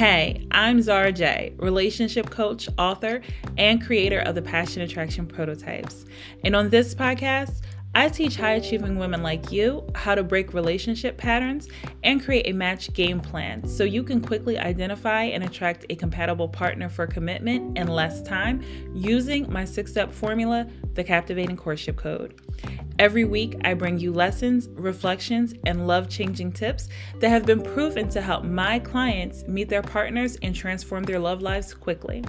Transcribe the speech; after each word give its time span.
Hey, 0.00 0.46
I'm 0.50 0.80
Zara 0.80 1.12
J, 1.12 1.52
relationship 1.58 2.30
coach, 2.30 2.70
author, 2.78 3.20
and 3.58 3.84
creator 3.84 4.20
of 4.20 4.34
the 4.34 4.40
Passion 4.40 4.80
Attraction 4.80 5.26
Prototypes. 5.26 6.06
And 6.42 6.56
on 6.56 6.70
this 6.70 6.94
podcast, 6.94 7.60
I 7.92 8.08
teach 8.08 8.36
high 8.36 8.52
achieving 8.52 8.98
women 8.98 9.22
like 9.22 9.50
you 9.50 9.84
how 9.96 10.14
to 10.14 10.22
break 10.22 10.54
relationship 10.54 11.16
patterns 11.16 11.68
and 12.04 12.24
create 12.24 12.46
a 12.46 12.52
match 12.52 12.92
game 12.92 13.18
plan 13.18 13.66
so 13.66 13.82
you 13.82 14.04
can 14.04 14.20
quickly 14.20 14.58
identify 14.58 15.24
and 15.24 15.42
attract 15.42 15.86
a 15.90 15.96
compatible 15.96 16.48
partner 16.48 16.88
for 16.88 17.08
commitment 17.08 17.76
in 17.76 17.88
less 17.88 18.22
time 18.22 18.62
using 18.94 19.52
my 19.52 19.64
six 19.64 19.90
step 19.90 20.12
formula, 20.12 20.68
the 20.94 21.02
Captivating 21.02 21.56
Courtship 21.56 21.96
Code. 21.96 22.40
Every 23.00 23.24
week, 23.24 23.56
I 23.64 23.74
bring 23.74 23.98
you 23.98 24.12
lessons, 24.12 24.68
reflections, 24.74 25.54
and 25.64 25.88
love 25.88 26.08
changing 26.08 26.52
tips 26.52 26.88
that 27.18 27.30
have 27.30 27.44
been 27.44 27.62
proven 27.62 28.08
to 28.10 28.20
help 28.20 28.44
my 28.44 28.78
clients 28.78 29.42
meet 29.48 29.68
their 29.68 29.82
partners 29.82 30.36
and 30.42 30.54
transform 30.54 31.04
their 31.04 31.18
love 31.18 31.42
lives 31.42 31.74
quickly. 31.74 32.22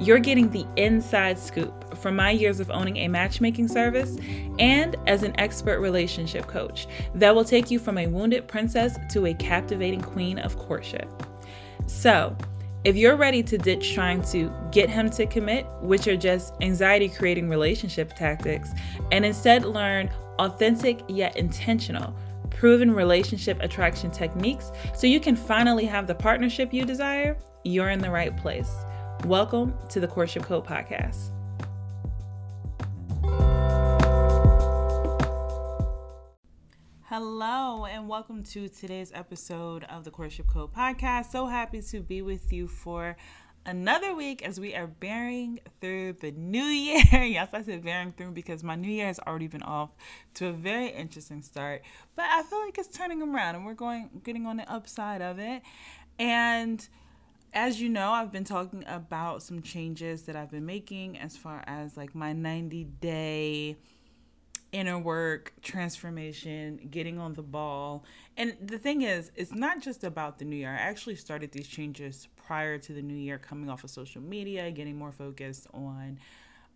You're 0.00 0.18
getting 0.18 0.50
the 0.50 0.66
inside 0.76 1.38
scoop 1.38 1.96
from 1.96 2.16
my 2.16 2.30
years 2.30 2.60
of 2.60 2.70
owning 2.70 2.98
a 2.98 3.08
matchmaking 3.08 3.68
service 3.68 4.16
and 4.58 4.96
as 5.06 5.22
an 5.22 5.38
expert 5.40 5.80
relationship 5.80 6.46
coach 6.46 6.86
that 7.14 7.34
will 7.34 7.44
take 7.44 7.70
you 7.70 7.78
from 7.78 7.98
a 7.98 8.06
wounded 8.06 8.46
princess 8.46 8.98
to 9.12 9.26
a 9.26 9.34
captivating 9.34 10.00
queen 10.00 10.38
of 10.38 10.58
courtship. 10.58 11.08
So, 11.86 12.36
if 12.84 12.94
you're 12.94 13.16
ready 13.16 13.42
to 13.42 13.58
ditch 13.58 13.94
trying 13.94 14.22
to 14.30 14.52
get 14.70 14.88
him 14.88 15.10
to 15.10 15.26
commit, 15.26 15.66
which 15.80 16.06
are 16.06 16.16
just 16.16 16.54
anxiety 16.60 17.08
creating 17.08 17.48
relationship 17.48 18.14
tactics, 18.14 18.70
and 19.10 19.24
instead 19.24 19.64
learn 19.64 20.08
authentic 20.38 21.00
yet 21.08 21.36
intentional, 21.36 22.14
proven 22.50 22.92
relationship 22.92 23.58
attraction 23.60 24.10
techniques 24.10 24.70
so 24.94 25.06
you 25.06 25.18
can 25.18 25.34
finally 25.34 25.84
have 25.84 26.06
the 26.06 26.14
partnership 26.14 26.72
you 26.72 26.84
desire, 26.84 27.36
you're 27.64 27.90
in 27.90 27.98
the 27.98 28.10
right 28.10 28.36
place. 28.36 28.70
Welcome 29.24 29.74
to 29.88 29.98
the 29.98 30.06
Courtship 30.06 30.44
Code 30.44 30.64
Podcast. 30.64 31.30
Hello, 37.02 37.86
and 37.86 38.08
welcome 38.08 38.44
to 38.44 38.68
today's 38.68 39.10
episode 39.12 39.82
of 39.84 40.04
the 40.04 40.12
Courtship 40.12 40.46
Code 40.46 40.72
Podcast. 40.72 41.32
So 41.32 41.46
happy 41.46 41.82
to 41.82 42.00
be 42.00 42.22
with 42.22 42.52
you 42.52 42.68
for 42.68 43.16
another 43.64 44.14
week 44.14 44.46
as 44.46 44.60
we 44.60 44.76
are 44.76 44.86
bearing 44.86 45.58
through 45.80 46.12
the 46.12 46.30
new 46.30 46.62
year. 46.62 47.02
yes, 47.24 47.48
I 47.52 47.62
said 47.62 47.82
bearing 47.82 48.12
through 48.12 48.30
because 48.30 48.62
my 48.62 48.76
new 48.76 48.90
year 48.90 49.06
has 49.06 49.18
already 49.18 49.48
been 49.48 49.62
off 49.62 49.90
to 50.34 50.48
a 50.48 50.52
very 50.52 50.88
interesting 50.88 51.42
start, 51.42 51.82
but 52.14 52.26
I 52.26 52.44
feel 52.44 52.60
like 52.60 52.78
it's 52.78 52.96
turning 52.96 53.22
around 53.22 53.56
and 53.56 53.66
we're 53.66 53.74
going 53.74 54.08
getting 54.22 54.46
on 54.46 54.58
the 54.58 54.70
upside 54.72 55.20
of 55.20 55.40
it. 55.40 55.62
And 56.18 56.86
as 57.56 57.80
you 57.80 57.88
know, 57.88 58.12
I've 58.12 58.30
been 58.30 58.44
talking 58.44 58.84
about 58.86 59.42
some 59.42 59.62
changes 59.62 60.24
that 60.24 60.36
I've 60.36 60.50
been 60.50 60.66
making 60.66 61.18
as 61.18 61.38
far 61.38 61.64
as 61.66 61.96
like 61.96 62.14
my 62.14 62.34
90 62.34 62.84
day 63.00 63.78
inner 64.72 64.98
work, 64.98 65.54
transformation, 65.62 66.78
getting 66.90 67.18
on 67.18 67.32
the 67.32 67.42
ball. 67.42 68.04
And 68.36 68.58
the 68.60 68.78
thing 68.78 69.00
is, 69.00 69.32
it's 69.34 69.54
not 69.54 69.80
just 69.80 70.04
about 70.04 70.38
the 70.38 70.44
new 70.44 70.56
year. 70.56 70.70
I 70.70 70.82
actually 70.82 71.16
started 71.16 71.50
these 71.50 71.66
changes 71.66 72.28
prior 72.36 72.76
to 72.76 72.92
the 72.92 73.00
new 73.00 73.16
year, 73.16 73.38
coming 73.38 73.70
off 73.70 73.84
of 73.84 73.90
social 73.90 74.20
media, 74.20 74.70
getting 74.70 74.98
more 74.98 75.12
focused 75.12 75.66
on 75.72 76.18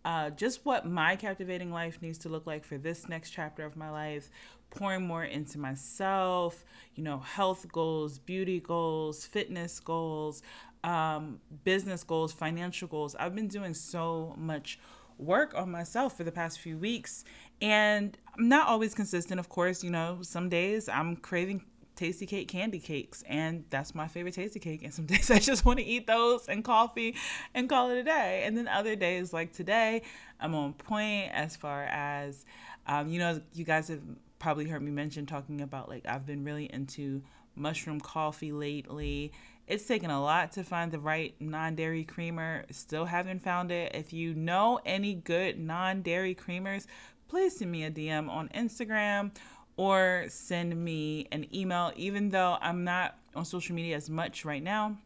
uh, 0.03 0.31
just 0.31 0.65
what 0.65 0.87
my 0.87 1.15
captivating 1.15 1.71
life 1.71 2.01
needs 2.01 2.17
to 2.19 2.29
look 2.29 2.47
like 2.47 2.65
for 2.65 2.79
this 2.79 3.07
next 3.07 3.29
chapter 3.29 3.63
of 3.65 3.75
my 3.75 3.91
life, 3.91 4.31
pouring 4.71 5.05
more 5.05 5.23
into 5.23 5.59
myself, 5.59 6.63
you 6.95 7.03
know, 7.03 7.19
health 7.19 7.67
goals, 7.71 8.17
beauty 8.17 8.59
goals, 8.59 9.25
fitness 9.25 9.79
goals, 9.79 10.41
um, 10.83 11.39
business 11.63 12.03
goals, 12.03 12.31
financial 12.31 12.87
goals. 12.87 13.15
I've 13.15 13.35
been 13.35 13.47
doing 13.47 13.73
so 13.73 14.35
much 14.37 14.79
work 15.17 15.53
on 15.55 15.69
myself 15.69 16.17
for 16.17 16.23
the 16.23 16.31
past 16.31 16.59
few 16.59 16.77
weeks, 16.77 17.23
and 17.61 18.17
I'm 18.37 18.47
not 18.47 18.67
always 18.67 18.93
consistent, 18.93 19.39
of 19.39 19.49
course. 19.49 19.83
You 19.83 19.91
know, 19.91 20.19
some 20.21 20.49
days 20.49 20.89
I'm 20.89 21.15
craving 21.15 21.63
tasty 21.95 22.25
cake 22.25 22.51
Kandy 22.51 22.81
Kakes 22.81 23.21
and 23.27 23.63
that's 23.69 23.93
my 23.93 24.07
favorite 24.07 24.33
Tastykake 24.33 24.83
and 24.83 24.91
some 24.91 25.05
days 25.13 25.29
i 25.29 25.37
just 25.37 25.65
want 25.65 25.77
to 25.77 25.85
eat 25.85 26.07
those 26.07 26.47
and 26.47 26.63
coffee 26.63 27.15
and 27.53 27.69
call 27.69 27.91
it 27.91 27.97
a 27.99 28.03
day 28.03 28.41
and 28.43 28.57
then 28.57 28.67
other 28.67 28.95
days 28.95 29.33
like 29.33 29.53
today 29.53 30.01
i'm 30.39 30.55
on 30.55 30.73
point 30.73 31.31
as 31.31 31.55
far 31.55 31.83
as 31.83 32.45
um, 32.87 33.09
you 33.09 33.19
know 33.19 33.39
you 33.53 33.63
guys 33.63 33.89
have 33.89 34.01
probably 34.39 34.67
heard 34.67 34.81
me 34.81 34.89
mention 34.89 35.27
talking 35.27 35.61
about 35.61 35.89
like 35.89 36.03
i've 36.07 36.25
been 36.25 36.43
really 36.43 36.65
into 36.73 37.21
mushroom 37.55 37.99
coffee 37.99 38.51
lately 38.51 39.31
it's 39.67 39.85
taken 39.85 40.09
a 40.09 40.21
lot 40.21 40.51
to 40.53 40.63
find 40.63 40.91
the 40.91 40.99
right 40.99 41.33
non 41.39 41.75
dairy 41.75 42.03
creamer. 42.03 42.65
Still 42.71 43.05
haven't 43.05 43.41
found 43.41 43.71
it. 43.71 43.93
If 43.95 44.13
you 44.13 44.33
know 44.33 44.79
any 44.85 45.13
good 45.13 45.59
non 45.59 46.01
dairy 46.01 46.35
creamers, 46.35 46.87
please 47.27 47.57
send 47.57 47.71
me 47.71 47.85
a 47.85 47.91
DM 47.91 48.29
on 48.29 48.49
Instagram 48.49 49.31
or 49.77 50.25
send 50.27 50.75
me 50.75 51.27
an 51.31 51.47
email, 51.55 51.91
even 51.95 52.29
though 52.29 52.57
I'm 52.61 52.83
not 52.83 53.17
on 53.35 53.45
social 53.45 53.75
media 53.75 53.95
as 53.95 54.09
much 54.09 54.43
right 54.45 54.61
now. 54.61 54.97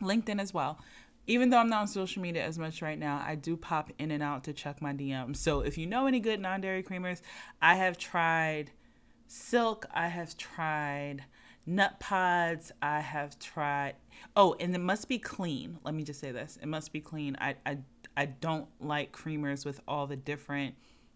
LinkedIn 0.00 0.40
as 0.40 0.52
well. 0.52 0.78
Even 1.26 1.50
though 1.50 1.58
I'm 1.58 1.68
not 1.68 1.82
on 1.82 1.88
social 1.88 2.20
media 2.20 2.44
as 2.44 2.58
much 2.58 2.82
right 2.82 2.98
now, 2.98 3.22
I 3.24 3.36
do 3.36 3.56
pop 3.56 3.90
in 3.98 4.10
and 4.10 4.22
out 4.22 4.44
to 4.44 4.52
check 4.52 4.82
my 4.82 4.92
DMs. 4.92 5.36
So 5.36 5.60
if 5.60 5.78
you 5.78 5.86
know 5.86 6.06
any 6.06 6.20
good 6.20 6.40
non 6.40 6.60
dairy 6.60 6.82
creamers, 6.82 7.22
I 7.60 7.76
have 7.76 7.96
tried 7.96 8.72
Silk, 9.34 9.86
I 9.94 10.08
have 10.08 10.36
tried 10.36 11.24
nutpods 11.68 12.72
i 12.82 13.00
have 13.00 13.38
tried 13.38 13.94
oh 14.36 14.54
and 14.60 14.74
it 14.74 14.80
must 14.80 15.08
be 15.08 15.18
clean. 15.18 15.78
Let 15.84 15.94
me 15.94 16.04
just 16.04 16.20
say 16.20 16.32
this 16.32 16.58
it 16.60 16.66
must 16.66 16.92
be 16.92 17.00
clean. 17.00 17.36
I 17.40 17.56
i, 17.66 17.78
I 18.16 18.26
don't 18.26 18.68
like 18.80 19.12
creamers 19.12 19.64
with 19.64 19.80
all 19.86 20.06
the 20.06 20.16
different 20.16 20.74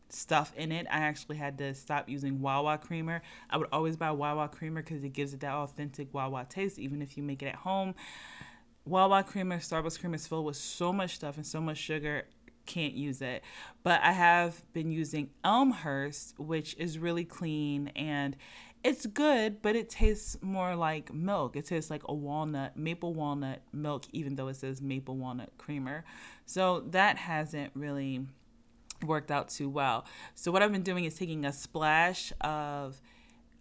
stuff 0.09 0.53
in 0.57 0.71
it. 0.71 0.87
I 0.91 0.99
actually 0.99 1.37
had 1.37 1.59
to 1.59 1.75
stop 1.75 2.09
using 2.09 2.41
wawa 2.41 2.79
creamer. 2.79 3.23
I 3.51 3.57
would 3.57 3.69
always 3.73 3.97
buy 3.97 4.11
wawa 4.13 4.49
creamer 4.49 4.83
because 4.83 5.03
it 5.03 5.13
gives 5.13 5.35
it 5.35 5.41
that 5.41 5.53
authentic 5.53 6.13
wawa 6.15 6.47
taste 6.49 6.79
even 6.79 7.03
if 7.03 7.17
you 7.17 7.23
make 7.23 7.43
it 7.43 7.47
at 7.47 7.57
home. 7.57 7.95
Wawa 8.85 9.25
creamer 9.25 9.59
starbucks 9.59 9.99
creamer 9.99 10.15
is 10.15 10.27
filled 10.27 10.45
with 10.45 10.57
so 10.57 10.93
much 10.93 11.17
stuff 11.17 11.37
and 11.37 11.47
so 11.47 11.61
much 11.61 11.79
sugar 11.79 12.25
can't 12.67 12.95
use 12.95 13.23
it. 13.23 13.43
But 13.83 14.01
I 14.03 14.13
have 14.13 14.63
been 14.73 14.91
using 14.91 15.31
Elmhurst, 15.45 16.39
which 16.39 16.75
is 16.77 16.99
really 16.99 17.25
clean 17.25 17.89
and 17.95 18.37
it's 18.85 19.07
good, 19.07 19.63
but 19.63 19.75
it 19.75 19.91
tastes 19.91 20.37
more 20.43 20.77
like 20.77 21.13
milk. 21.13 21.57
It 21.57 21.67
tastes 21.67 21.91
like 21.91 22.03
a 22.09 22.15
walnut, 22.15 22.77
maple 22.77 23.15
walnut 23.15 23.63
milk, 23.73 24.05
even 24.13 24.37
though 24.37 24.49
it 24.49 24.57
says 24.57 24.81
maple 24.81 25.17
walnut 25.17 25.51
creamer. 25.59 26.05
So 26.45 26.81
that 26.91 27.17
hasn't 27.17 27.73
really 27.75 28.27
worked 29.05 29.31
out 29.31 29.49
too 29.49 29.69
well. 29.69 30.07
So 30.35 30.53
what 30.53 30.63
I've 30.63 30.73
been 30.73 30.83
doing 30.83 31.05
is 31.05 31.15
taking 31.15 31.45
a 31.45 31.53
splash 31.53 32.33
of 32.41 33.01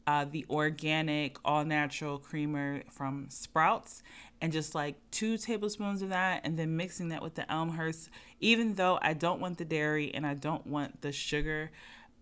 uh, 0.07 0.25
the 0.25 0.45
organic, 0.49 1.37
all 1.43 1.65
natural 1.65 2.19
creamer 2.19 2.83
from 2.91 3.27
Sprouts 3.29 4.03
and 4.41 4.51
just 4.51 4.75
like 4.75 4.95
two 5.11 5.37
tablespoons 5.37 6.01
of 6.01 6.09
that, 6.09 6.41
and 6.43 6.59
then 6.59 6.77
mixing 6.77 7.09
that 7.09 7.23
with 7.23 7.35
the 7.35 7.51
Elmhurst. 7.51 8.09
Even 8.39 8.75
though 8.75 8.99
I 9.01 9.13
don't 9.13 9.39
want 9.39 9.57
the 9.57 9.65
dairy 9.65 10.13
and 10.13 10.25
I 10.25 10.35
don't 10.35 10.67
want 10.67 11.01
the 11.01 11.11
sugar, 11.11 11.71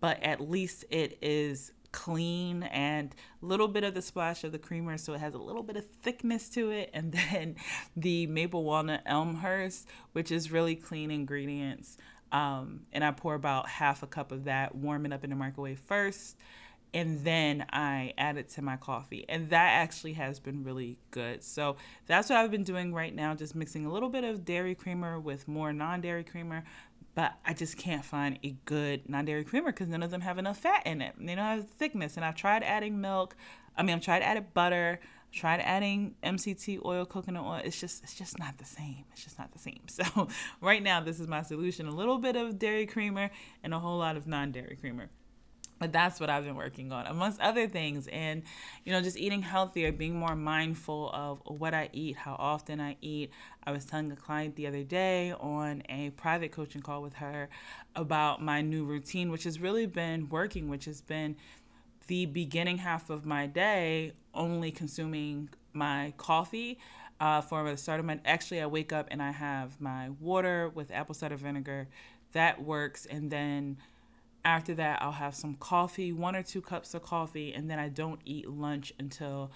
but 0.00 0.22
at 0.22 0.40
least 0.40 0.84
it 0.90 1.18
is 1.20 1.72
clean 1.94 2.64
and 2.64 3.14
a 3.40 3.46
little 3.46 3.68
bit 3.68 3.84
of 3.84 3.94
the 3.94 4.02
splash 4.02 4.42
of 4.42 4.50
the 4.50 4.58
creamer 4.58 4.98
so 4.98 5.14
it 5.14 5.20
has 5.20 5.32
a 5.32 5.38
little 5.38 5.62
bit 5.62 5.76
of 5.76 5.86
thickness 6.02 6.48
to 6.48 6.70
it 6.70 6.90
and 6.92 7.12
then 7.30 7.54
the 7.96 8.26
maple 8.26 8.64
walnut 8.64 9.00
elmhurst 9.06 9.86
which 10.10 10.32
is 10.32 10.50
really 10.50 10.74
clean 10.74 11.12
ingredients 11.12 11.96
um, 12.32 12.80
and 12.92 13.04
i 13.04 13.12
pour 13.12 13.34
about 13.34 13.68
half 13.68 14.02
a 14.02 14.08
cup 14.08 14.32
of 14.32 14.42
that 14.42 14.74
warm 14.74 15.06
it 15.06 15.12
up 15.12 15.22
in 15.22 15.30
the 15.30 15.36
microwave 15.36 15.78
first 15.78 16.36
and 16.94 17.24
then 17.24 17.66
I 17.72 18.14
add 18.16 18.36
it 18.36 18.50
to 18.50 18.62
my 18.62 18.76
coffee. 18.76 19.24
And 19.28 19.50
that 19.50 19.82
actually 19.82 20.12
has 20.12 20.38
been 20.38 20.62
really 20.62 20.96
good. 21.10 21.42
So 21.42 21.74
that's 22.06 22.30
what 22.30 22.38
I've 22.38 22.52
been 22.52 22.62
doing 22.62 22.94
right 22.94 23.12
now, 23.12 23.34
just 23.34 23.56
mixing 23.56 23.84
a 23.84 23.92
little 23.92 24.08
bit 24.08 24.22
of 24.22 24.44
dairy 24.44 24.76
creamer 24.76 25.18
with 25.18 25.48
more 25.48 25.72
non 25.72 26.00
dairy 26.00 26.22
creamer, 26.22 26.62
but 27.14 27.34
I 27.46 27.54
just 27.54 27.76
can't 27.76 28.04
find 28.04 28.38
a 28.42 28.56
good 28.64 29.08
non-dairy 29.08 29.44
creamer 29.44 29.70
because 29.70 29.88
none 29.88 30.02
of 30.02 30.10
them 30.10 30.22
have 30.22 30.38
enough 30.38 30.58
fat 30.58 30.82
in 30.86 31.00
it. 31.00 31.14
They 31.18 31.34
don't 31.34 31.44
have 31.44 31.68
thickness. 31.70 32.16
And 32.16 32.24
I've 32.24 32.34
tried 32.34 32.62
adding 32.62 33.00
milk. 33.00 33.36
I 33.76 33.82
mean, 33.82 33.96
I've 33.96 34.02
tried 34.02 34.22
adding 34.22 34.46
butter. 34.52 35.00
Tried 35.32 35.60
adding 35.60 36.14
MCT 36.22 36.84
oil, 36.84 37.04
coconut 37.04 37.44
oil. 37.44 37.60
It's 37.64 37.80
just, 37.80 38.04
it's 38.04 38.14
just 38.14 38.38
not 38.38 38.58
the 38.58 38.64
same. 38.64 39.04
It's 39.12 39.24
just 39.24 39.36
not 39.38 39.52
the 39.52 39.58
same. 39.58 39.80
So 39.88 40.28
right 40.60 40.82
now, 40.82 41.00
this 41.00 41.18
is 41.18 41.26
my 41.26 41.42
solution: 41.42 41.88
a 41.88 41.94
little 41.94 42.18
bit 42.18 42.36
of 42.36 42.56
dairy 42.56 42.86
creamer 42.86 43.30
and 43.64 43.74
a 43.74 43.80
whole 43.80 43.98
lot 43.98 44.16
of 44.16 44.28
non-dairy 44.28 44.76
creamer 44.80 45.10
but 45.78 45.92
that's 45.92 46.20
what 46.20 46.30
I've 46.30 46.44
been 46.44 46.54
working 46.56 46.92
on, 46.92 47.06
amongst 47.06 47.40
other 47.40 47.66
things. 47.66 48.06
And, 48.08 48.42
you 48.84 48.92
know, 48.92 49.02
just 49.02 49.16
eating 49.16 49.42
healthier, 49.42 49.92
being 49.92 50.14
more 50.14 50.36
mindful 50.36 51.10
of 51.12 51.42
what 51.46 51.74
I 51.74 51.90
eat, 51.92 52.16
how 52.16 52.36
often 52.38 52.80
I 52.80 52.96
eat. 53.00 53.30
I 53.66 53.72
was 53.72 53.84
telling 53.84 54.10
a 54.12 54.16
client 54.16 54.56
the 54.56 54.66
other 54.66 54.82
day 54.82 55.32
on 55.32 55.82
a 55.88 56.10
private 56.10 56.52
coaching 56.52 56.80
call 56.80 57.02
with 57.02 57.14
her 57.14 57.48
about 57.96 58.42
my 58.42 58.60
new 58.60 58.84
routine, 58.84 59.30
which 59.30 59.44
has 59.44 59.60
really 59.60 59.86
been 59.86 60.28
working, 60.28 60.68
which 60.68 60.84
has 60.84 61.00
been 61.00 61.36
the 62.06 62.26
beginning 62.26 62.78
half 62.78 63.10
of 63.10 63.24
my 63.24 63.46
day 63.46 64.12
only 64.34 64.70
consuming 64.70 65.48
my 65.72 66.12
coffee 66.16 66.78
uh, 67.20 67.40
for 67.40 67.68
the 67.68 67.76
start 67.76 68.00
of 68.00 68.06
my. 68.06 68.20
Actually, 68.24 68.60
I 68.60 68.66
wake 68.66 68.92
up 68.92 69.08
and 69.10 69.22
I 69.22 69.30
have 69.30 69.80
my 69.80 70.10
water 70.20 70.68
with 70.68 70.90
apple 70.90 71.14
cider 71.14 71.36
vinegar. 71.36 71.88
That 72.32 72.62
works, 72.62 73.06
and 73.06 73.30
then 73.30 73.78
after 74.44 74.74
that, 74.74 75.00
I'll 75.00 75.12
have 75.12 75.34
some 75.34 75.54
coffee, 75.54 76.12
one 76.12 76.36
or 76.36 76.42
two 76.42 76.60
cups 76.60 76.94
of 76.94 77.02
coffee, 77.02 77.52
and 77.52 77.70
then 77.70 77.78
I 77.78 77.88
don't 77.88 78.20
eat 78.24 78.48
lunch 78.48 78.92
until 78.98 79.50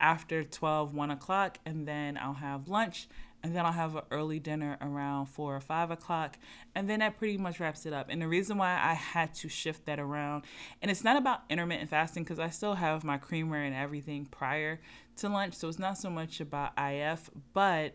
after 0.00 0.44
12, 0.44 0.94
1 0.94 1.10
o'clock, 1.10 1.58
and 1.64 1.88
then 1.88 2.18
I'll 2.18 2.34
have 2.34 2.68
lunch, 2.68 3.08
and 3.42 3.54
then 3.54 3.64
I'll 3.64 3.72
have 3.72 3.96
an 3.96 4.02
early 4.10 4.38
dinner 4.38 4.76
around 4.80 5.26
4 5.26 5.56
or 5.56 5.60
5 5.60 5.90
o'clock, 5.90 6.36
and 6.74 6.90
then 6.90 6.98
that 6.98 7.16
pretty 7.16 7.38
much 7.38 7.60
wraps 7.60 7.86
it 7.86 7.92
up. 7.92 8.08
And 8.10 8.20
the 8.20 8.28
reason 8.28 8.58
why 8.58 8.72
I 8.72 8.94
had 8.94 9.34
to 9.36 9.48
shift 9.48 9.86
that 9.86 9.98
around, 9.98 10.44
and 10.82 10.90
it's 10.90 11.04
not 11.04 11.16
about 11.16 11.42
intermittent 11.48 11.90
fasting 11.90 12.24
because 12.24 12.38
I 12.38 12.50
still 12.50 12.74
have 12.74 13.04
my 13.04 13.16
creamer 13.18 13.62
and 13.62 13.74
everything 13.74 14.26
prior 14.26 14.80
to 15.16 15.28
lunch, 15.28 15.54
so 15.54 15.68
it's 15.68 15.78
not 15.78 15.96
so 15.96 16.10
much 16.10 16.40
about 16.40 16.72
IF, 16.76 17.30
but 17.52 17.94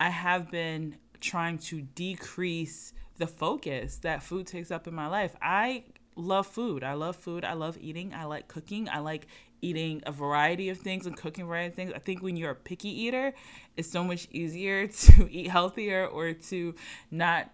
I 0.00 0.10
have 0.10 0.50
been 0.50 0.96
trying 1.20 1.58
to 1.58 1.82
decrease 1.82 2.92
the 3.18 3.26
focus 3.26 3.98
that 3.98 4.22
food 4.22 4.46
takes 4.46 4.70
up 4.70 4.86
in 4.86 4.94
my 4.94 5.06
life. 5.06 5.34
I 5.40 5.84
love 6.16 6.46
food. 6.46 6.82
I 6.82 6.94
love 6.94 7.16
food. 7.16 7.44
I 7.44 7.52
love 7.52 7.76
eating. 7.80 8.14
I 8.14 8.24
like 8.24 8.48
cooking. 8.48 8.88
I 8.88 8.98
like 8.98 9.26
eating 9.62 10.02
a 10.06 10.12
variety 10.12 10.68
of 10.68 10.78
things 10.78 11.06
and 11.06 11.16
cooking 11.16 11.46
variety 11.46 11.68
of 11.68 11.74
things. 11.74 11.92
I 11.94 11.98
think 11.98 12.22
when 12.22 12.36
you're 12.36 12.50
a 12.50 12.56
picky 12.56 12.88
eater, 12.88 13.32
it's 13.76 13.90
so 13.90 14.04
much 14.04 14.28
easier 14.30 14.86
to 14.86 15.28
eat 15.30 15.48
healthier 15.48 16.06
or 16.06 16.32
to 16.32 16.74
not 17.10 17.52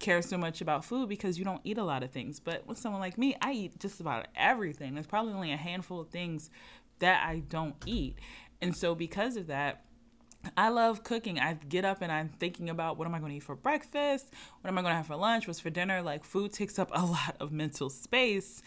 care 0.00 0.22
so 0.22 0.36
much 0.36 0.60
about 0.60 0.84
food 0.84 1.08
because 1.08 1.38
you 1.38 1.44
don't 1.44 1.60
eat 1.64 1.78
a 1.78 1.84
lot 1.84 2.02
of 2.02 2.10
things. 2.10 2.40
But 2.40 2.66
with 2.66 2.78
someone 2.78 3.00
like 3.00 3.18
me, 3.18 3.36
I 3.40 3.52
eat 3.52 3.78
just 3.78 4.00
about 4.00 4.26
everything. 4.34 4.94
There's 4.94 5.06
probably 5.06 5.32
only 5.32 5.52
a 5.52 5.56
handful 5.56 6.00
of 6.00 6.08
things 6.08 6.50
that 6.98 7.24
I 7.26 7.40
don't 7.48 7.76
eat. 7.86 8.18
And 8.60 8.76
so 8.76 8.94
because 8.94 9.36
of 9.36 9.46
that, 9.46 9.84
I 10.56 10.68
love 10.68 11.04
cooking. 11.04 11.38
I 11.38 11.54
get 11.54 11.84
up 11.84 12.02
and 12.02 12.10
I'm 12.10 12.28
thinking 12.28 12.70
about 12.70 12.96
what 12.96 13.06
am 13.06 13.14
I 13.14 13.18
going 13.18 13.30
to 13.30 13.36
eat 13.36 13.42
for 13.42 13.56
breakfast? 13.56 14.26
What 14.60 14.68
am 14.68 14.78
I 14.78 14.82
going 14.82 14.92
to 14.92 14.96
have 14.96 15.06
for 15.06 15.16
lunch? 15.16 15.46
What's 15.46 15.60
for 15.60 15.70
dinner? 15.70 16.02
Like 16.02 16.24
food 16.24 16.52
takes 16.52 16.78
up 16.78 16.90
a 16.92 17.04
lot 17.06 17.36
of 17.40 17.52
mental 17.52 17.90
space 17.90 18.62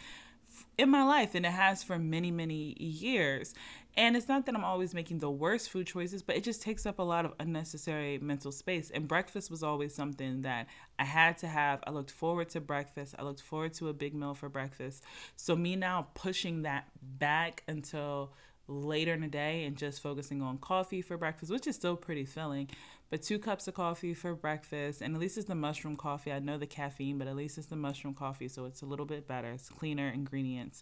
in 0.77 0.89
my 0.89 1.03
life 1.03 1.35
and 1.35 1.45
it 1.45 1.51
has 1.51 1.83
for 1.83 1.97
many, 1.97 2.31
many 2.31 2.75
years. 2.79 3.53
And 3.97 4.15
it's 4.15 4.29
not 4.29 4.45
that 4.45 4.55
I'm 4.55 4.63
always 4.63 4.93
making 4.93 5.19
the 5.19 5.29
worst 5.29 5.69
food 5.69 5.85
choices, 5.85 6.21
but 6.21 6.37
it 6.37 6.45
just 6.45 6.61
takes 6.61 6.85
up 6.85 6.99
a 6.99 7.03
lot 7.03 7.25
of 7.25 7.33
unnecessary 7.39 8.17
mental 8.19 8.51
space. 8.51 8.89
And 8.89 9.05
breakfast 9.07 9.51
was 9.51 9.63
always 9.63 9.93
something 9.93 10.43
that 10.43 10.67
I 10.97 11.03
had 11.03 11.37
to 11.39 11.47
have. 11.47 11.83
I 11.85 11.91
looked 11.91 12.11
forward 12.11 12.49
to 12.51 12.61
breakfast. 12.61 13.15
I 13.19 13.23
looked 13.23 13.41
forward 13.41 13.73
to 13.75 13.89
a 13.89 13.93
big 13.93 14.13
meal 14.13 14.33
for 14.33 14.47
breakfast. 14.47 15.03
So, 15.35 15.57
me 15.57 15.75
now 15.75 16.07
pushing 16.13 16.61
that 16.61 16.87
back 17.01 17.63
until 17.67 18.31
later 18.71 19.13
in 19.13 19.21
the 19.21 19.27
day 19.27 19.63
and 19.65 19.75
just 19.75 20.01
focusing 20.01 20.41
on 20.41 20.57
coffee 20.57 21.01
for 21.01 21.17
breakfast, 21.17 21.51
which 21.51 21.67
is 21.67 21.75
still 21.75 21.95
pretty 21.95 22.25
filling. 22.25 22.69
But 23.09 23.21
two 23.21 23.39
cups 23.39 23.67
of 23.67 23.73
coffee 23.73 24.13
for 24.13 24.33
breakfast, 24.33 25.01
and 25.01 25.13
at 25.13 25.19
least 25.19 25.37
it's 25.37 25.47
the 25.47 25.55
mushroom 25.55 25.97
coffee. 25.97 26.31
I 26.31 26.39
know 26.39 26.57
the 26.57 26.65
caffeine, 26.65 27.17
but 27.17 27.27
at 27.27 27.35
least 27.35 27.57
it's 27.57 27.67
the 27.67 27.75
mushroom 27.75 28.13
coffee, 28.13 28.47
so 28.47 28.65
it's 28.65 28.81
a 28.81 28.85
little 28.85 29.05
bit 29.05 29.27
better. 29.27 29.51
It's 29.51 29.69
cleaner 29.69 30.07
ingredients. 30.07 30.81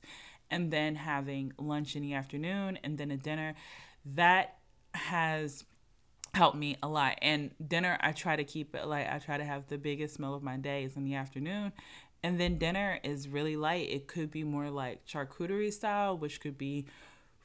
And 0.51 0.71
then 0.71 0.95
having 0.95 1.53
lunch 1.57 1.95
in 1.95 2.03
the 2.03 2.13
afternoon 2.13 2.77
and 2.83 2.97
then 2.97 3.11
a 3.11 3.17
dinner. 3.17 3.55
That 4.05 4.57
has 4.93 5.65
helped 6.33 6.57
me 6.57 6.77
a 6.83 6.87
lot. 6.87 7.17
And 7.21 7.51
dinner, 7.65 7.97
I 8.01 8.11
try 8.11 8.35
to 8.35 8.43
keep 8.43 8.75
it 8.75 8.85
like 8.85 9.11
I 9.11 9.19
try 9.19 9.37
to 9.37 9.43
have 9.43 9.67
the 9.67 9.77
biggest 9.77 10.19
meal 10.19 10.35
of 10.35 10.43
my 10.43 10.57
day 10.57 10.83
is 10.83 10.95
in 10.95 11.03
the 11.03 11.15
afternoon. 11.15 11.73
And 12.21 12.39
then 12.39 12.57
dinner 12.57 12.99
is 13.03 13.27
really 13.27 13.55
light. 13.55 13.89
It 13.89 14.07
could 14.07 14.29
be 14.29 14.43
more 14.43 14.69
like 14.69 15.05
charcuterie 15.07 15.73
style, 15.73 16.17
which 16.17 16.41
could 16.41 16.57
be 16.57 16.85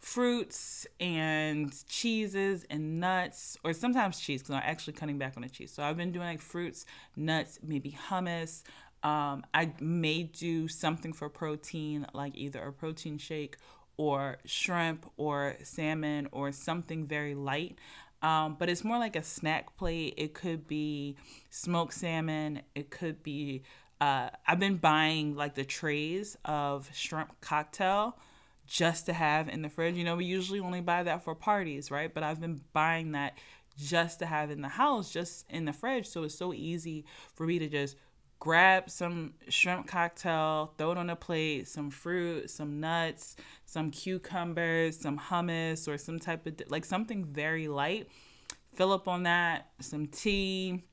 fruits 0.05 0.87
and 1.01 1.73
cheeses 1.89 2.67
and 2.69 3.01
nuts, 3.01 3.57
or 3.65 3.73
sometimes 3.73 4.21
cheese 4.21 4.43
because 4.43 4.55
I'm 4.55 4.63
actually 4.63 4.93
cutting 4.93 5.17
back 5.17 5.33
on 5.37 5.43
the 5.43 5.49
cheese. 5.49 5.73
So 5.73 5.83
I've 5.83 5.97
been 5.97 6.13
doing 6.13 6.27
like 6.27 6.43
fruits, 6.43 6.85
nuts, 7.17 7.59
maybe 7.67 7.97
hummus. 8.09 8.63
Um, 9.03 9.45
I 9.55 9.73
may 9.81 10.25
do 10.25 10.69
something 10.69 11.15
for 11.15 11.31
protein, 11.31 12.07
like 12.13 12.37
either 12.37 12.63
a 12.63 12.71
protein 12.71 13.17
shake 13.17 13.57
or 13.97 14.37
shrimp 14.45 15.11
or 15.17 15.57
salmon 15.63 16.29
or 16.33 16.53
something 16.53 17.07
very 17.07 17.35
light. 17.35 17.79
Um, 18.21 18.57
but 18.59 18.69
it's 18.69 18.85
more 18.85 18.99
like 18.99 19.17
a 19.17 19.23
snack 19.23 19.75
plate. 19.79 20.15
It 20.19 20.35
could 20.35 20.69
be 20.69 21.17
smoked 21.49 21.95
salmon. 21.95 22.61
It 22.75 22.91
could 22.91 23.23
be. 23.23 23.63
Uh, 24.03 24.29
I've 24.47 24.61
been 24.61 24.77
buying 24.77 25.35
like 25.35 25.55
the 25.55 25.65
trays 25.65 26.37
of 26.45 26.91
shrimp 26.93 27.41
cocktail 27.41 28.19
just 28.67 29.07
to 29.07 29.13
have 29.13 29.49
in 29.49 29.63
the 29.63 29.69
fridge. 29.69 29.97
You 29.97 30.05
know, 30.05 30.17
we 30.17 30.25
usually 30.25 30.61
only 30.61 30.81
buy 30.81 31.03
that 31.03 31.25
for 31.25 31.35
parties, 31.35 31.91
right? 31.91 32.13
But 32.13 32.23
I've 32.23 32.41
been 32.41 32.61
buying 32.73 33.13
that 33.13 33.39
just 33.77 34.21
to 34.21 34.27
have 34.27 34.51
in 34.51 34.63
the 34.63 34.69
house, 34.69 35.13
just 35.13 35.45
in 35.51 35.65
the 35.65 35.73
fridge. 35.73 36.07
So 36.07 36.23
it's 36.25 36.35
so 36.35 36.53
easy 36.53 37.05
for 37.35 37.47
me 37.47 37.59
to 37.59 37.69
just 37.69 37.97
grab 38.39 38.91
some 38.91 39.35
shrimp 39.49 39.87
cocktail, 39.87 40.75
throw 40.77 40.93
it 40.93 40.99
on 40.99 41.11
a 41.11 41.17
plate, 41.17 41.67
some 41.67 41.91
fruit, 41.91 42.51
some 42.51 42.81
nuts, 42.81 43.37
some 43.65 43.91
cucumbers, 43.91 44.99
some 44.99 45.19
hummus, 45.19 45.89
or 45.89 45.97
some 45.97 46.19
type 46.19 46.47
of 46.47 46.61
like 46.69 46.85
something 46.85 47.25
very 47.25 47.69
light. 47.69 48.09
Fill 48.75 48.93
up 48.93 49.09
on 49.09 49.23
that, 49.23 49.71
some 49.81 50.07
tea, 50.07 50.85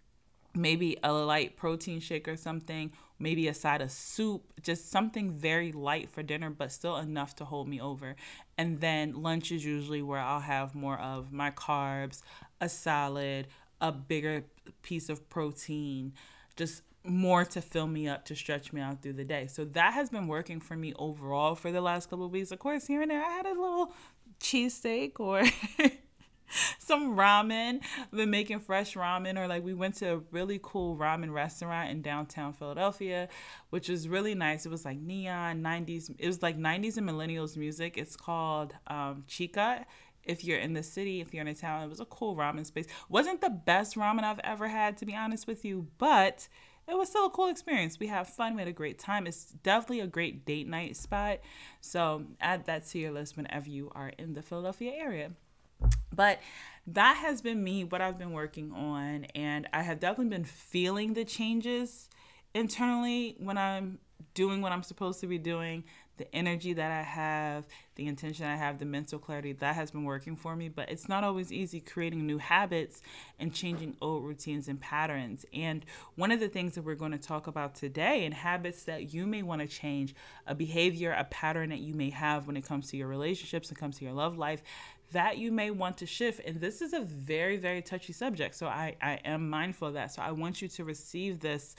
maybe 0.56 0.98
a 1.04 1.12
light 1.12 1.58
protein 1.58 2.00
shake 2.00 2.28
or 2.28 2.38
something, 2.38 2.92
maybe 3.22 3.48
a 3.48 3.54
side 3.54 3.82
of 3.82 3.92
soup, 3.92 4.44
just 4.62 4.90
something 4.90 5.32
very 5.32 5.72
light 5.72 6.10
for 6.10 6.24
dinner, 6.24 6.50
but 6.50 6.72
still 6.72 6.98
enough 6.98 7.36
to 7.36 7.46
hold 7.46 7.68
me 7.68 7.80
over. 7.80 8.16
And 8.58 8.80
then 8.82 9.22
lunch 9.22 9.52
is 9.52 9.64
usually 9.64 10.02
where 10.02 10.20
I'll 10.20 10.40
have 10.40 10.76
more 10.76 10.98
of 10.98 11.32
my 11.32 11.52
carbs, 11.52 12.22
a 12.60 12.68
salad, 12.68 13.48
a 13.80 13.92
bigger 13.92 14.44
piece 14.82 15.10
of 15.10 15.30
protein, 15.30 16.14
just 16.56 16.82
more 17.04 17.46
to 17.46 17.62
fill 17.62 17.88
me 17.88 18.08
up 18.08 18.26
to 18.26 18.36
stretch 18.36 18.74
me 18.74 18.82
out 18.82 19.02
through 19.02 19.14
the 19.14 19.24
day. 19.24 19.48
So 19.48 19.66
that 19.66 19.94
has 19.94 20.10
been 20.10 20.28
working 20.28 20.60
for 20.60 20.76
me 20.76 20.94
overall 20.98 21.56
for 21.56 21.72
the 21.72 21.82
last 21.82 22.10
couple 22.10 22.26
of 22.26 22.32
weeks. 22.32 22.52
Of 22.52 22.60
course, 22.60 22.86
here 22.88 23.02
and 23.02 23.10
there 23.10 23.24
I 23.24 23.30
had 23.30 23.46
a 23.46 23.50
little 23.50 23.94
cheesesteak 24.40 25.20
or 25.20 25.44
some 26.80 27.16
ramen. 27.16 27.82
I've 28.00 28.12
been 28.12 28.30
making 28.30 28.60
fresh 28.60 28.96
ramen, 28.96 29.38
or 29.38 29.48
like 29.48 29.64
we 29.64 29.74
went 29.74 29.96
to 29.96 30.14
a 30.14 30.18
really 30.32 30.60
cool 30.62 30.96
ramen 30.98 31.34
restaurant 31.34 31.90
in 31.90 32.02
downtown 32.02 32.54
Philadelphia, 32.54 33.30
which 33.70 33.90
was 33.90 34.08
really 34.08 34.36
nice. 34.36 34.66
It 34.66 34.70
was 34.70 34.86
like 34.86 35.00
neon 35.00 35.62
90s. 35.62 36.14
It 36.18 36.28
was 36.28 36.42
like 36.42 36.58
90s 36.58 36.98
and 36.98 37.10
millennials 37.10 37.58
music. 37.58 37.98
It's 37.98 38.16
called 38.16 38.74
um, 38.88 39.24
Chica. 39.28 39.86
If 40.24 40.44
you're 40.44 40.60
in 40.60 40.74
the 40.74 40.84
city, 40.84 41.20
if 41.20 41.34
you're 41.34 41.42
in 41.42 41.48
a 41.48 41.56
town, 41.56 41.84
it 41.84 41.90
was 41.90 42.00
a 42.00 42.06
cool 42.06 42.36
ramen 42.36 42.66
space. 42.66 42.86
Wasn't 43.10 43.42
the 43.42 43.50
best 43.50 43.96
ramen 43.96 44.24
I've 44.24 44.40
ever 44.44 44.68
had, 44.68 44.98
to 44.98 45.06
be 45.06 45.16
honest 45.16 45.48
with 45.48 45.66
you, 45.66 45.88
but 45.98 46.48
it 46.88 46.98
was 46.98 47.10
still 47.10 47.26
a 47.26 47.30
cool 47.30 47.48
experience. 47.48 48.00
We 48.00 48.08
had 48.08 48.28
fun. 48.28 48.56
We 48.56 48.62
had 48.62 48.68
a 48.68 48.74
great 48.74 49.00
time. 49.00 49.26
It's 49.26 49.46
definitely 49.46 50.02
a 50.02 50.08
great 50.08 50.46
date 50.46 50.68
night 50.68 50.96
spot. 50.96 51.40
So 51.80 52.26
add 52.40 52.66
that 52.66 52.86
to 52.88 53.00
your 53.00 53.12
list 53.12 53.38
whenever 53.38 53.70
you 53.70 53.92
are 53.96 54.10
in 54.10 54.34
the 54.34 54.42
Philadelphia 54.42 54.92
area. 54.94 55.32
But 56.14 56.40
that 56.88 57.18
has 57.18 57.42
been 57.42 57.64
me, 57.64 57.84
what 57.84 58.02
I've 58.02 58.18
been 58.18 58.32
working 58.32 58.72
on. 58.72 59.26
And 59.36 59.68
I 59.74 59.84
have 59.84 60.00
definitely 60.00 60.36
been 60.36 60.46
feeling 60.46 61.14
the 61.14 61.26
changes 61.26 62.10
internally 62.54 63.36
when 63.40 63.58
I'm 63.58 64.00
doing 64.34 64.62
what 64.62 64.72
I'm 64.72 64.84
supposed 64.84 65.20
to 65.22 65.28
be 65.28 65.38
doing, 65.38 65.84
the 66.22 66.36
energy 66.36 66.74
that 66.74 66.92
I 66.92 67.02
have, 67.02 67.66
the 67.96 68.06
intention 68.06 68.46
I 68.46 68.56
have, 68.56 68.78
the 68.78 68.86
mental 68.86 69.18
clarity 69.18 69.54
that 69.54 69.76
has 69.76 69.90
been 69.90 70.04
working 70.04 70.36
for 70.36 70.56
me. 70.56 70.70
But 70.70 70.92
it's 70.92 71.10
not 71.10 71.24
always 71.24 71.52
easy 71.52 71.80
creating 71.80 72.28
new 72.28 72.38
habits 72.38 73.02
and 73.40 73.52
changing 73.52 73.98
old 74.02 74.24
routines 74.24 74.68
and 74.68 74.80
patterns. 74.80 75.46
And 75.52 75.84
one 76.16 76.32
of 76.32 76.40
the 76.40 76.48
things 76.48 76.76
that 76.76 76.84
we're 76.84 76.94
going 76.94 77.12
to 77.12 77.18
talk 77.18 77.48
about 77.48 77.74
today 77.74 78.24
and 78.26 78.36
habits 78.36 78.84
that 78.84 79.14
you 79.14 79.26
may 79.26 79.42
want 79.42 79.62
to 79.62 79.68
change, 79.68 80.14
a 80.46 80.54
behavior, 80.54 81.12
a 81.12 81.24
pattern 81.24 81.70
that 81.70 81.80
you 81.80 81.96
may 81.96 82.12
have 82.12 82.46
when 82.46 82.56
it 82.56 82.66
comes 82.66 82.92
to 82.92 82.98
your 82.98 83.08
relationships, 83.08 83.70
and 83.70 83.78
comes 83.80 83.98
to 83.98 84.06
your 84.06 84.14
love 84.14 84.38
life, 84.38 84.62
that 85.12 85.40
you 85.40 85.52
may 85.52 85.72
want 85.72 85.98
to 85.98 86.06
shift. 86.06 86.40
And 86.46 86.62
this 86.62 86.84
is 86.84 86.94
a 86.94 87.02
very, 87.02 87.58
very 87.58 87.82
touchy 87.82 88.14
subject. 88.14 88.54
So 88.54 88.68
I, 88.68 88.96
I 89.02 89.14
am 89.26 89.50
mindful 89.50 89.88
of 89.88 89.96
that. 89.96 90.14
So 90.14 90.22
I 90.22 90.32
want 90.32 90.62
you 90.62 90.68
to 90.68 90.84
receive 90.84 91.40
this 91.40 91.76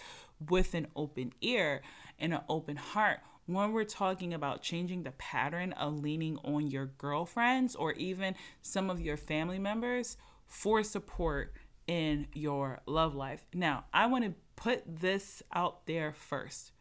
with 0.49 0.75
an 0.75 0.89
open 0.97 1.33
ear 1.41 1.83
and 2.19 2.35
an 2.35 2.41
open 2.49 2.77
heart 2.77 3.21
when 3.47 3.73
we're 3.73 3.85
talking 3.85 4.33
about 4.33 4.63
changing 4.63 5.03
the 5.03 5.11
pattern 5.13 5.73
of 5.73 5.99
leaning 5.99 6.39
on 6.45 6.69
your 6.69 6.87
girlfriends 6.87 7.75
or 7.75 7.93
even 7.95 8.35
some 8.61 8.91
of 8.91 9.01
your 9.01 9.17
family 9.17 9.59
members 9.59 10.17
for 10.47 10.83
support 10.83 11.53
in 11.87 12.27
your 12.35 12.81
love 12.87 13.15
life. 13.15 13.45
Now, 13.53 13.85
I 13.93 14.07
want 14.07 14.25
to 14.25 14.35
put 14.57 14.83
this 14.87 15.43
out 15.53 15.87
there 15.87 16.13
first 16.13 16.73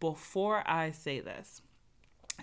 before 0.00 0.62
I 0.68 0.90
say 0.90 1.20
this. 1.20 1.62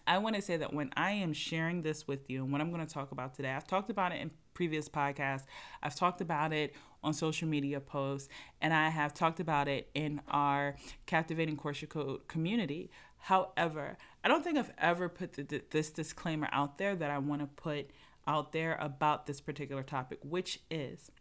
I 0.07 0.19
want 0.19 0.35
to 0.35 0.41
say 0.41 0.55
that 0.57 0.73
when 0.73 0.91
I 0.95 1.11
am 1.11 1.33
sharing 1.33 1.81
this 1.81 2.07
with 2.07 2.29
you 2.29 2.43
and 2.43 2.51
what 2.51 2.61
I'm 2.61 2.71
going 2.71 2.85
to 2.85 2.91
talk 2.91 3.11
about 3.11 3.33
today, 3.33 3.51
I've 3.51 3.67
talked 3.67 3.89
about 3.89 4.13
it 4.13 4.21
in 4.21 4.31
previous 4.53 4.87
podcasts, 4.87 5.45
I've 5.81 5.95
talked 5.95 6.21
about 6.21 6.53
it 6.53 6.75
on 7.03 7.13
social 7.13 7.47
media 7.47 7.79
posts, 7.79 8.29
and 8.61 8.73
I 8.73 8.89
have 8.89 9.13
talked 9.13 9.39
about 9.39 9.67
it 9.67 9.89
in 9.93 10.21
our 10.27 10.75
Captivating 11.05 11.57
Courtship 11.57 11.89
Code 11.89 12.27
community. 12.27 12.91
However, 13.21 13.97
I 14.23 14.27
don't 14.27 14.43
think 14.43 14.57
I've 14.57 14.73
ever 14.77 15.07
put 15.07 15.33
the, 15.33 15.61
this 15.69 15.91
disclaimer 15.91 16.49
out 16.51 16.77
there 16.77 16.95
that 16.95 17.11
I 17.11 17.19
want 17.19 17.41
to 17.41 17.47
put 17.47 17.91
out 18.27 18.51
there 18.51 18.77
about 18.79 19.27
this 19.27 19.39
particular 19.39 19.83
topic, 19.83 20.19
which 20.23 20.59
is 20.69 21.11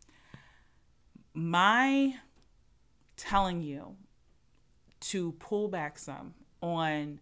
my 1.34 2.14
telling 3.16 3.62
you 3.62 3.96
to 5.00 5.32
pull 5.32 5.68
back 5.68 5.98
some 5.98 6.34
on 6.62 7.20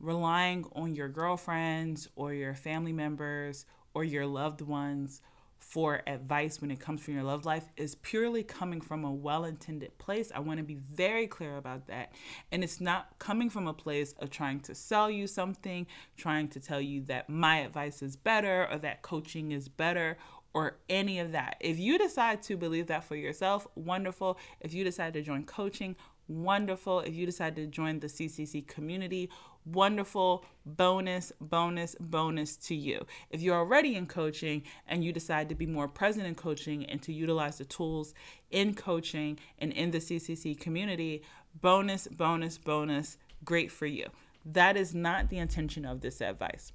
relying 0.00 0.66
on 0.72 0.94
your 0.94 1.08
girlfriends 1.08 2.08
or 2.16 2.34
your 2.34 2.54
family 2.54 2.92
members 2.92 3.64
or 3.94 4.04
your 4.04 4.26
loved 4.26 4.60
ones 4.60 5.22
for 5.68 6.00
advice 6.06 6.60
when 6.60 6.70
it 6.70 6.78
comes 6.78 7.02
from 7.02 7.14
your 7.14 7.24
love 7.24 7.44
life 7.44 7.64
is 7.76 7.96
purely 7.96 8.44
coming 8.44 8.80
from 8.80 9.04
a 9.04 9.10
well 9.10 9.44
intended 9.44 9.98
place. 9.98 10.30
I 10.32 10.38
want 10.38 10.58
to 10.58 10.64
be 10.64 10.78
very 10.92 11.26
clear 11.26 11.56
about 11.56 11.88
that. 11.88 12.12
And 12.52 12.62
it's 12.62 12.80
not 12.80 13.18
coming 13.18 13.50
from 13.50 13.66
a 13.66 13.74
place 13.74 14.14
of 14.20 14.30
trying 14.30 14.60
to 14.60 14.76
sell 14.76 15.10
you 15.10 15.26
something, 15.26 15.88
trying 16.16 16.48
to 16.48 16.60
tell 16.60 16.80
you 16.80 17.02
that 17.06 17.28
my 17.28 17.58
advice 17.58 18.00
is 18.00 18.14
better 18.14 18.68
or 18.70 18.78
that 18.78 19.02
coaching 19.02 19.50
is 19.50 19.68
better 19.68 20.16
or 20.54 20.78
any 20.88 21.18
of 21.18 21.32
that. 21.32 21.56
If 21.60 21.80
you 21.80 21.98
decide 21.98 22.42
to 22.44 22.56
believe 22.56 22.86
that 22.86 23.04
for 23.04 23.16
yourself, 23.16 23.66
wonderful. 23.74 24.38
If 24.60 24.72
you 24.72 24.84
decide 24.84 25.14
to 25.14 25.22
join 25.22 25.44
coaching, 25.44 25.96
wonderful. 26.28 27.00
If 27.00 27.14
you 27.14 27.26
decide 27.26 27.56
to 27.56 27.66
join 27.66 27.98
the 27.98 28.06
CCC 28.06 28.66
community, 28.66 29.30
wonderful 29.66 30.44
bonus, 30.64 31.32
bonus, 31.40 31.96
bonus 32.00 32.56
to 32.56 32.74
you. 32.74 33.04
If 33.30 33.42
you're 33.42 33.56
already 33.56 33.96
in 33.96 34.06
coaching 34.06 34.62
and 34.88 35.04
you 35.04 35.12
decide 35.12 35.48
to 35.48 35.54
be 35.54 35.66
more 35.66 35.88
present 35.88 36.26
in 36.26 36.34
coaching 36.34 36.86
and 36.86 37.02
to 37.02 37.12
utilize 37.12 37.58
the 37.58 37.64
tools 37.64 38.14
in 38.50 38.74
coaching 38.74 39.38
and 39.58 39.72
in 39.72 39.90
the 39.90 39.98
CCC 39.98 40.58
community, 40.58 41.22
bonus, 41.60 42.06
bonus, 42.06 42.58
bonus, 42.58 43.18
great 43.44 43.70
for 43.70 43.86
you. 43.86 44.06
That 44.44 44.76
is 44.76 44.94
not 44.94 45.28
the 45.28 45.38
intention 45.38 45.84
of 45.84 46.00
this 46.00 46.20
advice. 46.20 46.72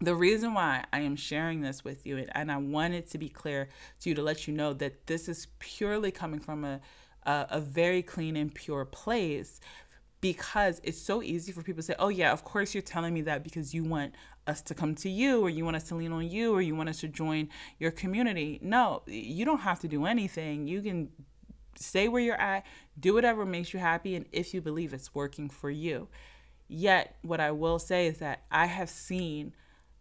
The 0.00 0.14
reason 0.14 0.54
why 0.54 0.84
I 0.92 1.00
am 1.00 1.16
sharing 1.16 1.60
this 1.60 1.82
with 1.82 2.06
you, 2.06 2.24
and 2.32 2.52
I 2.52 2.58
want 2.58 2.94
it 2.94 3.10
to 3.10 3.18
be 3.18 3.28
clear 3.28 3.68
to 4.00 4.08
you 4.08 4.14
to 4.14 4.22
let 4.22 4.46
you 4.46 4.54
know 4.54 4.72
that 4.74 5.06
this 5.06 5.28
is 5.28 5.48
purely 5.58 6.12
coming 6.12 6.38
from 6.38 6.64
a, 6.64 6.80
a, 7.24 7.46
a 7.50 7.60
very 7.60 8.02
clean 8.02 8.36
and 8.36 8.54
pure 8.54 8.84
place 8.84 9.60
because 10.20 10.80
it's 10.82 11.00
so 11.00 11.22
easy 11.22 11.52
for 11.52 11.62
people 11.62 11.78
to 11.78 11.86
say, 11.86 11.94
oh, 11.98 12.08
yeah, 12.08 12.32
of 12.32 12.44
course 12.44 12.74
you're 12.74 12.82
telling 12.82 13.14
me 13.14 13.22
that 13.22 13.44
because 13.44 13.72
you 13.72 13.84
want 13.84 14.14
us 14.46 14.62
to 14.62 14.74
come 14.74 14.94
to 14.96 15.08
you 15.08 15.40
or 15.40 15.50
you 15.50 15.64
want 15.64 15.76
us 15.76 15.84
to 15.84 15.94
lean 15.94 16.12
on 16.12 16.28
you 16.28 16.52
or 16.52 16.60
you 16.60 16.74
want 16.74 16.88
us 16.88 17.00
to 17.00 17.08
join 17.08 17.48
your 17.78 17.90
community. 17.90 18.58
No, 18.62 19.02
you 19.06 19.44
don't 19.44 19.60
have 19.60 19.80
to 19.80 19.88
do 19.88 20.06
anything. 20.06 20.66
You 20.66 20.82
can 20.82 21.10
stay 21.76 22.08
where 22.08 22.22
you're 22.22 22.40
at, 22.40 22.64
do 22.98 23.14
whatever 23.14 23.46
makes 23.46 23.72
you 23.72 23.78
happy, 23.78 24.16
and 24.16 24.26
if 24.32 24.52
you 24.52 24.60
believe 24.60 24.92
it's 24.92 25.14
working 25.14 25.48
for 25.48 25.70
you. 25.70 26.08
Yet, 26.66 27.16
what 27.22 27.40
I 27.40 27.52
will 27.52 27.78
say 27.78 28.08
is 28.08 28.18
that 28.18 28.42
I 28.50 28.66
have 28.66 28.90
seen 28.90 29.54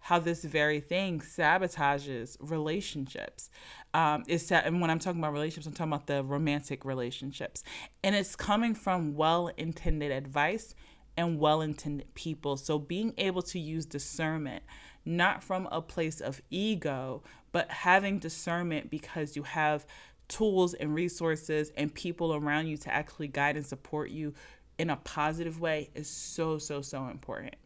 how 0.08 0.18
this 0.20 0.46
very 0.46 0.80
thing 0.80 1.20
sabotages 1.20 2.38
relationships. 2.40 3.50
Um, 3.94 4.24
is 4.26 4.50
and 4.50 4.80
when 4.80 4.90
I'm 4.90 5.00
talking 5.00 5.20
about 5.20 5.34
relationships, 5.34 5.68
I'm 5.68 5.74
talking 5.74 5.92
about 5.92 6.08
the 6.08 6.24
romantic 6.24 6.86
relationships, 6.86 7.62
and 8.06 8.16
it's 8.16 8.34
coming 8.34 8.74
from 8.74 9.16
well-intended 9.16 10.14
advice 10.14 10.76
and 11.18 11.40
well-intended 11.40 12.14
people. 12.14 12.56
So 12.56 12.80
being 12.80 13.16
able 13.18 13.42
to 13.42 13.60
use 13.60 13.86
discernment, 13.86 14.64
not 15.04 15.44
from 15.44 15.68
a 15.74 15.82
place 15.82 16.22
of 16.22 16.42
ego, 16.50 17.22
but 17.52 17.70
having 17.70 18.18
discernment 18.18 18.90
because 18.90 19.36
you 19.36 19.44
have 19.44 19.86
tools 20.30 20.74
and 20.74 20.96
resources 20.96 21.74
and 21.76 21.94
people 21.94 22.34
around 22.34 22.68
you 22.68 22.78
to 22.78 22.94
actually 22.94 23.28
guide 23.28 23.58
and 23.58 23.66
support 23.66 24.10
you 24.10 24.34
in 24.78 24.90
a 24.90 24.96
positive 24.96 25.60
way 25.60 25.90
is 25.96 26.10
so 26.10 26.58
so 26.58 26.82
so 26.82 27.10
important. 27.10 27.58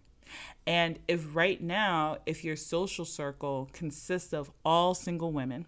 And 0.65 0.99
if 1.07 1.35
right 1.35 1.61
now, 1.61 2.17
if 2.25 2.43
your 2.43 2.55
social 2.55 3.05
circle 3.05 3.69
consists 3.73 4.33
of 4.33 4.51
all 4.63 4.93
single 4.93 5.31
women 5.31 5.65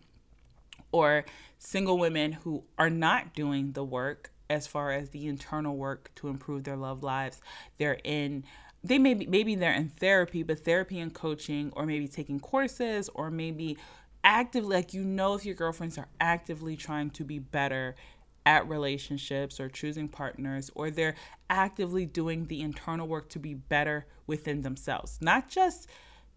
or 0.92 1.26
single 1.58 1.98
women 1.98 2.34
who 2.34 2.64
are 2.78 2.90
not 2.90 3.34
doing 3.34 3.72
the 3.74 3.84
work 3.84 4.32
as 4.50 4.68
far 4.68 4.92
as 4.92 5.10
the 5.10 5.28
internal 5.28 5.76
work 5.76 6.12
to 6.16 6.28
improve 6.28 6.64
their 6.64 6.78
love 6.78 7.04
lives, 7.04 7.42
they're 7.78 8.00
in 8.04 8.44
they 8.84 9.00
may 9.00 9.14
be 9.14 9.26
maybe 9.26 9.56
they're 9.56 9.74
in 9.74 9.90
therapy, 9.90 10.44
but 10.44 10.60
therapy 10.60 11.00
and 11.00 11.14
coaching, 11.14 11.72
or 11.76 11.86
maybe 11.86 12.08
taking 12.08 12.40
courses, 12.40 13.10
or 13.14 13.32
maybe 13.32 13.78
actively 14.24 14.76
like 14.76 14.94
you 14.94 15.04
know 15.04 15.36
if 15.36 15.46
your 15.46 15.56
girlfriends 15.56 15.98
are 15.98 16.08
actively 16.20 16.76
trying 16.76 17.10
to 17.10 17.24
be 17.24 17.40
better 17.40 17.96
at 18.46 18.68
relationships 18.68 19.60
or 19.60 19.70
choosing 19.70 20.08
partners, 20.08 20.70
or 20.76 20.92
they're 20.92 21.16
actively 21.50 22.06
doing 22.06 22.48
the 22.48 22.62
internal 22.62 23.08
work 23.08 23.30
to 23.30 23.40
be 23.40 23.54
better 23.54 24.06
within 24.28 24.62
themselves. 24.62 25.18
Not 25.22 25.50
just 25.50 25.88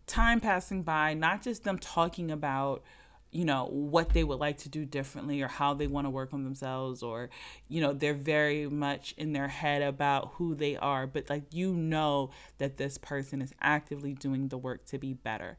time 0.07 0.41
passing 0.41 0.83
by, 0.83 1.15
not 1.15 1.43
just 1.43 1.65
them 1.65 1.79
talking 1.79 2.31
about, 2.31 2.85
you 3.33 3.45
know, 3.45 3.67
what 3.67 4.11
they 4.11 4.23
would 4.25 4.39
like 4.39 4.59
to 4.59 4.69
do 4.69 4.85
differently 4.85 5.43
or 5.43 5.49
how 5.49 5.75
they 5.75 5.89
want 5.89 6.07
to 6.07 6.11
work 6.11 6.33
on 6.33 6.45
themselves, 6.45 7.03
or, 7.03 7.29
you 7.69 7.81
know, 7.81 7.93
they're 7.93 8.15
very 8.15 8.69
much 8.69 9.15
in 9.19 9.33
their 9.33 9.49
head 9.49 9.83
about 9.83 10.33
who 10.35 10.55
they 10.55 10.77
are, 10.77 11.07
but 11.07 11.29
like 11.29 11.53
you 11.53 11.75
know 11.75 12.31
that 12.59 12.77
this 12.77 12.99
person 12.99 13.43
is 13.43 13.53
actively 13.61 14.15
doing 14.15 14.49
the 14.49 14.59
work 14.59 14.85
to 14.87 14.99
be 14.99 15.13
better 15.13 15.57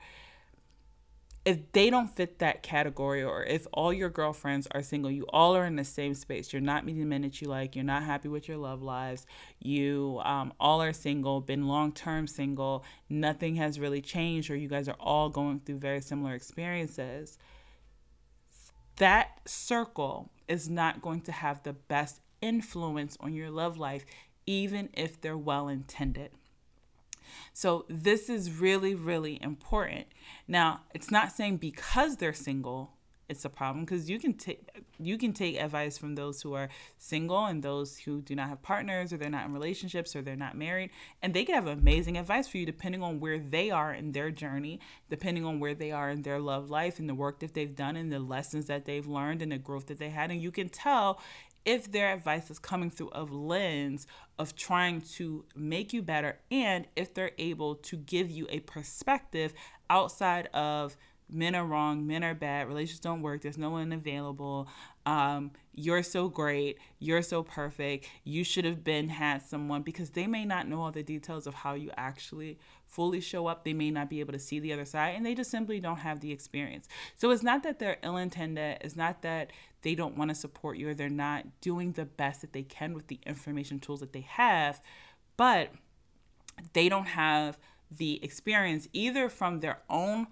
if 1.48 1.72
they 1.72 1.90
don't 1.90 2.14
fit 2.14 2.40
that 2.40 2.62
category 2.62 3.24
or 3.24 3.42
if 3.46 3.66
all 3.72 3.94
your 3.94 4.10
girlfriends 4.10 4.68
are 4.72 4.82
single 4.82 5.10
you 5.10 5.26
all 5.30 5.56
are 5.56 5.64
in 5.64 5.78
the 5.78 5.86
same 5.86 6.14
space. 6.14 6.52
You're 6.52 6.62
not 6.62 6.86
meeting 6.86 7.00
the 7.00 7.08
men 7.08 7.22
that 7.22 7.42
you 7.42 7.48
like. 7.48 7.74
You're 7.74 7.86
not 7.86 8.04
happy 8.04 8.28
with 8.28 8.50
your 8.50 8.58
love 8.58 8.82
lives. 8.82 9.26
You 9.58 10.20
um, 10.26 10.52
all 10.60 10.82
are 10.82 10.92
single 10.92 11.40
been 11.40 11.70
long-term 11.70 12.28
single. 12.28 12.84
Nothing 13.08 13.56
has 13.56 13.80
really 13.80 14.02
changed 14.02 14.52
or 14.52 14.58
you 14.58 14.68
guys 14.68 14.90
are 14.90 14.98
all 15.00 15.30
going 15.30 15.62
through 15.62 15.78
very 15.78 16.02
similar 16.02 16.34
experiences. 16.34 17.38
That 18.98 19.40
circle 19.46 20.30
is 20.50 20.70
not 20.70 21.02
going 21.02 21.22
to 21.22 21.32
have 21.32 21.64
the 21.64 21.72
best 21.72 22.20
influence 22.42 23.16
on 23.22 23.34
your 23.34 23.52
love 23.52 23.78
life 23.78 24.04
even 24.46 24.90
if 24.94 25.22
they're 25.22 25.38
well 25.38 25.70
intended 25.70 26.32
so 27.54 27.86
this 27.90 28.30
is 28.30 28.60
really, 28.60 28.96
really 28.96 29.42
important. 29.42 30.08
Now, 30.48 30.82
it's 30.94 31.12
not 31.12 31.32
saying 31.32 31.58
because 31.58 32.18
they're 32.18 32.34
single, 32.34 32.98
it's 33.30 33.44
a 33.44 33.50
problem 33.50 33.84
because 33.84 34.10
you 34.10 34.20
can 34.20 34.34
take 34.34 34.70
you 35.00 35.18
can 35.18 35.34
take 35.34 35.58
advice 35.58 35.98
from 35.98 36.16
those 36.16 36.42
who 36.42 36.54
are 36.54 36.70
single 36.98 37.46
and 37.46 37.62
those 37.62 37.98
who 37.98 38.22
do 38.22 38.36
not 38.36 38.48
have 38.48 38.62
partners 38.62 39.12
or 39.12 39.18
they're 39.18 39.30
not 39.30 39.46
in 39.46 39.54
relationships 39.54 40.16
or 40.16 40.22
they're 40.22 40.36
not 40.36 40.58
married 40.58 40.90
and 41.22 41.34
they 41.34 41.44
can 41.44 41.56
have 41.56 41.68
amazing 41.68 42.18
advice 42.18 42.48
for 42.48 42.58
you 42.58 42.66
depending 42.66 43.04
on 43.04 43.20
where 43.20 43.38
they 43.38 43.70
are 43.70 43.94
in 43.94 44.12
their 44.14 44.32
journey 44.32 44.80
depending 45.10 45.46
on 45.46 45.60
where 45.60 45.76
they 45.76 45.92
are 45.92 46.10
in 46.10 46.22
their 46.22 46.40
love 46.40 46.70
life 46.70 47.00
and 47.00 47.10
the 47.10 47.16
work 47.16 47.40
that 47.40 47.54
they've 47.54 47.76
done 47.76 47.96
and 47.96 48.12
the 48.12 48.20
lessons 48.20 48.66
that 48.68 48.86
they've 48.86 49.08
learned 49.08 49.42
and 49.42 49.52
the 49.52 49.58
growth 49.58 49.88
that 49.88 50.00
they 50.00 50.10
had 50.10 50.32
and 50.32 50.42
you 50.42 50.52
can 50.52 50.70
tell 50.70 51.20
if 51.68 51.92
their 51.92 52.14
advice 52.14 52.50
is 52.50 52.58
coming 52.58 52.90
through 52.90 53.10
a 53.12 53.24
lens 53.24 54.08
of 54.40 54.56
trying 54.56 55.02
to 55.02 55.44
make 55.54 55.92
you 55.92 56.02
better 56.02 56.40
and 56.50 56.88
if 56.96 57.14
they're 57.14 57.34
able 57.38 57.76
to 57.76 57.98
give 57.98 58.32
you 58.32 58.48
a 58.50 58.62
perspective 58.62 59.54
outside 59.90 60.48
of 60.54 60.96
men 61.30 61.56
are 61.56 61.66
wrong, 61.66 62.08
men 62.08 62.24
are 62.24 62.34
bad, 62.34 62.70
relationships 62.70 63.02
don't 63.02 63.22
work, 63.22 63.42
there's 63.42 63.58
no 63.58 63.70
one 63.70 63.92
available. 63.92 64.70
Um, 65.06 65.52
you're 65.74 66.04
so 66.04 66.30
great, 66.30 66.78
you're 67.00 67.22
so 67.22 67.44
perfect, 67.44 68.08
you 68.24 68.46
should 68.46 68.64
have 68.64 68.86
been 68.86 69.10
had 69.10 69.42
someone 69.42 69.82
because 69.82 70.12
they 70.12 70.26
may 70.26 70.46
not 70.46 70.70
know 70.70 70.82
all 70.82 70.92
the 70.92 71.04
details 71.04 71.46
of 71.48 71.54
how 71.54 71.74
you 71.74 71.92
actually 71.98 72.60
fully 72.98 73.22
show 73.22 73.46
up. 73.46 73.64
They 73.64 73.74
may 73.74 73.92
not 73.92 74.10
be 74.10 74.22
able 74.22 74.34
to 74.34 74.40
see 74.40 74.60
the 74.60 74.74
other 74.74 74.84
side 74.84 75.14
and 75.16 75.24
they 75.24 75.36
just 75.36 75.52
simply 75.52 75.80
don't 75.80 76.00
have 76.00 76.20
the 76.20 76.32
experience. 76.32 76.88
So 77.16 77.30
it's 77.30 77.44
not 77.44 77.62
that 77.62 77.78
they're 77.78 77.98
ill 78.02 78.18
intended, 78.18 78.80
it's 78.82 78.96
not 78.96 79.22
that 79.22 79.52
they 79.84 79.94
don't 79.94 80.18
want 80.18 80.32
to 80.32 80.36
support 80.36 80.78
you 80.78 80.90
or 80.90 80.96
they're 80.96 81.08
not 81.08 81.46
doing 81.62 81.92
the 81.92 82.06
best 82.06 82.42
that 82.42 82.54
they 82.54 82.64
can 82.64 82.96
with 82.96 83.06
the 83.06 83.20
information 83.24 83.80
tools 83.80 84.00
that 84.00 84.14
they 84.14 84.22
have, 84.22 84.82
but 85.38 85.70
they 86.74 86.90
don't 86.90 87.06
have 87.06 87.60
the 87.96 88.20
experience 88.24 88.88
either 88.94 89.30
from 89.30 89.60
their 89.60 89.78
own 89.92 90.26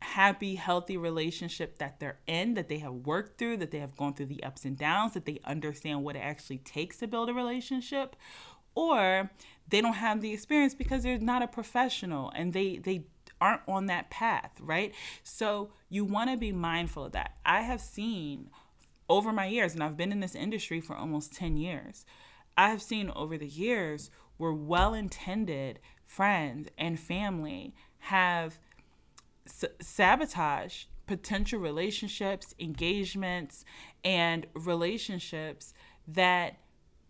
happy, 0.00 0.56
healthy 0.56 0.96
relationship 0.96 1.78
that 1.78 2.00
they're 2.00 2.18
in, 2.26 2.54
that 2.54 2.68
they 2.68 2.78
have 2.78 2.94
worked 2.94 3.38
through, 3.38 3.58
that 3.58 3.70
they 3.70 3.78
have 3.78 3.96
gone 3.96 4.12
through 4.14 4.26
the 4.26 4.42
ups 4.42 4.64
and 4.64 4.76
downs, 4.76 5.14
that 5.14 5.24
they 5.24 5.38
understand 5.44 6.02
what 6.02 6.16
it 6.16 6.20
actually 6.20 6.58
takes 6.58 6.98
to 6.98 7.06
build 7.06 7.30
a 7.30 7.32
relationship, 7.32 8.16
or 8.74 9.30
they 9.68 9.80
don't 9.80 9.94
have 9.94 10.20
the 10.20 10.32
experience 10.32 10.74
because 10.74 11.02
they're 11.02 11.18
not 11.18 11.42
a 11.42 11.48
professional 11.48 12.30
and 12.30 12.52
they 12.52 12.78
they 12.78 13.04
aren't 13.40 13.62
on 13.68 13.86
that 13.86 14.10
path, 14.10 14.52
right? 14.60 14.92
So 15.22 15.70
you 15.88 16.04
want 16.04 16.30
to 16.30 16.36
be 16.36 16.52
mindful 16.52 17.04
of 17.04 17.12
that. 17.12 17.36
I 17.46 17.62
have 17.62 17.80
seen 17.80 18.50
over 19.08 19.32
my 19.32 19.46
years, 19.46 19.74
and 19.74 19.82
I've 19.82 19.96
been 19.96 20.12
in 20.12 20.20
this 20.20 20.34
industry 20.34 20.80
for 20.80 20.96
almost 20.96 21.34
10 21.34 21.56
years, 21.56 22.04
I 22.56 22.70
have 22.70 22.82
seen 22.82 23.10
over 23.14 23.38
the 23.38 23.46
years 23.46 24.10
where 24.36 24.52
well 24.52 24.94
intended 24.94 25.78
friends 26.04 26.68
and 26.76 26.98
family 26.98 27.74
have 27.98 28.58
s- 29.46 29.64
sabotaged 29.80 30.88
potential 31.06 31.58
relationships, 31.58 32.54
engagements, 32.58 33.64
and 34.04 34.46
relationships 34.54 35.72
that 36.06 36.58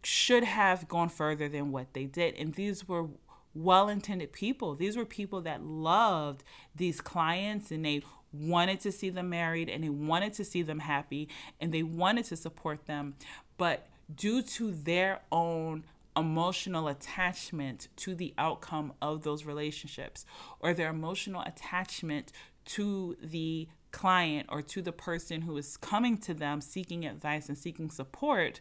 should 0.02 0.44
have 0.44 0.88
gone 0.88 1.08
further 1.08 1.48
than 1.48 1.72
what 1.72 1.94
they 1.94 2.04
did. 2.04 2.34
And 2.34 2.54
these 2.54 2.88
were 2.88 3.08
well 3.54 3.88
intended 3.88 4.32
people. 4.32 4.74
These 4.74 4.96
were 4.96 5.04
people 5.04 5.40
that 5.42 5.64
loved 5.64 6.44
these 6.74 7.00
clients 7.00 7.70
and 7.70 7.84
they 7.84 8.02
wanted 8.32 8.80
to 8.80 8.92
see 8.92 9.10
them 9.10 9.30
married 9.30 9.68
and 9.68 9.82
they 9.82 9.88
wanted 9.88 10.34
to 10.34 10.44
see 10.44 10.62
them 10.62 10.80
happy 10.80 11.28
and 11.60 11.72
they 11.72 11.82
wanted 11.82 12.24
to 12.26 12.36
support 12.36 12.86
them. 12.86 13.14
But 13.56 13.88
due 14.14 14.42
to 14.42 14.70
their 14.70 15.20
own 15.32 15.84
emotional 16.16 16.88
attachment 16.88 17.88
to 17.96 18.14
the 18.14 18.34
outcome 18.38 18.92
of 19.00 19.22
those 19.22 19.44
relationships 19.44 20.26
or 20.60 20.74
their 20.74 20.90
emotional 20.90 21.42
attachment 21.42 22.32
to 22.64 23.16
the 23.22 23.68
client 23.92 24.46
or 24.50 24.60
to 24.60 24.82
the 24.82 24.92
person 24.92 25.42
who 25.42 25.56
is 25.56 25.76
coming 25.76 26.18
to 26.18 26.34
them 26.34 26.60
seeking 26.60 27.06
advice 27.06 27.48
and 27.48 27.56
seeking 27.56 27.88
support, 27.88 28.60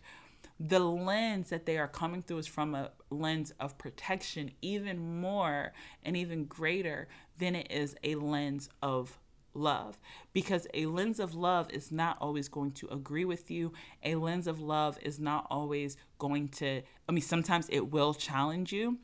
the 0.59 0.79
lens 0.79 1.49
that 1.49 1.65
they 1.65 1.77
are 1.77 1.87
coming 1.87 2.21
through 2.21 2.39
is 2.39 2.47
from 2.47 2.75
a 2.75 2.91
lens 3.09 3.53
of 3.59 3.77
protection, 3.77 4.51
even 4.61 5.19
more 5.21 5.73
and 6.03 6.17
even 6.17 6.45
greater 6.45 7.07
than 7.37 7.55
it 7.55 7.71
is 7.71 7.95
a 8.03 8.15
lens 8.15 8.69
of 8.81 9.19
love 9.53 9.97
because 10.33 10.67
a 10.73 10.85
lens 10.85 11.19
of 11.19 11.33
love 11.33 11.69
is 11.71 11.91
not 11.91 12.17
always 12.21 12.47
going 12.47 12.71
to 12.71 12.87
agree 12.87 13.25
with 13.25 13.49
you. 13.49 13.73
A 14.03 14.15
lens 14.15 14.47
of 14.47 14.61
love 14.61 14.97
is 15.01 15.19
not 15.19 15.47
always 15.49 15.97
going 16.19 16.47
to, 16.49 16.81
I 17.07 17.11
mean, 17.11 17.21
sometimes 17.21 17.67
it 17.69 17.91
will 17.91 18.13
challenge 18.13 18.71
you. 18.71 18.99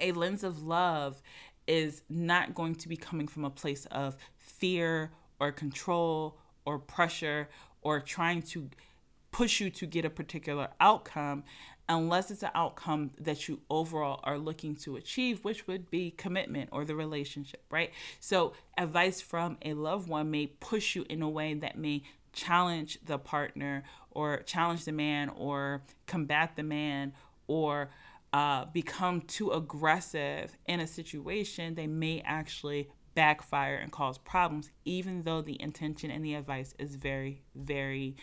A 0.00 0.12
lens 0.12 0.42
of 0.42 0.62
love 0.62 1.22
is 1.66 2.02
not 2.08 2.54
going 2.54 2.74
to 2.76 2.88
be 2.88 2.96
coming 2.96 3.26
from 3.26 3.44
a 3.44 3.50
place 3.50 3.86
of 3.86 4.16
fear 4.36 5.12
or 5.40 5.52
control 5.52 6.38
or 6.64 6.78
pressure 6.78 7.48
or 7.82 8.00
trying 8.00 8.42
to 8.42 8.68
push 9.36 9.60
you 9.60 9.68
to 9.68 9.84
get 9.84 10.02
a 10.02 10.08
particular 10.08 10.66
outcome 10.80 11.44
unless 11.90 12.30
it's 12.30 12.42
an 12.42 12.48
outcome 12.54 13.10
that 13.20 13.46
you 13.46 13.60
overall 13.68 14.18
are 14.24 14.38
looking 14.38 14.74
to 14.74 14.96
achieve, 14.96 15.44
which 15.44 15.66
would 15.66 15.90
be 15.90 16.10
commitment 16.10 16.70
or 16.72 16.86
the 16.86 16.94
relationship, 16.94 17.62
right? 17.70 17.92
So, 18.18 18.54
advice 18.78 19.20
from 19.20 19.58
a 19.62 19.74
loved 19.74 20.08
one 20.08 20.30
may 20.30 20.46
push 20.46 20.96
you 20.96 21.04
in 21.10 21.20
a 21.20 21.28
way 21.28 21.52
that 21.52 21.76
may 21.76 22.02
challenge 22.32 22.98
the 23.04 23.18
partner 23.18 23.82
or 24.10 24.38
challenge 24.46 24.86
the 24.86 24.92
man 24.92 25.28
or 25.28 25.82
combat 26.06 26.56
the 26.56 26.62
man 26.62 27.12
or 27.46 27.90
uh, 28.32 28.64
become 28.64 29.20
too 29.20 29.50
aggressive 29.50 30.56
in 30.64 30.80
a 30.80 30.86
situation, 30.86 31.74
they 31.74 31.86
may 31.86 32.22
actually 32.24 32.88
backfire 33.14 33.76
and 33.76 33.92
cause 33.92 34.16
problems, 34.16 34.70
even 34.86 35.24
though 35.24 35.42
the 35.42 35.60
intention 35.60 36.10
and 36.10 36.24
the 36.24 36.34
advice 36.34 36.74
is 36.78 36.96
very, 36.96 37.42
very 37.54 38.16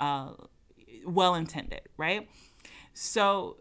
uh, 0.00 0.32
well 1.06 1.34
intended, 1.34 1.82
right? 1.96 2.28
So 2.94 3.58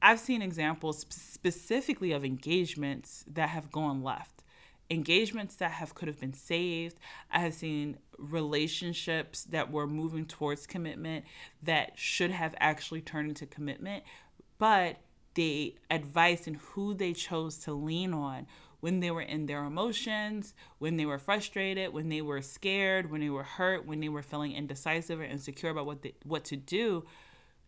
I've 0.00 0.20
seen 0.20 0.42
examples 0.42 1.04
specifically 1.08 2.12
of 2.12 2.24
engagements 2.24 3.24
that 3.28 3.50
have 3.50 3.70
gone 3.70 4.02
left. 4.02 4.42
Engagements 4.90 5.56
that 5.56 5.72
have 5.72 5.94
could 5.94 6.08
have 6.08 6.20
been 6.20 6.34
saved. 6.34 6.98
I 7.30 7.40
have 7.40 7.54
seen 7.54 7.98
relationships 8.18 9.44
that 9.44 9.70
were 9.70 9.86
moving 9.86 10.26
towards 10.26 10.66
commitment 10.66 11.24
that 11.62 11.92
should 11.96 12.30
have 12.30 12.54
actually 12.58 13.00
turned 13.00 13.28
into 13.28 13.46
commitment, 13.46 14.04
but 14.58 14.98
the 15.34 15.74
advice 15.90 16.46
and 16.46 16.56
who 16.56 16.94
they 16.94 17.12
chose 17.12 17.56
to 17.58 17.72
lean 17.72 18.12
on 18.12 18.46
when 18.82 18.98
they 18.98 19.12
were 19.12 19.22
in 19.22 19.46
their 19.46 19.62
emotions, 19.62 20.54
when 20.78 20.96
they 20.96 21.06
were 21.06 21.16
frustrated, 21.16 21.92
when 21.92 22.08
they 22.08 22.20
were 22.20 22.42
scared, 22.42 23.12
when 23.12 23.20
they 23.20 23.30
were 23.30 23.44
hurt, 23.44 23.86
when 23.86 24.00
they 24.00 24.08
were 24.08 24.22
feeling 24.22 24.50
indecisive 24.50 25.20
or 25.20 25.24
insecure 25.24 25.70
about 25.70 25.86
what 25.86 26.02
they, 26.02 26.14
what 26.24 26.44
to 26.44 26.56
do, 26.56 27.04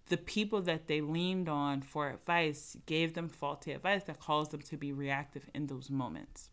the 0.08 0.16
people 0.16 0.60
that 0.62 0.88
they 0.88 1.00
leaned 1.00 1.48
on 1.48 1.82
for 1.82 2.10
advice 2.10 2.76
gave 2.86 3.14
them 3.14 3.28
faulty 3.28 3.70
advice 3.70 4.02
that 4.02 4.18
caused 4.18 4.50
them 4.50 4.60
to 4.62 4.76
be 4.76 4.92
reactive 4.92 5.48
in 5.54 5.68
those 5.68 5.88
moments. 5.88 6.50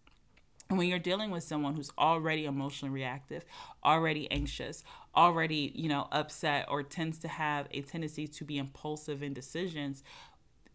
And 0.70 0.78
when 0.78 0.88
you're 0.88 1.00
dealing 1.00 1.32
with 1.32 1.44
someone 1.44 1.74
who's 1.74 1.92
already 1.98 2.46
emotionally 2.46 2.94
reactive, 2.94 3.44
already 3.84 4.30
anxious, 4.30 4.84
already, 5.16 5.72
you 5.74 5.90
know, 5.90 6.08
upset 6.12 6.68
or 6.70 6.84
tends 6.84 7.18
to 7.18 7.28
have 7.28 7.68
a 7.72 7.82
tendency 7.82 8.28
to 8.28 8.46
be 8.46 8.60
impulsive 8.60 9.24
in 9.24 9.34
decisions, 9.34 10.04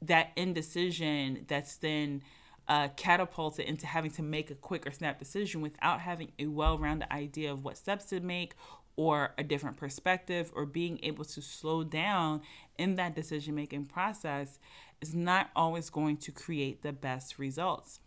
that 0.02 0.32
indecision 0.34 1.44
that's 1.46 1.76
then 1.76 2.22
uh, 2.68 2.88
catapulted 2.96 3.66
into 3.66 3.86
having 3.86 4.10
to 4.10 4.22
make 4.22 4.50
a 4.50 4.54
quick 4.54 4.86
or 4.86 4.92
snap 4.92 5.18
decision 5.18 5.60
without 5.60 6.00
having 6.00 6.32
a 6.38 6.46
well-rounded 6.46 7.10
idea 7.12 7.52
of 7.52 7.64
what 7.64 7.76
steps 7.76 8.06
to 8.06 8.20
make 8.20 8.54
or 8.96 9.34
a 9.38 9.44
different 9.44 9.76
perspective 9.76 10.50
or 10.54 10.64
being 10.64 10.98
able 11.02 11.24
to 11.24 11.40
slow 11.42 11.84
down 11.84 12.40
in 12.78 12.96
that 12.96 13.14
decision 13.14 13.54
making 13.54 13.84
process 13.84 14.58
is 15.00 15.14
not 15.14 15.50
always 15.54 15.90
going 15.90 16.16
to 16.16 16.32
create 16.32 16.82
the 16.82 16.92
best 16.92 17.38
results. 17.38 18.00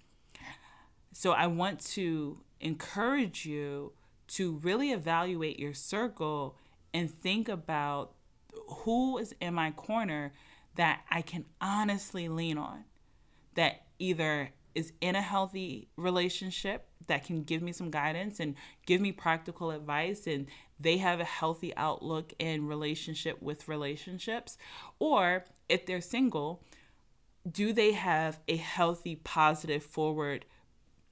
So 1.14 1.32
I 1.32 1.48
want 1.48 1.80
to 1.92 2.40
encourage 2.60 3.46
you 3.46 3.94
to 4.30 4.58
really 4.58 4.92
evaluate 4.92 5.60
your 5.60 5.74
circle 5.74 6.56
and 6.94 7.10
think 7.10 7.48
about 7.48 8.14
who 8.68 9.18
is 9.18 9.34
in 9.40 9.54
my 9.54 9.72
corner 9.72 10.34
that 10.76 11.02
I 11.10 11.22
can 11.22 11.46
honestly 11.62 12.30
lean 12.30 12.58
on, 12.58 12.86
that 13.56 13.84
either 14.00 14.52
is 14.76 14.94
in 15.02 15.16
a 15.16 15.22
healthy 15.22 15.90
relationship 15.98 16.88
that 17.08 17.26
can 17.26 17.44
give 17.44 17.62
me 17.62 17.72
some 17.72 17.90
guidance 17.92 18.40
and 18.40 18.56
give 18.86 19.02
me 19.02 19.12
practical 19.12 19.72
advice 19.72 20.28
and 20.28 20.48
they 20.80 20.98
have 20.98 21.20
a 21.20 21.26
healthy 21.26 21.76
outlook 21.76 22.34
in 22.40 22.68
relationship 22.68 23.42
with 23.42 23.68
relationships 23.68 24.58
or 25.00 25.44
if 25.68 25.86
they're 25.86 26.02
single 26.02 26.64
do 27.50 27.74
they 27.74 27.94
have 27.94 28.40
a 28.48 28.58
healthy 28.58 29.16
positive 29.16 29.84
forward 29.84 30.46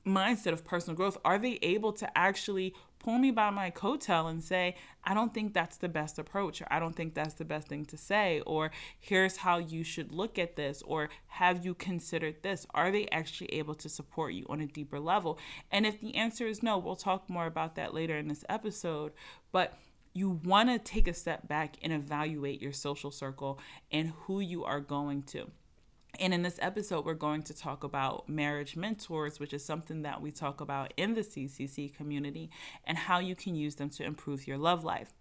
mindset 0.05 0.53
of 0.53 0.63
personal 0.63 0.95
growth? 0.95 1.17
Are 1.23 1.37
they 1.37 1.59
able 1.61 1.93
to 1.93 2.17
actually 2.17 2.73
pull 3.07 3.19
me 3.19 3.31
by 3.31 3.49
my 3.49 3.71
coattail 3.71 4.29
and 4.29 4.43
say, 4.43 4.75
I 5.01 5.13
don't 5.13 5.33
think 5.33 5.53
that's 5.53 5.77
the 5.77 5.87
best 5.87 6.19
approach, 6.19 6.61
or 6.61 6.67
I 6.69 6.77
don't 6.77 6.93
think 6.93 7.13
that's 7.13 7.35
the 7.35 7.45
best 7.45 7.69
thing 7.69 7.85
to 7.85 7.95
say, 7.95 8.41
or 8.45 8.69
here's 8.99 9.37
how 9.37 9.59
you 9.59 9.85
should 9.85 10.11
look 10.11 10.37
at 10.37 10.57
this, 10.57 10.83
or 10.85 11.07
have 11.27 11.63
you 11.63 11.73
considered 11.73 12.43
this? 12.43 12.67
Are 12.73 12.91
they 12.91 13.07
actually 13.07 13.47
able 13.53 13.75
to 13.75 13.87
support 13.87 14.33
you 14.33 14.45
on 14.49 14.59
a 14.59 14.67
deeper 14.67 14.99
level? 14.99 15.39
And 15.71 15.85
if 15.85 16.01
the 16.01 16.15
answer 16.15 16.47
is 16.47 16.61
no, 16.61 16.77
we'll 16.77 16.97
talk 16.97 17.29
more 17.29 17.45
about 17.45 17.75
that 17.75 17.93
later 17.93 18.17
in 18.17 18.27
this 18.27 18.43
episode. 18.49 19.13
But 19.53 19.79
you 20.13 20.41
want 20.43 20.67
to 20.67 20.77
take 20.77 21.07
a 21.07 21.13
step 21.13 21.47
back 21.47 21.77
and 21.81 21.93
evaluate 21.93 22.61
your 22.61 22.73
social 22.73 23.11
circle 23.11 23.57
and 23.89 24.11
who 24.23 24.41
you 24.41 24.65
are 24.65 24.81
going 24.81 25.23
to. 25.27 25.49
And 26.19 26.33
in 26.33 26.41
this 26.41 26.57
episode, 26.61 27.05
we're 27.05 27.13
going 27.13 27.43
to 27.43 27.53
talk 27.53 27.83
about 27.83 28.27
marriage 28.27 28.75
mentors, 28.75 29.39
which 29.39 29.53
is 29.53 29.63
something 29.63 30.01
that 30.01 30.21
we 30.21 30.31
talk 30.31 30.61
about 30.61 30.93
in 30.97 31.13
the 31.13 31.21
CCC 31.21 31.93
community, 31.93 32.49
and 32.85 32.97
how 32.97 33.19
you 33.19 33.35
can 33.35 33.55
use 33.55 33.75
them 33.75 33.89
to 33.91 34.03
improve 34.03 34.47
your 34.47 34.57
love 34.57 34.83
life. 34.83 35.13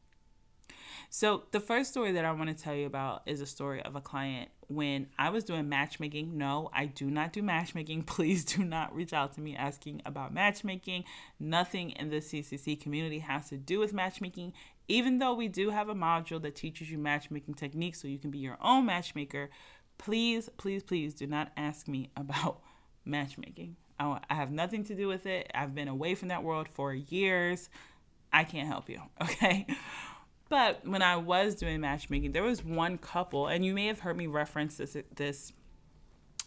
So, 1.11 1.45
the 1.53 1.61
first 1.61 1.91
story 1.91 2.13
that 2.13 2.25
I 2.25 2.33
want 2.33 2.49
to 2.49 2.63
tell 2.63 2.75
you 2.75 2.87
about 2.87 3.23
is 3.27 3.41
a 3.41 3.47
story 3.47 3.83
of 3.83 3.95
a 3.95 4.01
client 4.01 4.51
when 4.69 5.09
I 5.19 5.31
was 5.31 5.45
doing 5.45 5.69
matchmaking. 5.69 6.37
No, 6.37 6.71
I 6.73 6.87
do 6.87 7.11
not 7.11 7.33
do 7.33 7.43
matchmaking. 7.43 8.03
Please 8.05 8.45
do 8.45 8.65
not 8.65 8.95
reach 8.95 9.13
out 9.13 9.35
to 9.35 9.41
me 9.41 9.55
asking 9.55 10.03
about 10.05 10.35
matchmaking. 10.35 11.05
Nothing 11.39 11.91
in 11.91 12.11
the 12.11 12.17
CCC 12.17 12.81
community 12.81 13.21
has 13.21 13.49
to 13.51 13.57
do 13.57 13.79
with 13.79 13.93
matchmaking, 13.93 14.53
even 14.89 15.19
though 15.19 15.35
we 15.35 15.49
do 15.49 15.71
have 15.71 15.89
a 15.89 15.95
module 15.95 16.41
that 16.43 16.57
teaches 16.57 16.91
you 16.91 16.99
matchmaking 16.99 17.55
techniques 17.55 18.01
so 18.01 18.09
you 18.09 18.19
can 18.19 18.31
be 18.31 18.39
your 18.39 18.59
own 18.61 18.87
matchmaker 18.87 19.51
please, 19.99 20.49
please, 20.57 20.83
please 20.83 21.15
do 21.15 21.27
not 21.27 21.53
ask 21.57 21.89
me 21.89 22.11
about 22.17 22.61
matchmaking. 23.05 23.77
I, 23.99 24.21
I 24.29 24.35
have 24.35 24.51
nothing 24.51 24.85
to 24.85 24.95
do 24.95 25.09
with 25.09 25.27
it. 25.27 25.51
I've 25.55 25.75
been 25.75 25.89
away 25.89 26.15
from 26.15 26.29
that 26.29 26.43
world 26.43 26.69
for 26.69 26.95
years. 26.95 27.69
I 28.33 28.45
can't 28.45 28.69
help 28.69 28.89
you, 28.89 29.01
okay? 29.23 29.67
But 30.49 30.87
when 30.87 31.03
I 31.03 31.17
was 31.17 31.55
doing 31.55 31.81
matchmaking, 31.81 32.33
there 32.33 32.43
was 32.43 32.65
one 32.65 32.99
couple, 32.99 33.49
and 33.49 33.65
you 33.65 33.75
may 33.75 33.87
have 33.87 34.01
heard 34.01 34.17
me 34.17 34.27
reference 34.27 34.77
this 34.77 34.97
this 35.15 35.53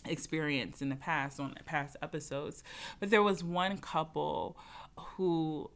experience 0.06 0.82
in 0.82 0.88
the 0.88 0.96
past 0.96 1.40
on 1.42 1.54
past 1.66 1.98
episodes, 2.02 2.64
but 3.02 3.10
there 3.10 3.22
was 3.22 3.44
one 3.44 3.78
couple 3.78 4.58
who 4.98 5.70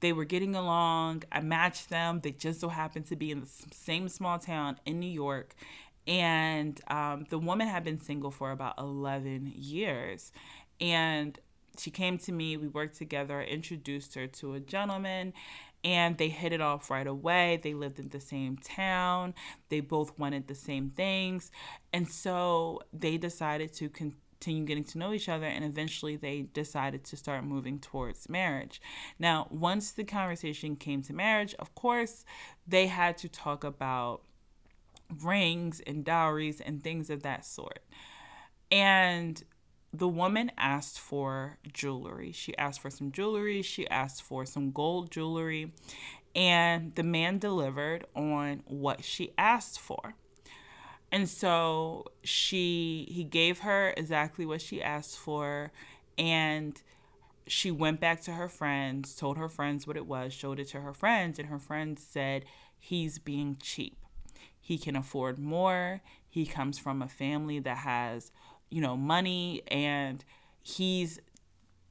they 0.00 0.12
were 0.12 0.24
getting 0.24 0.56
along. 0.56 1.22
I 1.30 1.40
matched 1.40 1.90
them. 1.90 2.20
They 2.20 2.32
just 2.32 2.60
so 2.60 2.68
happened 2.68 3.06
to 3.06 3.16
be 3.16 3.30
in 3.30 3.40
the 3.40 3.48
same 3.72 4.08
small 4.08 4.38
town 4.38 4.80
in 4.84 4.98
New 4.98 5.10
York, 5.10 5.54
and 6.06 6.80
um, 6.88 7.26
the 7.28 7.38
woman 7.38 7.68
had 7.68 7.84
been 7.84 8.00
single 8.00 8.30
for 8.30 8.50
about 8.50 8.74
11 8.78 9.52
years. 9.54 10.32
And 10.80 11.38
she 11.78 11.90
came 11.90 12.18
to 12.18 12.32
me, 12.32 12.56
we 12.56 12.68
worked 12.68 12.96
together, 12.96 13.40
introduced 13.40 14.14
her 14.14 14.26
to 14.26 14.54
a 14.54 14.60
gentleman, 14.60 15.32
and 15.82 16.18
they 16.18 16.28
hit 16.28 16.52
it 16.52 16.60
off 16.60 16.90
right 16.90 17.06
away. 17.06 17.60
They 17.62 17.74
lived 17.74 17.98
in 17.98 18.08
the 18.10 18.20
same 18.20 18.56
town, 18.58 19.34
they 19.68 19.80
both 19.80 20.18
wanted 20.18 20.48
the 20.48 20.54
same 20.54 20.90
things. 20.90 21.50
And 21.92 22.08
so 22.08 22.80
they 22.92 23.16
decided 23.16 23.72
to 23.74 23.88
continue 23.88 24.64
getting 24.64 24.84
to 24.84 24.98
know 24.98 25.12
each 25.12 25.28
other, 25.28 25.46
and 25.46 25.64
eventually 25.64 26.16
they 26.16 26.42
decided 26.42 27.04
to 27.04 27.16
start 27.16 27.44
moving 27.44 27.78
towards 27.78 28.28
marriage. 28.28 28.80
Now, 29.18 29.46
once 29.50 29.92
the 29.92 30.04
conversation 30.04 30.76
came 30.76 31.02
to 31.02 31.12
marriage, 31.12 31.54
of 31.58 31.74
course, 31.74 32.24
they 32.66 32.86
had 32.86 33.18
to 33.18 33.28
talk 33.28 33.64
about 33.64 34.22
rings 35.22 35.80
and 35.86 36.04
dowries 36.04 36.60
and 36.60 36.82
things 36.82 37.10
of 37.10 37.22
that 37.22 37.44
sort. 37.44 37.80
And 38.70 39.42
the 39.92 40.08
woman 40.08 40.52
asked 40.56 40.98
for 40.98 41.58
jewelry. 41.72 42.32
She 42.32 42.56
asked 42.56 42.80
for 42.80 42.90
some 42.90 43.10
jewelry, 43.10 43.62
she 43.62 43.88
asked 43.88 44.22
for 44.22 44.46
some 44.46 44.70
gold 44.70 45.10
jewelry, 45.10 45.72
and 46.34 46.94
the 46.94 47.02
man 47.02 47.38
delivered 47.38 48.06
on 48.14 48.62
what 48.66 49.04
she 49.04 49.32
asked 49.36 49.80
for. 49.80 50.14
And 51.12 51.28
so 51.28 52.06
she 52.22 53.08
he 53.10 53.24
gave 53.24 53.60
her 53.60 53.92
exactly 53.96 54.46
what 54.46 54.60
she 54.62 54.80
asked 54.80 55.18
for 55.18 55.72
and 56.16 56.80
she 57.48 57.72
went 57.72 57.98
back 57.98 58.20
to 58.22 58.32
her 58.32 58.48
friends, 58.48 59.16
told 59.16 59.36
her 59.36 59.48
friends 59.48 59.86
what 59.86 59.96
it 59.96 60.06
was, 60.06 60.32
showed 60.32 60.60
it 60.60 60.68
to 60.68 60.82
her 60.82 60.92
friends 60.92 61.40
and 61.40 61.48
her 61.48 61.58
friends 61.58 62.06
said 62.08 62.44
he's 62.78 63.18
being 63.18 63.56
cheap. 63.60 63.96
He 64.70 64.78
can 64.78 64.94
afford 64.94 65.36
more. 65.36 66.00
He 66.28 66.46
comes 66.46 66.78
from 66.78 67.02
a 67.02 67.08
family 67.08 67.58
that 67.58 67.78
has, 67.78 68.30
you 68.70 68.80
know, 68.80 68.96
money 68.96 69.62
and 69.66 70.24
he's 70.62 71.18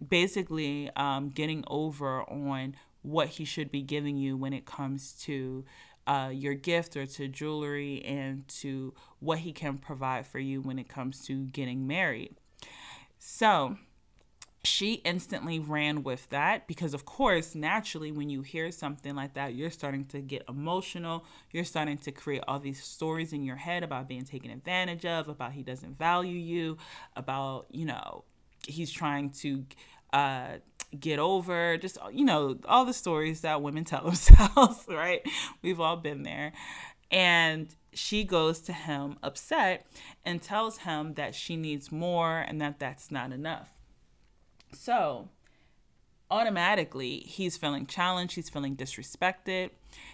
basically 0.07 0.89
um, 0.95 1.27
getting 1.27 1.65
over 1.67 2.21
on 2.21 2.77
what 3.01 3.27
he 3.27 3.43
should 3.43 3.69
be 3.69 3.81
giving 3.81 4.15
you 4.15 4.37
when 4.37 4.53
it 4.53 4.65
comes 4.65 5.11
to 5.23 5.65
uh, 6.07 6.29
your 6.31 6.53
gift 6.53 6.95
or 6.95 7.05
to 7.05 7.27
jewelry 7.27 8.01
and 8.05 8.47
to 8.47 8.93
what 9.19 9.39
he 9.39 9.51
can 9.51 9.77
provide 9.77 10.25
for 10.25 10.39
you 10.39 10.61
when 10.61 10.79
it 10.79 10.87
comes 10.87 11.25
to 11.25 11.47
getting 11.47 11.85
married. 11.85 12.33
So 13.17 13.75
she 14.63 14.95
instantly 15.05 15.57
ran 15.57 16.03
with 16.03 16.29
that 16.29 16.67
because, 16.67 16.93
of 16.93 17.05
course, 17.05 17.55
naturally, 17.55 18.11
when 18.11 18.29
you 18.29 18.41
hear 18.41 18.71
something 18.71 19.15
like 19.15 19.33
that, 19.35 19.55
you're 19.55 19.69
starting 19.69 20.03
to 20.05 20.19
get 20.19 20.43
emotional. 20.49 21.25
You're 21.51 21.63
starting 21.63 21.97
to 21.99 22.11
create 22.11 22.43
all 22.45 22.59
these 22.59 22.83
stories 22.83 23.31
in 23.31 23.43
your 23.43 23.55
head 23.55 23.83
about 23.83 24.09
being 24.09 24.25
taken 24.25 24.51
advantage 24.51 25.05
of, 25.05 25.29
about 25.29 25.53
he 25.53 25.63
doesn't 25.63 25.97
value 25.97 26.37
you, 26.37 26.77
about, 27.15 27.67
you 27.71 27.85
know, 27.85 28.25
he's 28.67 28.91
trying 28.91 29.29
to 29.29 29.63
uh, 30.11 30.57
get 30.99 31.19
over, 31.19 31.77
just, 31.77 31.97
you 32.11 32.25
know, 32.25 32.57
all 32.65 32.83
the 32.83 32.93
stories 32.93 33.41
that 33.41 33.61
women 33.61 33.83
tell 33.85 34.03
themselves, 34.03 34.85
right? 34.89 35.21
We've 35.61 35.79
all 35.79 35.97
been 35.97 36.23
there. 36.23 36.51
And 37.11 37.73
she 37.93 38.25
goes 38.25 38.59
to 38.61 38.73
him 38.73 39.17
upset 39.23 39.87
and 40.25 40.41
tells 40.41 40.79
him 40.79 41.13
that 41.13 41.33
she 41.33 41.55
needs 41.55 41.93
more 41.93 42.39
and 42.39 42.59
that 42.59 42.77
that's 42.77 43.09
not 43.09 43.31
enough. 43.31 43.78
So, 44.71 45.29
automatically, 46.29 47.19
he's 47.19 47.57
feeling 47.57 47.85
challenged, 47.85 48.35
he's 48.35 48.49
feeling 48.49 48.75
disrespected, 48.75 49.71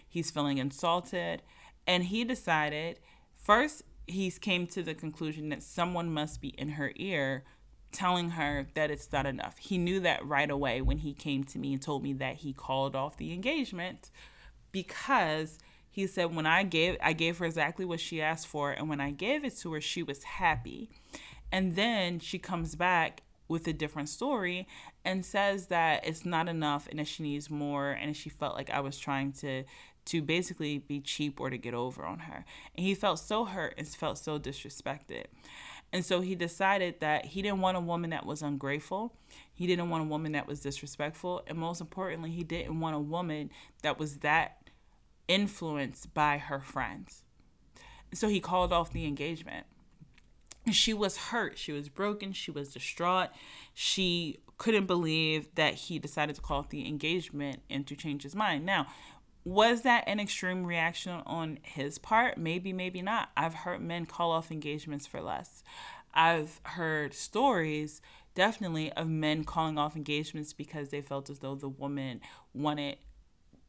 he's 0.08 0.32
feeling 0.32 0.58
insulted, 0.58 1.42
and 1.86 2.06
he 2.06 2.24
decided 2.24 3.00
first 3.36 3.84
he 4.08 4.30
came 4.32 4.68
to 4.68 4.84
the 4.84 4.94
conclusion 4.94 5.50
that 5.50 5.64
someone 5.64 6.14
must 6.14 6.42
be 6.42 6.50
in 6.50 6.70
her 6.70 6.92
ear 6.96 7.44
telling 7.92 8.32
her 8.32 8.68
that 8.74 8.92
it's 8.92 9.12
not 9.12 9.26
enough. 9.26 9.58
He 9.58 9.78
knew 9.78 10.00
that 10.02 10.26
right 10.26 10.50
away 10.50 10.82
when 10.82 11.00
he 11.00 11.14
came 11.14 11.44
to 11.46 11.60
me 11.60 11.74
and 11.74 11.82
told 11.82 12.04
me 12.04 12.14
that 12.14 12.38
he 12.38 12.54
called 12.54 12.96
off 12.96 13.18
the 13.18 13.34
engagement 13.34 14.12
because 14.72 15.58
he 15.90 16.06
said 16.06 16.36
when 16.36 16.46
I 16.46 16.64
gave 16.64 16.98
I 17.02 17.14
gave 17.14 17.38
her 17.38 17.46
exactly 17.46 17.86
what 17.86 18.02
she 18.02 18.22
asked 18.22 18.48
for 18.48 18.72
and 18.72 18.90
when 18.90 19.00
I 19.00 19.12
gave 19.12 19.46
it 19.46 19.58
to 19.60 19.74
her 19.74 19.82
she 19.82 20.04
was 20.04 20.24
happy. 20.24 20.90
And 21.52 21.76
then 21.76 22.20
she 22.20 22.38
comes 22.38 22.76
back 22.76 23.22
with 23.48 23.68
a 23.68 23.74
different 23.74 24.10
story 24.10 24.68
and 25.04 25.26
says 25.26 25.68
that 25.68 26.06
it's 26.06 26.26
not 26.26 26.50
enough 26.50 26.88
and 26.90 27.00
that 27.00 27.08
she 27.08 27.24
needs 27.24 27.50
more 27.50 27.92
and 27.92 28.16
she 28.16 28.30
felt 28.30 28.56
like 28.56 28.70
I 28.70 28.80
was 28.80 28.98
trying 28.98 29.32
to 29.34 29.64
to 30.06 30.22
basically 30.22 30.78
be 30.78 31.00
cheap 31.00 31.40
or 31.40 31.50
to 31.50 31.58
get 31.58 31.74
over 31.74 32.06
on 32.06 32.20
her. 32.20 32.46
And 32.76 32.86
he 32.86 32.94
felt 32.94 33.20
so 33.20 33.46
hurt 33.46 33.74
and 33.78 33.88
felt 33.88 34.20
so 34.20 34.38
disrespected. 34.38 35.26
And 35.92 36.06
so 36.06 36.22
he 36.22 36.36
decided 36.36 37.00
that 37.00 37.26
he 37.26 37.42
didn't 37.42 37.62
want 37.62 37.78
a 37.78 37.82
woman 37.82 38.12
that 38.12 38.26
was 38.26 38.42
ungrateful. 38.42 39.16
He 39.54 39.66
didn't 39.66 39.90
want 39.90 40.04
a 40.04 40.08
woman 40.08 40.34
that 40.34 40.48
was 40.48 40.60
disrespectful. 40.60 41.44
And 41.48 41.58
most 41.58 41.82
importantly, 41.82 42.32
he 42.32 42.44
didn't 42.44 42.80
want 42.80 42.96
a 42.96 43.00
woman 43.00 43.50
that 43.82 43.98
was 43.98 44.18
that 44.18 44.70
influenced 45.28 46.14
by 46.14 46.38
her 46.38 46.60
friends. 46.60 47.24
So 48.14 48.28
he 48.28 48.40
called 48.40 48.72
off 48.72 48.94
the 48.94 49.06
engagement. 49.06 49.66
She 50.72 50.94
was 50.94 51.18
hurt. 51.18 51.58
She 51.58 51.72
was 51.72 51.90
broken. 51.90 52.34
She 52.34 52.52
was 52.52 52.74
distraught. 52.74 53.30
She 53.74 54.40
couldn't 54.58 54.88
believe 54.88 55.54
that 55.56 55.74
he 55.76 56.00
decided 56.00 56.36
to 56.36 56.42
call 56.42 56.60
off 56.60 56.70
the 56.70 56.88
engagement 56.88 57.62
and 57.70 57.86
to 57.88 57.96
change 57.96 58.24
his 58.24 58.36
mind. 58.36 58.66
Now, 58.66 58.88
was 59.44 59.84
that 59.84 60.04
an 60.08 60.20
extreme 60.20 60.66
reaction 60.66 61.22
on 61.26 61.60
his 61.62 62.00
part? 62.00 62.38
Maybe, 62.38 62.74
maybe 62.74 63.02
not. 63.02 63.30
I've 63.38 63.54
heard 63.54 63.82
men 63.82 64.06
call 64.06 64.32
off 64.32 64.52
engagements 64.52 65.06
for 65.06 65.22
less. 65.22 65.64
I've 66.14 66.60
heard 66.64 67.14
stories 67.14 68.02
definitely 68.34 68.92
of 68.94 69.08
men 69.08 69.44
calling 69.44 69.78
off 69.78 69.96
engagements 69.96 70.52
because 70.54 70.90
they 70.90 71.02
felt 71.02 71.30
as 71.30 71.40
though 71.40 71.56
the 71.56 71.70
woman 71.70 72.22
wanted 72.54 72.98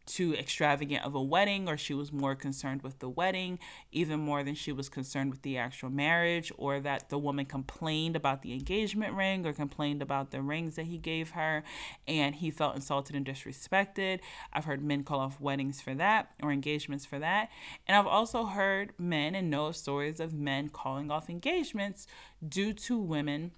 too 0.07 0.35
extravagant 0.35 1.05
of 1.05 1.15
a 1.15 1.23
wedding 1.23 1.69
or 1.69 1.77
she 1.77 1.93
was 1.93 2.13
more 2.13 2.35
concerned 2.35 2.83
with 2.83 3.01
the 3.01 3.09
wedding 3.09 3.59
even 3.91 4.21
more 4.21 4.43
than 4.45 4.55
she 4.55 4.73
was 4.73 4.89
concerned 4.89 5.31
with 5.31 5.43
the 5.43 5.59
actual 5.59 5.91
marriage 5.91 6.53
or 6.57 6.81
that 6.81 7.09
the 7.09 7.19
woman 7.19 7.45
complained 7.45 8.15
about 8.15 8.43
the 8.43 8.53
engagement 8.53 9.15
ring 9.15 9.45
or 9.45 9.53
complained 9.53 10.01
about 10.01 10.31
the 10.31 10.41
rings 10.41 10.77
that 10.77 10.87
he 10.87 10.97
gave 10.97 11.31
her 11.31 11.65
and 12.07 12.37
he 12.37 12.51
felt 12.51 12.77
insulted 12.77 13.17
and 13.17 13.27
disrespected. 13.27 14.21
I've 14.53 14.65
heard 14.65 14.83
men 14.83 15.03
call 15.03 15.21
off 15.21 15.41
weddings 15.41 15.81
for 15.81 15.95
that 15.95 16.31
or 16.43 16.53
engagements 16.53 17.05
for 17.05 17.19
that. 17.19 17.51
And 17.87 17.97
i've 17.97 18.07
also 18.07 18.47
heard 18.47 18.93
men 18.99 19.35
and 19.35 19.51
know 19.51 19.67
of 19.67 19.77
stories 19.77 20.21
of 20.21 20.33
men 20.33 20.69
calling 20.69 21.11
off 21.11 21.29
engagements 21.29 22.07
due 22.47 22.73
to 22.73 22.99
women 22.99 23.53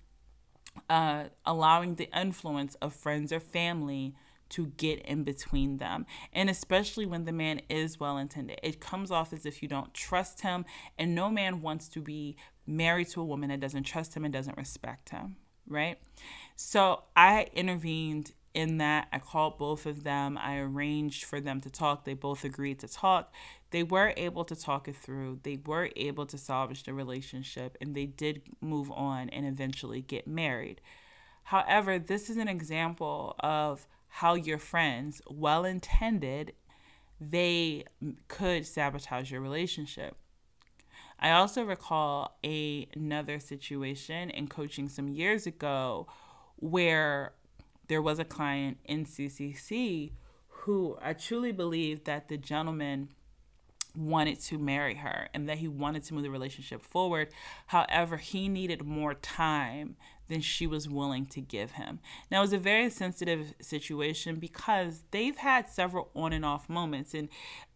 uh, 0.88 1.24
allowing 1.44 1.96
the 1.96 2.08
influence 2.18 2.74
of 2.76 2.94
friends 2.94 3.32
or 3.32 3.40
family 3.40 4.14
to 4.50 4.66
get 4.76 5.00
in 5.00 5.24
between 5.24 5.78
them. 5.78 6.06
And 6.32 6.48
especially 6.48 7.06
when 7.06 7.24
the 7.24 7.32
man 7.32 7.60
is 7.68 8.00
well 8.00 8.18
intended, 8.18 8.58
it 8.62 8.80
comes 8.80 9.10
off 9.10 9.32
as 9.32 9.46
if 9.46 9.62
you 9.62 9.68
don't 9.68 9.92
trust 9.94 10.40
him, 10.42 10.64
and 10.98 11.14
no 11.14 11.30
man 11.30 11.60
wants 11.60 11.88
to 11.90 12.00
be 12.00 12.36
married 12.66 13.08
to 13.08 13.20
a 13.20 13.24
woman 13.24 13.48
that 13.50 13.60
doesn't 13.60 13.84
trust 13.84 14.14
him 14.14 14.24
and 14.24 14.32
doesn't 14.32 14.56
respect 14.56 15.10
him, 15.10 15.36
right? 15.66 15.98
So 16.56 17.02
I 17.16 17.46
intervened 17.54 18.32
in 18.54 18.78
that. 18.78 19.08
I 19.12 19.18
called 19.18 19.58
both 19.58 19.86
of 19.86 20.02
them. 20.02 20.36
I 20.36 20.58
arranged 20.58 21.24
for 21.24 21.40
them 21.40 21.60
to 21.60 21.70
talk. 21.70 22.04
They 22.04 22.14
both 22.14 22.44
agreed 22.44 22.80
to 22.80 22.88
talk. 22.88 23.32
They 23.70 23.82
were 23.82 24.14
able 24.16 24.44
to 24.46 24.56
talk 24.56 24.88
it 24.88 24.96
through. 24.96 25.40
They 25.42 25.58
were 25.64 25.90
able 25.94 26.26
to 26.26 26.38
salvage 26.38 26.82
the 26.84 26.94
relationship 26.94 27.76
and 27.80 27.94
they 27.94 28.06
did 28.06 28.42
move 28.60 28.90
on 28.90 29.28
and 29.28 29.46
eventually 29.46 30.00
get 30.00 30.26
married. 30.26 30.80
However, 31.44 31.98
this 31.98 32.28
is 32.28 32.36
an 32.36 32.48
example 32.48 33.36
of 33.40 33.86
how 34.18 34.34
your 34.34 34.58
friends, 34.58 35.22
well 35.30 35.64
intended, 35.64 36.52
they 37.20 37.84
could 38.26 38.66
sabotage 38.66 39.30
your 39.30 39.40
relationship. 39.40 40.16
I 41.20 41.30
also 41.30 41.62
recall 41.62 42.36
a, 42.44 42.88
another 42.96 43.38
situation 43.38 44.30
in 44.30 44.48
coaching 44.48 44.88
some 44.88 45.08
years 45.08 45.46
ago 45.46 46.08
where 46.56 47.34
there 47.86 48.02
was 48.02 48.18
a 48.18 48.24
client 48.24 48.78
in 48.84 49.04
CCC 49.04 50.10
who 50.48 50.98
I 51.00 51.12
truly 51.12 51.52
believe 51.52 52.02
that 52.02 52.26
the 52.26 52.36
gentleman 52.36 53.10
wanted 53.96 54.40
to 54.40 54.58
marry 54.58 54.96
her 54.96 55.28
and 55.32 55.48
that 55.48 55.58
he 55.58 55.68
wanted 55.68 56.02
to 56.04 56.14
move 56.14 56.24
the 56.24 56.30
relationship 56.30 56.82
forward. 56.82 57.28
However, 57.66 58.16
he 58.16 58.48
needed 58.48 58.84
more 58.84 59.14
time 59.14 59.94
than 60.28 60.40
she 60.40 60.66
was 60.66 60.88
willing 60.88 61.26
to 61.26 61.40
give 61.40 61.72
him. 61.72 62.00
Now, 62.30 62.38
it 62.38 62.42
was 62.42 62.52
a 62.52 62.58
very 62.58 62.90
sensitive 62.90 63.54
situation 63.60 64.36
because 64.36 65.02
they've 65.10 65.36
had 65.36 65.68
several 65.68 66.10
on 66.14 66.32
and 66.32 66.44
off 66.44 66.68
moments. 66.68 67.14
And 67.14 67.28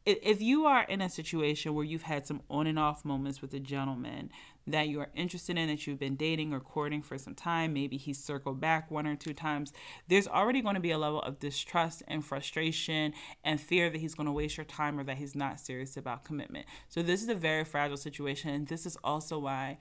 if 0.04 0.42
you 0.42 0.66
are 0.66 0.82
in 0.84 1.00
a 1.00 1.08
situation 1.08 1.74
where 1.74 1.84
you've 1.84 2.02
had 2.02 2.26
some 2.26 2.42
on 2.50 2.66
and 2.66 2.78
off 2.78 3.04
moments 3.04 3.40
with 3.40 3.54
a 3.54 3.60
gentleman 3.60 4.30
that 4.66 4.88
you 4.88 5.00
are 5.00 5.10
interested 5.14 5.56
in, 5.56 5.68
that 5.68 5.86
you've 5.86 5.98
been 5.98 6.16
dating 6.16 6.52
or 6.52 6.60
courting 6.60 7.02
for 7.02 7.18
some 7.18 7.34
time, 7.34 7.72
maybe 7.72 7.96
he's 7.96 8.22
circled 8.22 8.60
back 8.60 8.90
one 8.90 9.06
or 9.06 9.16
two 9.16 9.32
times, 9.32 9.72
there's 10.08 10.28
already 10.28 10.60
going 10.60 10.74
to 10.74 10.80
be 10.80 10.90
a 10.90 10.98
level 10.98 11.22
of 11.22 11.38
distrust 11.38 12.02
and 12.08 12.24
frustration 12.24 13.12
and 13.44 13.60
fear 13.60 13.90
that 13.90 13.98
he's 13.98 14.14
going 14.14 14.26
to 14.26 14.32
waste 14.32 14.56
your 14.56 14.64
time 14.64 14.98
or 14.98 15.04
that 15.04 15.18
he's 15.18 15.34
not 15.34 15.60
serious 15.60 15.96
about 15.96 16.24
commitment. 16.24 16.66
So, 16.88 17.02
this 17.02 17.22
is 17.22 17.28
a 17.28 17.34
very 17.34 17.64
fragile 17.64 17.96
situation. 17.96 18.50
And 18.50 18.66
this 18.66 18.86
is 18.86 18.96
also 19.02 19.38
why 19.38 19.78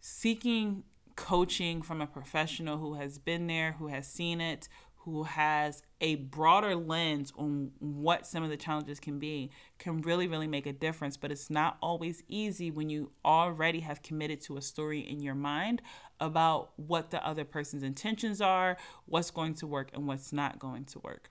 seeking 0.00 0.82
coaching 1.16 1.82
from 1.82 2.00
a 2.00 2.06
professional 2.06 2.78
who 2.78 2.94
has 2.94 3.18
been 3.18 3.46
there, 3.46 3.72
who 3.72 3.88
has 3.88 4.06
seen 4.06 4.40
it, 4.40 4.68
who 5.04 5.24
has 5.24 5.82
a 6.00 6.14
broader 6.14 6.76
lens 6.76 7.32
on 7.36 7.72
what 7.80 8.24
some 8.24 8.44
of 8.44 8.50
the 8.50 8.56
challenges 8.56 9.00
can 9.00 9.18
be 9.18 9.50
can 9.78 10.00
really 10.00 10.28
really 10.28 10.46
make 10.46 10.66
a 10.66 10.72
difference. 10.72 11.16
But 11.16 11.32
it's 11.32 11.50
not 11.50 11.76
always 11.82 12.22
easy 12.28 12.70
when 12.70 12.88
you 12.88 13.10
already 13.24 13.80
have 13.80 14.02
committed 14.02 14.40
to 14.42 14.56
a 14.56 14.62
story 14.62 15.00
in 15.00 15.20
your 15.20 15.34
mind 15.34 15.82
about 16.20 16.70
what 16.76 17.10
the 17.10 17.24
other 17.26 17.44
person's 17.44 17.82
intentions 17.82 18.40
are 18.40 18.76
what's 19.06 19.32
going 19.32 19.54
to 19.54 19.66
work 19.66 19.90
and 19.92 20.06
what's 20.06 20.32
not 20.32 20.60
going 20.60 20.84
to 20.84 21.00
work. 21.00 21.30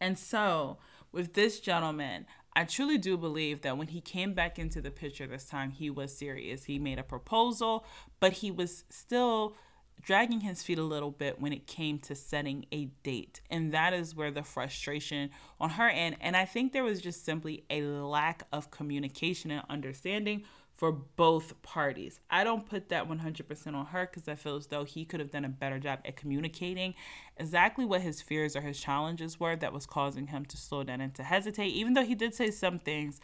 And 0.00 0.18
so 0.18 0.78
with 1.12 1.34
this 1.34 1.60
gentleman 1.60 2.26
I 2.56 2.64
truly 2.64 2.98
do 2.98 3.16
believe 3.16 3.62
that 3.62 3.76
when 3.76 3.88
he 3.88 4.00
came 4.00 4.32
back 4.32 4.58
into 4.58 4.80
the 4.80 4.90
picture 4.90 5.26
this 5.26 5.44
time, 5.44 5.70
he 5.70 5.90
was 5.90 6.16
serious. 6.16 6.64
He 6.64 6.78
made 6.78 6.98
a 6.98 7.02
proposal, 7.02 7.84
but 8.20 8.34
he 8.34 8.50
was 8.50 8.84
still 8.90 9.56
dragging 10.00 10.40
his 10.40 10.62
feet 10.62 10.78
a 10.78 10.82
little 10.82 11.10
bit 11.10 11.40
when 11.40 11.52
it 11.52 11.66
came 11.66 11.98
to 11.98 12.14
setting 12.14 12.66
a 12.70 12.86
date. 13.02 13.40
And 13.50 13.72
that 13.72 13.92
is 13.92 14.14
where 14.14 14.30
the 14.30 14.42
frustration 14.42 15.30
on 15.58 15.70
her 15.70 15.88
end. 15.88 16.16
And 16.20 16.36
I 16.36 16.44
think 16.44 16.72
there 16.72 16.84
was 16.84 17.00
just 17.00 17.24
simply 17.24 17.64
a 17.70 17.82
lack 17.82 18.46
of 18.52 18.70
communication 18.70 19.50
and 19.50 19.62
understanding 19.68 20.44
for 20.76 20.90
both 20.90 21.60
parties. 21.62 22.20
I 22.28 22.42
don't 22.42 22.68
put 22.68 22.88
that 22.88 23.08
100% 23.08 23.74
on 23.74 23.86
her 23.86 24.06
because 24.06 24.28
I 24.28 24.34
feel 24.34 24.56
as 24.56 24.66
though 24.66 24.84
he 24.84 25.04
could 25.04 25.20
have 25.20 25.30
done 25.30 25.44
a 25.44 25.48
better 25.48 25.78
job 25.78 26.00
at 26.04 26.16
communicating 26.16 26.94
exactly 27.36 27.84
what 27.84 28.00
his 28.00 28.20
fears 28.20 28.56
or 28.56 28.60
his 28.60 28.80
challenges 28.80 29.38
were 29.38 29.54
that 29.56 29.72
was 29.72 29.86
causing 29.86 30.28
him 30.28 30.44
to 30.46 30.56
slow 30.56 30.82
down 30.82 31.00
and 31.00 31.14
to 31.14 31.22
hesitate, 31.22 31.68
even 31.68 31.94
though 31.94 32.04
he 32.04 32.14
did 32.14 32.34
say 32.34 32.50
some 32.50 32.78
things. 32.78 33.20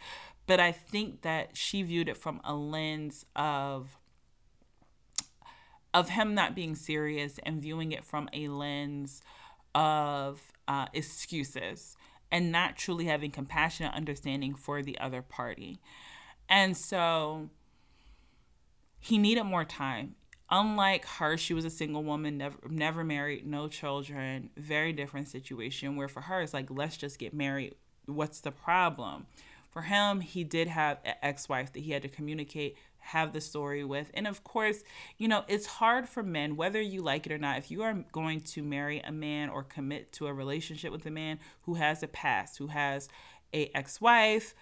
But 0.47 0.59
I 0.59 0.71
think 0.71 1.21
that 1.21 1.57
she 1.57 1.83
viewed 1.83 2.07
it 2.07 2.17
from 2.17 2.39
a 2.43 2.53
lens 2.55 3.25
of 3.35 3.97
of 5.93 6.07
him 6.07 6.33
not 6.33 6.55
being 6.55 6.73
serious 6.73 7.37
and 7.43 7.61
viewing 7.61 7.91
it 7.91 8.05
from 8.05 8.29
a 8.31 8.47
lens 8.47 9.21
of 9.75 10.53
uh, 10.65 10.85
excuses 10.93 11.97
and 12.31 12.49
not 12.49 12.77
truly 12.77 13.05
having 13.05 13.29
compassion 13.29 13.85
and 13.87 13.95
understanding 13.95 14.55
for 14.55 14.81
the 14.81 14.97
other 14.99 15.21
party. 15.21 15.81
And 16.51 16.75
so 16.75 17.49
he 18.99 19.17
needed 19.17 19.45
more 19.45 19.63
time. 19.63 20.15
Unlike 20.49 21.05
her, 21.05 21.37
she 21.37 21.53
was 21.53 21.63
a 21.63 21.69
single 21.69 22.03
woman, 22.03 22.37
never 22.37 22.57
never 22.69 23.03
married, 23.05 23.47
no 23.47 23.69
children, 23.69 24.49
very 24.57 24.91
different 24.91 25.29
situation 25.29 25.95
where 25.95 26.09
for 26.09 26.19
her 26.19 26.41
it's 26.41 26.53
like 26.53 26.67
let's 26.69 26.97
just 26.97 27.17
get 27.17 27.33
married. 27.33 27.75
What's 28.05 28.41
the 28.41 28.51
problem? 28.51 29.27
For 29.71 29.83
him, 29.83 30.19
he 30.19 30.43
did 30.43 30.67
have 30.67 30.97
an 31.05 31.13
ex-wife 31.21 31.71
that 31.71 31.79
he 31.79 31.91
had 31.91 32.01
to 32.01 32.09
communicate 32.09 32.75
have 32.97 33.31
the 33.31 33.39
story 33.39 33.85
with. 33.85 34.11
And 34.13 34.27
of 34.27 34.43
course, 34.43 34.83
you 35.17 35.29
know, 35.29 35.45
it's 35.47 35.65
hard 35.65 36.09
for 36.09 36.21
men, 36.21 36.57
whether 36.57 36.81
you 36.81 37.01
like 37.01 37.25
it 37.25 37.31
or 37.31 37.37
not, 37.37 37.57
if 37.59 37.71
you 37.71 37.81
are 37.83 38.03
going 38.11 38.41
to 38.41 38.61
marry 38.61 38.99
a 38.99 39.11
man 39.11 39.49
or 39.49 39.63
commit 39.63 40.11
to 40.13 40.27
a 40.27 40.33
relationship 40.33 40.91
with 40.91 41.05
a 41.05 41.11
man 41.11 41.39
who 41.61 41.75
has 41.75 42.03
a 42.03 42.07
past, 42.09 42.57
who 42.57 42.67
has 42.67 43.07
a 43.53 43.71
ex-wife, 43.73 44.53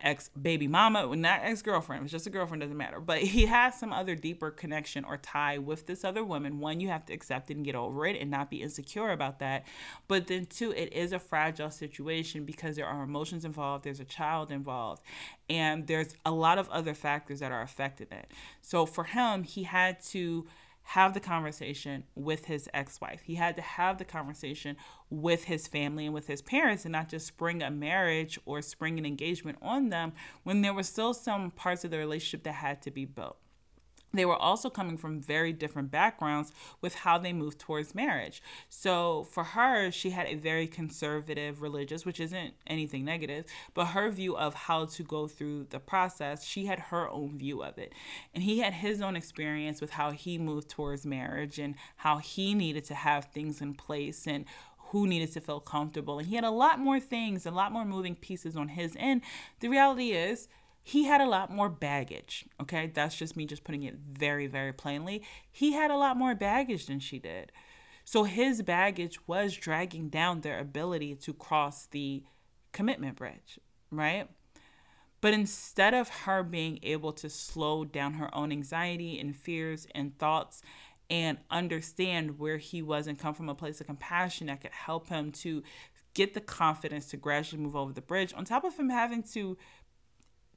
ex 0.00 0.28
baby 0.30 0.68
mama, 0.68 1.14
not 1.16 1.40
ex 1.42 1.62
girlfriend, 1.62 2.02
it's 2.02 2.12
just 2.12 2.26
a 2.26 2.30
girlfriend, 2.30 2.60
doesn't 2.60 2.76
matter. 2.76 3.00
But 3.00 3.20
he 3.20 3.46
has 3.46 3.78
some 3.78 3.92
other 3.92 4.14
deeper 4.14 4.50
connection 4.50 5.04
or 5.04 5.16
tie 5.16 5.58
with 5.58 5.86
this 5.86 6.04
other 6.04 6.24
woman. 6.24 6.60
One, 6.60 6.80
you 6.80 6.88
have 6.88 7.06
to 7.06 7.12
accept 7.12 7.50
and 7.50 7.64
get 7.64 7.74
over 7.74 8.06
it 8.06 8.20
and 8.20 8.30
not 8.30 8.50
be 8.50 8.62
insecure 8.62 9.10
about 9.10 9.38
that. 9.38 9.66
But 10.06 10.26
then, 10.26 10.46
two, 10.46 10.72
it 10.72 10.92
is 10.92 11.12
a 11.12 11.18
fragile 11.18 11.70
situation 11.70 12.44
because 12.44 12.76
there 12.76 12.86
are 12.86 13.02
emotions 13.02 13.44
involved, 13.44 13.84
there's 13.84 14.00
a 14.00 14.04
child 14.04 14.50
involved, 14.50 15.02
and 15.48 15.86
there's 15.86 16.14
a 16.24 16.30
lot 16.30 16.58
of 16.58 16.68
other 16.70 16.94
factors 16.94 17.40
that 17.40 17.52
are 17.52 17.62
affecting 17.62 18.08
it. 18.10 18.30
So 18.60 18.86
for 18.86 19.04
him, 19.04 19.44
he 19.44 19.62
had 19.62 20.02
to 20.04 20.46
have 20.92 21.12
the 21.12 21.20
conversation 21.20 22.02
with 22.14 22.46
his 22.46 22.66
ex 22.72 22.98
wife. 22.98 23.20
He 23.22 23.34
had 23.34 23.56
to 23.56 23.62
have 23.62 23.98
the 23.98 24.06
conversation 24.06 24.74
with 25.10 25.44
his 25.44 25.66
family 25.66 26.06
and 26.06 26.14
with 26.14 26.26
his 26.26 26.40
parents 26.40 26.86
and 26.86 26.92
not 26.92 27.10
just 27.10 27.26
spring 27.26 27.62
a 27.62 27.70
marriage 27.70 28.38
or 28.46 28.62
spring 28.62 28.98
an 28.98 29.04
engagement 29.04 29.58
on 29.60 29.90
them 29.90 30.14
when 30.44 30.62
there 30.62 30.72
were 30.72 30.82
still 30.82 31.12
some 31.12 31.50
parts 31.50 31.84
of 31.84 31.90
the 31.90 31.98
relationship 31.98 32.42
that 32.44 32.54
had 32.54 32.80
to 32.80 32.90
be 32.90 33.04
built 33.04 33.36
they 34.12 34.24
were 34.24 34.36
also 34.36 34.70
coming 34.70 34.96
from 34.96 35.20
very 35.20 35.52
different 35.52 35.90
backgrounds 35.90 36.52
with 36.80 36.94
how 36.94 37.18
they 37.18 37.32
moved 37.32 37.58
towards 37.58 37.94
marriage. 37.94 38.42
So 38.68 39.24
for 39.30 39.44
her, 39.44 39.90
she 39.90 40.10
had 40.10 40.26
a 40.26 40.34
very 40.34 40.66
conservative 40.66 41.60
religious, 41.60 42.06
which 42.06 42.20
isn't 42.20 42.54
anything 42.66 43.04
negative, 43.04 43.44
but 43.74 43.86
her 43.86 44.10
view 44.10 44.36
of 44.36 44.54
how 44.54 44.86
to 44.86 45.02
go 45.02 45.28
through 45.28 45.66
the 45.70 45.78
process, 45.78 46.44
she 46.44 46.66
had 46.66 46.78
her 46.78 47.08
own 47.10 47.38
view 47.38 47.62
of 47.62 47.76
it. 47.76 47.92
And 48.34 48.44
he 48.44 48.60
had 48.60 48.74
his 48.74 49.02
own 49.02 49.14
experience 49.14 49.80
with 49.80 49.90
how 49.90 50.12
he 50.12 50.38
moved 50.38 50.68
towards 50.68 51.04
marriage 51.04 51.58
and 51.58 51.74
how 51.96 52.18
he 52.18 52.54
needed 52.54 52.84
to 52.86 52.94
have 52.94 53.26
things 53.26 53.60
in 53.60 53.74
place 53.74 54.26
and 54.26 54.46
who 54.90 55.06
needed 55.06 55.32
to 55.32 55.40
feel 55.40 55.60
comfortable. 55.60 56.18
And 56.18 56.28
he 56.28 56.34
had 56.34 56.44
a 56.44 56.50
lot 56.50 56.78
more 56.78 56.98
things, 56.98 57.44
a 57.44 57.50
lot 57.50 57.72
more 57.72 57.84
moving 57.84 58.14
pieces 58.14 58.56
on 58.56 58.68
his 58.68 58.96
end. 58.98 59.20
The 59.60 59.68
reality 59.68 60.12
is, 60.12 60.48
he 60.88 61.04
had 61.04 61.20
a 61.20 61.28
lot 61.28 61.50
more 61.50 61.68
baggage. 61.68 62.46
Okay, 62.62 62.86
that's 62.86 63.14
just 63.14 63.36
me 63.36 63.44
just 63.44 63.62
putting 63.62 63.82
it 63.82 63.96
very, 64.10 64.46
very 64.46 64.72
plainly. 64.72 65.22
He 65.50 65.72
had 65.72 65.90
a 65.90 65.98
lot 65.98 66.16
more 66.16 66.34
baggage 66.34 66.86
than 66.86 66.98
she 66.98 67.18
did. 67.18 67.52
So 68.06 68.24
his 68.24 68.62
baggage 68.62 69.18
was 69.26 69.54
dragging 69.54 70.08
down 70.08 70.40
their 70.40 70.58
ability 70.58 71.14
to 71.16 71.34
cross 71.34 71.84
the 71.84 72.24
commitment 72.72 73.16
bridge, 73.16 73.60
right? 73.90 74.30
But 75.20 75.34
instead 75.34 75.92
of 75.92 76.08
her 76.08 76.42
being 76.42 76.78
able 76.82 77.12
to 77.12 77.28
slow 77.28 77.84
down 77.84 78.14
her 78.14 78.34
own 78.34 78.50
anxiety 78.50 79.20
and 79.20 79.36
fears 79.36 79.86
and 79.94 80.18
thoughts 80.18 80.62
and 81.10 81.36
understand 81.50 82.38
where 82.38 82.56
he 82.56 82.80
was 82.80 83.06
and 83.06 83.18
come 83.18 83.34
from 83.34 83.50
a 83.50 83.54
place 83.54 83.78
of 83.82 83.86
compassion 83.86 84.46
that 84.46 84.62
could 84.62 84.72
help 84.72 85.08
him 85.08 85.32
to 85.32 85.62
get 86.14 86.34
the 86.34 86.40
confidence 86.40 87.06
to 87.06 87.16
gradually 87.16 87.62
move 87.62 87.76
over 87.76 87.92
the 87.92 88.00
bridge, 88.00 88.32
on 88.34 88.44
top 88.44 88.64
of 88.64 88.76
him 88.76 88.88
having 88.88 89.22
to 89.22 89.56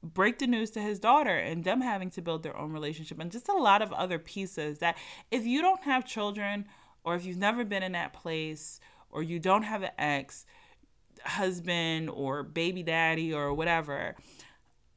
break 0.02 0.38
the 0.38 0.46
news 0.46 0.70
to 0.70 0.80
his 0.80 0.98
daughter 0.98 1.36
and 1.36 1.64
them 1.64 1.80
having 1.80 2.10
to 2.10 2.22
build 2.22 2.42
their 2.42 2.56
own 2.56 2.72
relationship 2.72 3.20
and 3.20 3.30
just 3.30 3.48
a 3.48 3.54
lot 3.54 3.82
of 3.82 3.92
other 3.92 4.18
pieces 4.18 4.78
that 4.80 4.96
if 5.30 5.46
you 5.46 5.62
don't 5.62 5.84
have 5.84 6.04
children 6.04 6.66
or 7.04 7.14
if 7.14 7.24
you've 7.24 7.38
never 7.38 7.64
been 7.64 7.82
in 7.82 7.92
that 7.92 8.12
place 8.12 8.80
or 9.10 9.22
you 9.22 9.38
don't 9.38 9.62
have 9.62 9.82
an 9.82 9.90
ex 9.98 10.44
husband 11.24 12.10
or 12.10 12.42
baby 12.42 12.82
daddy 12.82 13.32
or 13.32 13.54
whatever 13.54 14.16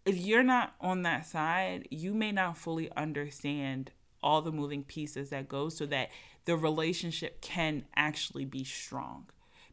if 0.06 0.18
you're 0.18 0.44
not 0.44 0.74
on 0.82 1.04
that 1.04 1.26
side 1.26 1.88
you 1.92 2.14
may 2.14 2.32
not 2.32 2.58
fully 2.58 2.92
understand 2.98 3.92
all 4.24 4.42
the 4.42 4.52
moving 4.52 4.84
pieces 4.84 5.30
that 5.30 5.48
go 5.48 5.70
so 5.70 5.86
that 5.86 6.10
the 6.46 6.58
relationship 6.58 7.42
can 7.42 7.86
actually 7.96 8.46
be 8.46 8.64
strong 8.64 9.26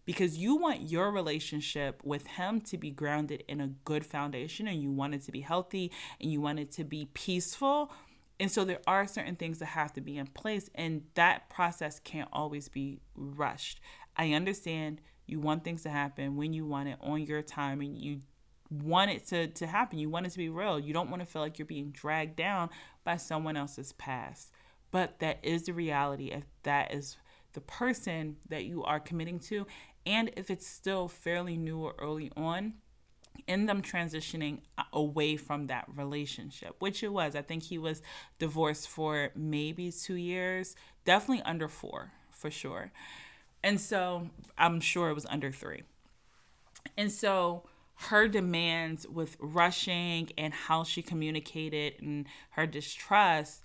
because 0.04 0.36
you 0.36 0.56
want 0.56 0.90
your 0.90 1.10
relationship 1.10 2.00
with 2.04 2.26
him 2.26 2.60
to 2.62 2.76
be 2.76 2.90
grounded 2.90 3.44
in 3.48 3.60
a 3.60 3.68
good 3.84 4.04
foundation 4.04 4.66
and 4.66 4.82
you 4.82 4.90
want 4.90 5.14
it 5.14 5.22
to 5.22 5.32
be 5.32 5.40
healthy 5.40 5.92
and 6.20 6.30
you 6.30 6.40
want 6.40 6.58
it 6.58 6.72
to 6.72 6.84
be 6.84 7.08
peaceful. 7.14 7.92
And 8.40 8.50
so 8.50 8.64
there 8.64 8.80
are 8.86 9.06
certain 9.06 9.36
things 9.36 9.58
that 9.60 9.66
have 9.66 9.92
to 9.92 10.00
be 10.00 10.16
in 10.16 10.26
place, 10.26 10.68
and 10.74 11.02
that 11.14 11.48
process 11.48 12.00
can't 12.00 12.28
always 12.32 12.68
be 12.68 12.98
rushed. 13.14 13.80
I 14.16 14.32
understand 14.32 15.00
you 15.26 15.38
want 15.38 15.62
things 15.62 15.84
to 15.84 15.90
happen 15.90 16.36
when 16.36 16.52
you 16.52 16.66
want 16.66 16.88
it 16.88 16.96
on 17.00 17.22
your 17.22 17.42
time 17.42 17.80
and 17.80 17.96
you 17.96 18.22
want 18.68 19.12
it 19.12 19.26
to, 19.28 19.46
to 19.46 19.66
happen. 19.66 19.98
You 19.98 20.10
want 20.10 20.26
it 20.26 20.30
to 20.30 20.38
be 20.38 20.48
real. 20.48 20.80
You 20.80 20.92
don't 20.92 21.10
want 21.10 21.20
to 21.22 21.26
feel 21.26 21.42
like 21.42 21.58
you're 21.58 21.66
being 21.66 21.90
dragged 21.90 22.34
down 22.34 22.70
by 23.04 23.16
someone 23.16 23.56
else's 23.56 23.92
past. 23.92 24.50
But 24.90 25.20
that 25.20 25.38
is 25.42 25.64
the 25.64 25.72
reality 25.72 26.26
if 26.32 26.44
that 26.64 26.92
is 26.92 27.16
the 27.52 27.60
person 27.60 28.36
that 28.48 28.64
you 28.64 28.82
are 28.82 29.00
committing 29.00 29.38
to 29.38 29.66
and 30.06 30.30
if 30.36 30.50
it's 30.50 30.66
still 30.66 31.08
fairly 31.08 31.56
new 31.56 31.78
or 31.78 31.94
early 31.98 32.30
on 32.36 32.74
in 33.46 33.66
them 33.66 33.82
transitioning 33.82 34.58
away 34.92 35.36
from 35.36 35.66
that 35.66 35.86
relationship, 35.94 36.76
which 36.78 37.02
it 37.02 37.12
was. 37.12 37.34
I 37.34 37.42
think 37.42 37.64
he 37.64 37.78
was 37.78 38.02
divorced 38.38 38.88
for 38.88 39.30
maybe 39.34 39.90
two 39.90 40.14
years, 40.14 40.76
definitely 41.04 41.42
under 41.44 41.68
four 41.68 42.12
for 42.30 42.50
sure. 42.50 42.92
And 43.62 43.80
so 43.80 44.28
I'm 44.58 44.80
sure 44.80 45.10
it 45.10 45.14
was 45.14 45.26
under 45.26 45.50
three. 45.50 45.82
And 46.96 47.10
so 47.10 47.64
her 47.94 48.28
demands 48.28 49.06
with 49.08 49.36
rushing 49.38 50.30
and 50.36 50.52
how 50.52 50.84
she 50.84 51.02
communicated 51.02 51.94
and 52.00 52.26
her 52.50 52.66
distrust 52.66 53.62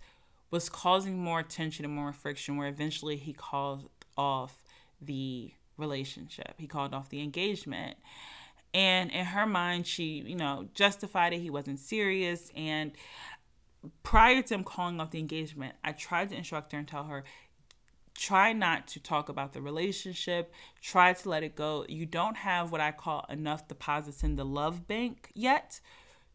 was 0.52 0.69
causing 0.69 1.17
more 1.17 1.43
tension 1.43 1.84
and 1.84 1.93
more 1.93 2.13
friction, 2.13 2.58
where 2.58 2.67
eventually 2.67 3.17
he 3.17 3.34
called 3.34 3.89
off 4.15 4.63
the 5.02 5.52
relationship. 5.78 6.56
He 6.58 6.68
called 6.68 6.94
off 6.94 7.10
the 7.10 7.22
engagement. 7.22 7.98
And 8.74 9.12
in 9.12 9.26
her 9.26 9.46
mind, 9.46 9.88
she, 9.88 10.24
you 10.26 10.36
know, 10.36 10.68
justified 10.74 11.34
it. 11.34 11.40
He 11.40 11.50
wasn't 11.50 11.80
serious. 11.80 12.52
And 12.56 12.92
prior 14.04 14.42
to 14.42 14.54
him 14.54 14.63
calling 14.63 15.00
off 15.00 15.12
the 15.12 15.20
engagement, 15.20 15.76
I 15.84 15.94
tried 15.94 16.30
to 16.30 16.36
instruct 16.36 16.74
her 16.74 16.80
and 16.80 16.88
tell 16.88 17.06
her, 17.06 17.24
try 18.13 18.52
not 18.52 18.88
to 18.90 19.00
talk 19.00 19.30
about 19.30 19.54
the 19.54 19.62
relationship. 19.62 20.54
Try 20.82 21.13
to 21.13 21.30
let 21.30 21.44
it 21.44 21.56
go. 21.56 21.86
You 21.88 22.06
don't 22.06 22.38
have 22.38 22.72
what 22.72 22.82
I 22.82 22.92
call 22.92 23.26
enough 23.30 23.68
deposits 23.68 24.24
in 24.24 24.36
the 24.36 24.46
love 24.46 24.88
bank 24.88 25.32
yet 25.34 25.80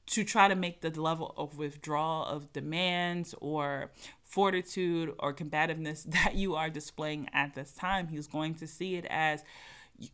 to 0.06 0.24
try 0.24 0.48
to 0.48 0.56
make 0.56 0.80
the 0.80 0.90
level 1.00 1.34
of 1.36 1.58
withdrawal 1.58 2.24
of 2.24 2.52
demands 2.52 3.34
or 3.40 3.92
fortitude 4.32 5.12
or 5.18 5.34
combativeness 5.34 6.02
that 6.08 6.34
you 6.34 6.54
are 6.54 6.70
displaying 6.70 7.28
at 7.32 7.54
this 7.54 7.72
time. 7.72 8.08
He's 8.08 8.26
going 8.26 8.54
to 8.56 8.66
see 8.66 8.96
it 8.96 9.06
as 9.10 9.44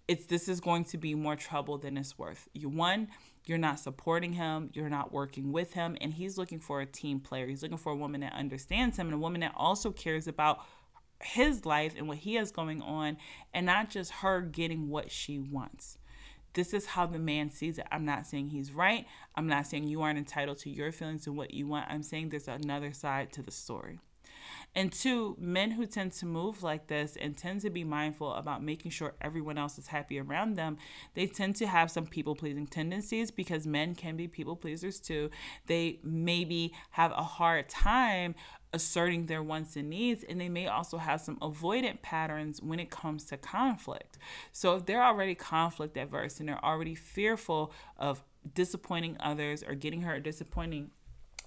it's 0.06 0.26
this 0.26 0.48
is 0.48 0.60
going 0.60 0.84
to 0.84 0.98
be 0.98 1.14
more 1.14 1.36
trouble 1.36 1.78
than 1.78 1.96
it's 1.96 2.18
worth. 2.18 2.48
You 2.52 2.68
one, 2.68 3.08
you're 3.46 3.58
not 3.58 3.78
supporting 3.78 4.32
him, 4.34 4.70
you're 4.74 4.90
not 4.90 5.12
working 5.12 5.52
with 5.52 5.72
him, 5.72 5.96
and 6.00 6.12
he's 6.12 6.36
looking 6.36 6.58
for 6.58 6.80
a 6.80 6.86
team 6.86 7.20
player. 7.20 7.46
He's 7.46 7.62
looking 7.62 7.78
for 7.78 7.92
a 7.92 7.96
woman 7.96 8.20
that 8.20 8.34
understands 8.34 8.98
him 8.98 9.06
and 9.06 9.14
a 9.14 9.18
woman 9.18 9.40
that 9.40 9.54
also 9.56 9.92
cares 9.92 10.26
about 10.26 10.60
his 11.22 11.64
life 11.64 11.94
and 11.96 12.08
what 12.08 12.18
he 12.18 12.34
has 12.34 12.50
going 12.50 12.82
on 12.82 13.16
and 13.54 13.66
not 13.66 13.88
just 13.88 14.10
her 14.12 14.40
getting 14.40 14.88
what 14.88 15.10
she 15.10 15.38
wants. 15.38 15.96
This 16.54 16.74
is 16.74 16.86
how 16.86 17.06
the 17.06 17.18
man 17.18 17.50
sees 17.50 17.78
it. 17.78 17.86
I'm 17.92 18.04
not 18.04 18.26
saying 18.26 18.48
he's 18.48 18.72
right. 18.72 19.06
I'm 19.36 19.46
not 19.46 19.66
saying 19.66 19.86
you 19.86 20.02
aren't 20.02 20.18
entitled 20.18 20.58
to 20.58 20.70
your 20.70 20.92
feelings 20.92 21.26
and 21.26 21.36
what 21.36 21.54
you 21.54 21.66
want. 21.66 21.86
I'm 21.88 22.02
saying 22.02 22.30
there's 22.30 22.48
another 22.48 22.92
side 22.92 23.32
to 23.34 23.42
the 23.42 23.52
story. 23.52 24.00
And 24.74 24.92
two, 24.92 25.36
men 25.38 25.72
who 25.72 25.86
tend 25.86 26.12
to 26.12 26.26
move 26.26 26.62
like 26.62 26.86
this 26.86 27.16
and 27.16 27.36
tend 27.36 27.60
to 27.62 27.70
be 27.70 27.84
mindful 27.84 28.32
about 28.34 28.62
making 28.62 28.90
sure 28.90 29.14
everyone 29.20 29.58
else 29.58 29.78
is 29.78 29.88
happy 29.88 30.18
around 30.18 30.54
them, 30.54 30.78
they 31.14 31.26
tend 31.26 31.56
to 31.56 31.66
have 31.66 31.90
some 31.90 32.06
people 32.06 32.34
pleasing 32.34 32.66
tendencies 32.66 33.30
because 33.30 33.66
men 33.66 33.94
can 33.94 34.16
be 34.16 34.28
people 34.28 34.56
pleasers 34.56 35.00
too. 35.00 35.30
They 35.66 36.00
maybe 36.02 36.72
have 36.90 37.12
a 37.12 37.22
hard 37.22 37.68
time 37.68 38.34
asserting 38.72 39.26
their 39.26 39.42
wants 39.42 39.76
and 39.76 39.88
needs 39.88 40.24
and 40.24 40.40
they 40.40 40.48
may 40.48 40.66
also 40.66 40.98
have 40.98 41.20
some 41.20 41.36
avoidant 41.36 42.02
patterns 42.02 42.60
when 42.60 42.78
it 42.78 42.90
comes 42.90 43.24
to 43.24 43.36
conflict 43.36 44.18
so 44.52 44.76
if 44.76 44.84
they're 44.84 45.02
already 45.02 45.34
conflict 45.34 45.96
adverse 45.96 46.38
and 46.38 46.48
they're 46.48 46.62
already 46.62 46.94
fearful 46.94 47.72
of 47.96 48.22
disappointing 48.54 49.16
others 49.20 49.62
or 49.62 49.74
getting 49.74 50.02
hurt 50.02 50.22
disappointing 50.22 50.90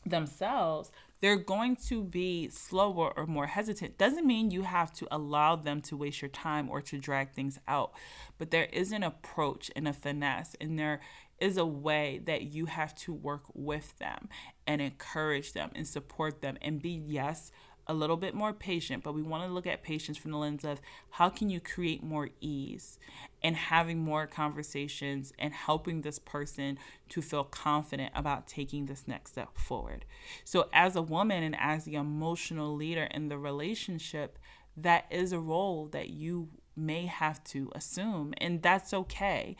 themselves 0.05 0.91
they're 1.21 1.37
going 1.37 1.75
to 1.75 2.03
be 2.03 2.49
slower 2.49 3.13
or 3.15 3.27
more 3.27 3.47
hesitant. 3.47 3.97
Doesn't 3.97 4.25
mean 4.25 4.51
you 4.51 4.63
have 4.63 4.91
to 4.93 5.07
allow 5.11 5.55
them 5.55 5.81
to 5.81 5.95
waste 5.95 6.21
your 6.21 6.29
time 6.29 6.69
or 6.69 6.81
to 6.81 6.97
drag 6.97 7.31
things 7.31 7.59
out 7.67 7.93
but 8.41 8.49
there 8.49 8.65
is 8.73 8.91
an 8.91 9.03
approach 9.03 9.69
and 9.75 9.87
a 9.87 9.93
finesse 9.93 10.55
and 10.59 10.79
there 10.79 10.99
is 11.39 11.57
a 11.57 11.65
way 11.65 12.19
that 12.25 12.41
you 12.41 12.65
have 12.65 12.95
to 12.95 13.13
work 13.13 13.43
with 13.53 13.95
them 13.99 14.29
and 14.65 14.81
encourage 14.81 15.53
them 15.53 15.69
and 15.75 15.87
support 15.87 16.41
them 16.41 16.57
and 16.61 16.81
be, 16.81 16.89
yes, 16.89 17.51
a 17.91 17.93
little 17.93 18.17
bit 18.17 18.33
more 18.33 18.53
patient, 18.53 19.03
but 19.03 19.13
we 19.13 19.21
want 19.21 19.43
to 19.45 19.53
look 19.53 19.67
at 19.67 19.83
patience 19.83 20.17
from 20.17 20.31
the 20.31 20.37
lens 20.37 20.63
of 20.63 20.81
how 21.11 21.29
can 21.29 21.49
you 21.49 21.59
create 21.59 22.01
more 22.01 22.29
ease 22.39 22.97
and 23.43 23.55
having 23.55 23.99
more 23.99 24.25
conversations 24.25 25.33
and 25.37 25.53
helping 25.53 26.01
this 26.01 26.17
person 26.17 26.79
to 27.09 27.21
feel 27.21 27.43
confident 27.43 28.11
about 28.15 28.47
taking 28.47 28.85
this 28.85 29.07
next 29.07 29.31
step 29.31 29.57
forward. 29.57 30.05
So, 30.45 30.69
as 30.73 30.95
a 30.95 31.01
woman 31.01 31.43
and 31.43 31.55
as 31.59 31.83
the 31.83 31.95
emotional 31.95 32.73
leader 32.73 33.03
in 33.03 33.27
the 33.27 33.37
relationship, 33.37 34.39
that 34.77 35.05
is 35.11 35.33
a 35.33 35.39
role 35.39 35.87
that 35.91 36.09
you 36.09 36.47
may 36.75 37.05
have 37.05 37.43
to 37.43 37.69
assume, 37.75 38.33
and 38.39 38.61
that's 38.61 38.93
okay 38.93 39.57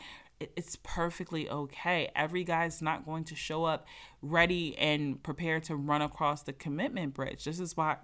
it's 0.56 0.76
perfectly 0.82 1.48
okay. 1.48 2.10
Every 2.14 2.44
guy's 2.44 2.82
not 2.82 3.04
going 3.04 3.24
to 3.24 3.36
show 3.36 3.64
up 3.64 3.86
ready 4.20 4.76
and 4.78 5.22
prepared 5.22 5.64
to 5.64 5.76
run 5.76 6.02
across 6.02 6.42
the 6.42 6.52
commitment 6.52 7.14
bridge. 7.14 7.44
This 7.44 7.60
is 7.60 7.76
why 7.76 7.98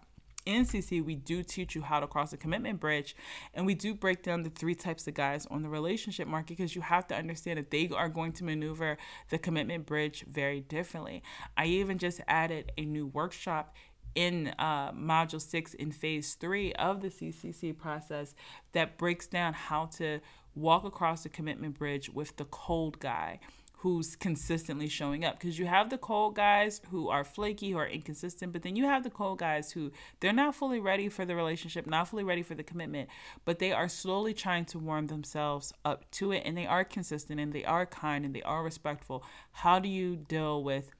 in 0.47 0.65
CCC 0.65 1.05
we 1.05 1.15
do 1.15 1.43
teach 1.43 1.75
you 1.75 1.83
how 1.83 2.01
to 2.01 2.07
cross 2.07 2.31
the 2.31 2.37
commitment 2.37 2.81
bridge 2.81 3.15
and 3.55 3.67
we 3.67 3.75
do 3.75 3.95
break 3.95 4.23
down 4.23 4.43
the 4.43 4.51
three 4.51 4.75
types 4.75 5.07
of 5.07 5.15
guys 5.15 5.47
on 5.51 5.63
the 5.63 5.69
relationship 5.69 6.27
market 6.27 6.57
because 6.57 6.75
you 6.75 6.83
have 6.83 7.07
to 7.09 7.15
understand 7.15 7.59
that 7.59 7.71
they 7.71 7.89
are 7.95 8.09
going 8.09 8.33
to 8.33 8.45
maneuver 8.45 8.97
the 9.31 9.39
commitment 9.39 9.87
bridge 9.87 10.25
very 10.29 10.61
differently. 10.61 11.23
I 11.57 11.67
even 11.67 11.99
just 11.99 12.21
added 12.27 12.73
a 12.79 12.85
new 12.85 13.07
workshop 13.07 13.75
in 14.15 14.53
uh, 14.59 14.91
module 14.93 15.41
six 15.41 15.75
in 15.75 15.93
phase 15.93 16.35
three 16.35 16.73
of 16.75 17.03
the 17.03 17.09
CCC 17.09 17.77
process 17.77 18.35
that 18.73 18.99
breaks 18.99 19.27
down 19.27 19.53
how 19.53 19.87
to 19.87 20.21
walk 20.55 20.85
across 20.85 21.23
the 21.23 21.29
commitment 21.29 21.79
bridge 21.79 22.11
with 22.11 22.37
the 22.37 22.45
cold 22.47 22.99
guy 22.99 23.39
who's 23.83 24.17
consistently 24.17 24.89
showing 24.89 25.25
up 25.25 25.39
because 25.39 25.59
you 25.59 25.67
have 25.67 25.89
the 25.89 25.99
cold 25.99 26.35
guys 26.35 26.81
who 26.91 27.09
are 27.09 27.23
flaky 27.23 27.71
who 27.71 27.79
are 27.79 27.87
inconsistent 27.87 28.53
but 28.53 28.63
then 28.63 28.75
you 28.75 28.85
have 28.85 29.05
the 29.05 29.11
cold 29.11 29.39
guys 29.39 29.73
who 29.73 29.91
they're 30.21 30.33
not 30.33 30.55
fully 30.55 30.81
ready 30.81 31.09
for 31.09 31.25
the 31.25 31.37
relationship 31.37 31.87
not 31.87 32.09
fully 32.09 32.25
ready 32.25 32.43
for 32.43 32.55
the 32.55 32.63
commitment 32.63 33.09
but 33.45 33.59
they 33.59 33.73
are 33.73 33.89
slowly 33.89 34.35
trying 34.35 34.65
to 34.65 34.79
warm 34.79 35.07
themselves 35.07 35.73
up 35.85 36.11
to 36.11 36.33
it 36.33 36.43
and 36.45 36.57
they 36.57 36.67
are 36.67 36.85
consistent 36.85 37.39
and 37.39 37.53
they 37.53 37.65
are 37.65 37.87
kind 37.87 38.25
and 38.25 38.35
they 38.35 38.43
are 38.43 38.65
respectful 38.65 39.23
how 39.53 39.79
do 39.79 39.89
you 39.89 40.17
deal 40.17 40.63
with 40.63 40.91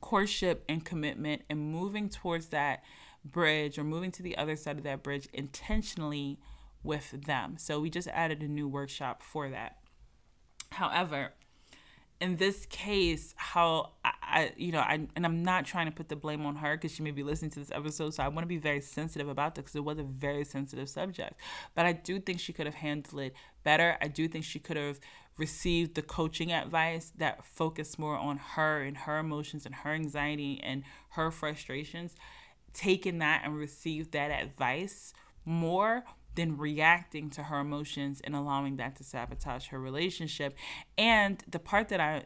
courtship 0.00 0.64
and 0.68 0.84
commitment 0.84 1.42
and 1.48 1.60
moving 1.60 2.08
towards 2.08 2.48
that 2.48 2.82
bridge 3.24 3.78
or 3.78 3.84
moving 3.84 4.10
to 4.10 4.22
the 4.22 4.36
other 4.36 4.56
side 4.56 4.78
of 4.78 4.84
that 4.84 5.02
bridge 5.02 5.28
intentionally 5.32 6.38
with 6.82 7.10
them. 7.26 7.56
So 7.58 7.80
we 7.80 7.90
just 7.90 8.08
added 8.08 8.42
a 8.42 8.48
new 8.48 8.68
workshop 8.68 9.22
for 9.22 9.50
that. 9.50 9.76
However, 10.72 11.34
in 12.20 12.36
this 12.36 12.66
case, 12.66 13.34
how 13.36 13.92
I, 14.04 14.52
you 14.56 14.72
know, 14.72 14.80
I 14.80 15.06
and 15.16 15.24
I'm 15.24 15.42
not 15.42 15.64
trying 15.64 15.86
to 15.86 15.92
put 15.92 16.08
the 16.08 16.16
blame 16.16 16.44
on 16.44 16.56
her 16.56 16.76
because 16.76 16.92
she 16.92 17.02
may 17.02 17.10
be 17.10 17.22
listening 17.22 17.50
to 17.52 17.60
this 17.60 17.70
episode, 17.72 18.14
so 18.14 18.22
I 18.22 18.28
want 18.28 18.40
to 18.44 18.48
be 18.48 18.58
very 18.58 18.80
sensitive 18.80 19.28
about 19.28 19.54
this 19.54 19.64
because 19.64 19.76
it 19.76 19.84
was 19.84 19.98
a 19.98 20.02
very 20.04 20.44
sensitive 20.44 20.88
subject. 20.88 21.34
But 21.74 21.86
I 21.86 21.92
do 21.92 22.20
think 22.20 22.38
she 22.38 22.52
could 22.52 22.66
have 22.66 22.74
handled 22.74 23.20
it 23.22 23.34
better. 23.64 23.96
I 24.02 24.08
do 24.08 24.28
think 24.28 24.44
she 24.44 24.58
could 24.58 24.76
have 24.76 25.00
received 25.38 25.94
the 25.94 26.02
coaching 26.02 26.52
advice 26.52 27.12
that 27.16 27.44
focused 27.46 27.98
more 27.98 28.16
on 28.16 28.36
her 28.36 28.82
and 28.82 28.98
her 28.98 29.18
emotions 29.18 29.64
and 29.64 29.74
her 29.76 29.90
anxiety 29.90 30.60
and 30.62 30.84
her 31.10 31.30
frustrations. 31.30 32.14
Taken 32.74 33.18
that 33.18 33.42
and 33.44 33.56
received 33.56 34.12
that 34.12 34.30
advice 34.30 35.14
more 35.46 36.04
than 36.34 36.56
reacting 36.56 37.30
to 37.30 37.44
her 37.44 37.60
emotions 37.60 38.20
and 38.22 38.34
allowing 38.34 38.76
that 38.76 38.96
to 38.96 39.04
sabotage 39.04 39.68
her 39.68 39.80
relationship. 39.80 40.54
And 40.96 41.42
the 41.48 41.58
part 41.58 41.88
that 41.88 42.00
I 42.00 42.24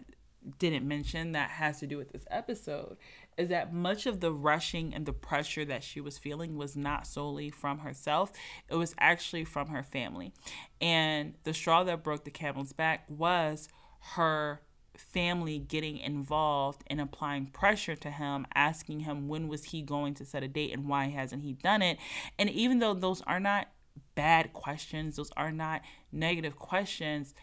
didn't 0.58 0.86
mention 0.86 1.32
that 1.32 1.50
has 1.50 1.80
to 1.80 1.86
do 1.86 1.96
with 1.96 2.12
this 2.12 2.26
episode 2.30 2.96
is 3.36 3.48
that 3.48 3.72
much 3.72 4.06
of 4.06 4.20
the 4.20 4.32
rushing 4.32 4.94
and 4.94 5.06
the 5.06 5.12
pressure 5.12 5.64
that 5.64 5.82
she 5.82 6.00
was 6.00 6.18
feeling 6.18 6.56
was 6.56 6.76
not 6.76 7.06
solely 7.06 7.50
from 7.50 7.78
herself, 7.78 8.30
it 8.68 8.76
was 8.76 8.94
actually 8.98 9.44
from 9.44 9.68
her 9.68 9.82
family. 9.82 10.32
And 10.80 11.34
the 11.44 11.54
straw 11.54 11.82
that 11.84 12.04
broke 12.04 12.24
the 12.24 12.30
camel's 12.30 12.72
back 12.72 13.04
was 13.08 13.68
her 14.12 14.60
family 14.96 15.58
getting 15.58 15.98
involved 15.98 16.84
and 16.86 17.00
applying 17.00 17.46
pressure 17.46 17.96
to 17.96 18.10
him 18.10 18.46
asking 18.54 19.00
him 19.00 19.26
when 19.26 19.48
was 19.48 19.64
he 19.64 19.82
going 19.82 20.14
to 20.14 20.24
set 20.24 20.42
a 20.42 20.48
date 20.48 20.72
and 20.72 20.86
why 20.86 21.06
hasn't 21.06 21.42
he 21.42 21.52
done 21.52 21.82
it 21.82 21.98
and 22.38 22.48
even 22.50 22.78
though 22.78 22.94
those 22.94 23.20
are 23.22 23.40
not 23.40 23.66
bad 24.14 24.52
questions, 24.52 25.16
those 25.16 25.30
are 25.36 25.52
not 25.52 25.82
negative 26.12 26.56
questions. 26.56 27.34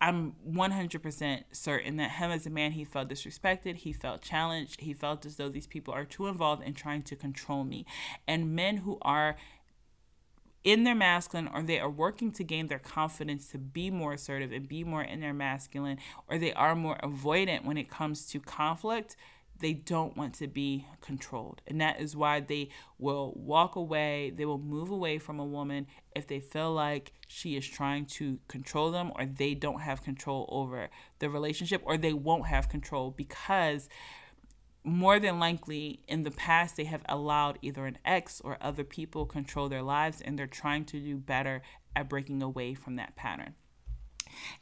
I'm 0.00 0.34
100% 0.46 1.44
certain 1.52 1.96
that 1.96 2.10
him 2.12 2.30
as 2.30 2.46
a 2.46 2.50
man, 2.50 2.72
he 2.72 2.84
felt 2.84 3.08
disrespected, 3.08 3.76
he 3.76 3.92
felt 3.92 4.20
challenged, 4.20 4.80
he 4.80 4.92
felt 4.92 5.24
as 5.24 5.36
though 5.36 5.48
these 5.48 5.66
people 5.66 5.94
are 5.94 6.04
too 6.04 6.26
involved 6.26 6.62
in 6.62 6.74
trying 6.74 7.02
to 7.04 7.16
control 7.16 7.64
me. 7.64 7.86
And 8.28 8.54
men 8.54 8.78
who 8.78 8.98
are 9.02 9.36
in 10.64 10.84
their 10.84 10.94
masculine 10.94 11.48
or 11.52 11.62
they 11.62 11.78
are 11.78 11.90
working 11.90 12.32
to 12.32 12.42
gain 12.42 12.66
their 12.66 12.78
confidence 12.78 13.48
to 13.48 13.58
be 13.58 13.90
more 13.90 14.14
assertive 14.14 14.50
and 14.50 14.66
be 14.66 14.82
more 14.82 15.02
in 15.02 15.20
their 15.20 15.34
masculine 15.34 15.98
or 16.28 16.38
they 16.38 16.54
are 16.54 16.74
more 16.74 16.98
avoidant 17.02 17.64
when 17.64 17.76
it 17.76 17.90
comes 17.90 18.26
to 18.26 18.40
conflict 18.40 19.14
they 19.60 19.72
don't 19.72 20.16
want 20.16 20.34
to 20.34 20.46
be 20.46 20.86
controlled. 21.00 21.62
And 21.66 21.80
that 21.80 22.00
is 22.00 22.16
why 22.16 22.40
they 22.40 22.70
will 22.98 23.32
walk 23.36 23.76
away, 23.76 24.32
they 24.34 24.44
will 24.44 24.58
move 24.58 24.90
away 24.90 25.18
from 25.18 25.38
a 25.38 25.44
woman 25.44 25.86
if 26.14 26.26
they 26.26 26.40
feel 26.40 26.72
like 26.72 27.12
she 27.28 27.56
is 27.56 27.66
trying 27.66 28.06
to 28.06 28.38
control 28.48 28.90
them 28.90 29.12
or 29.16 29.26
they 29.26 29.54
don't 29.54 29.80
have 29.80 30.02
control 30.02 30.48
over 30.50 30.88
the 31.18 31.30
relationship 31.30 31.82
or 31.84 31.96
they 31.96 32.12
won't 32.12 32.46
have 32.46 32.68
control 32.68 33.10
because 33.10 33.88
more 34.82 35.18
than 35.18 35.38
likely 35.38 36.00
in 36.06 36.24
the 36.24 36.30
past 36.30 36.76
they 36.76 36.84
have 36.84 37.02
allowed 37.08 37.58
either 37.62 37.86
an 37.86 37.96
ex 38.04 38.40
or 38.44 38.58
other 38.60 38.84
people 38.84 39.24
control 39.24 39.68
their 39.68 39.82
lives 39.82 40.20
and 40.20 40.38
they're 40.38 40.46
trying 40.46 40.84
to 40.84 41.00
do 41.00 41.16
better 41.16 41.62
at 41.96 42.08
breaking 42.08 42.42
away 42.42 42.74
from 42.74 42.96
that 42.96 43.16
pattern. 43.16 43.54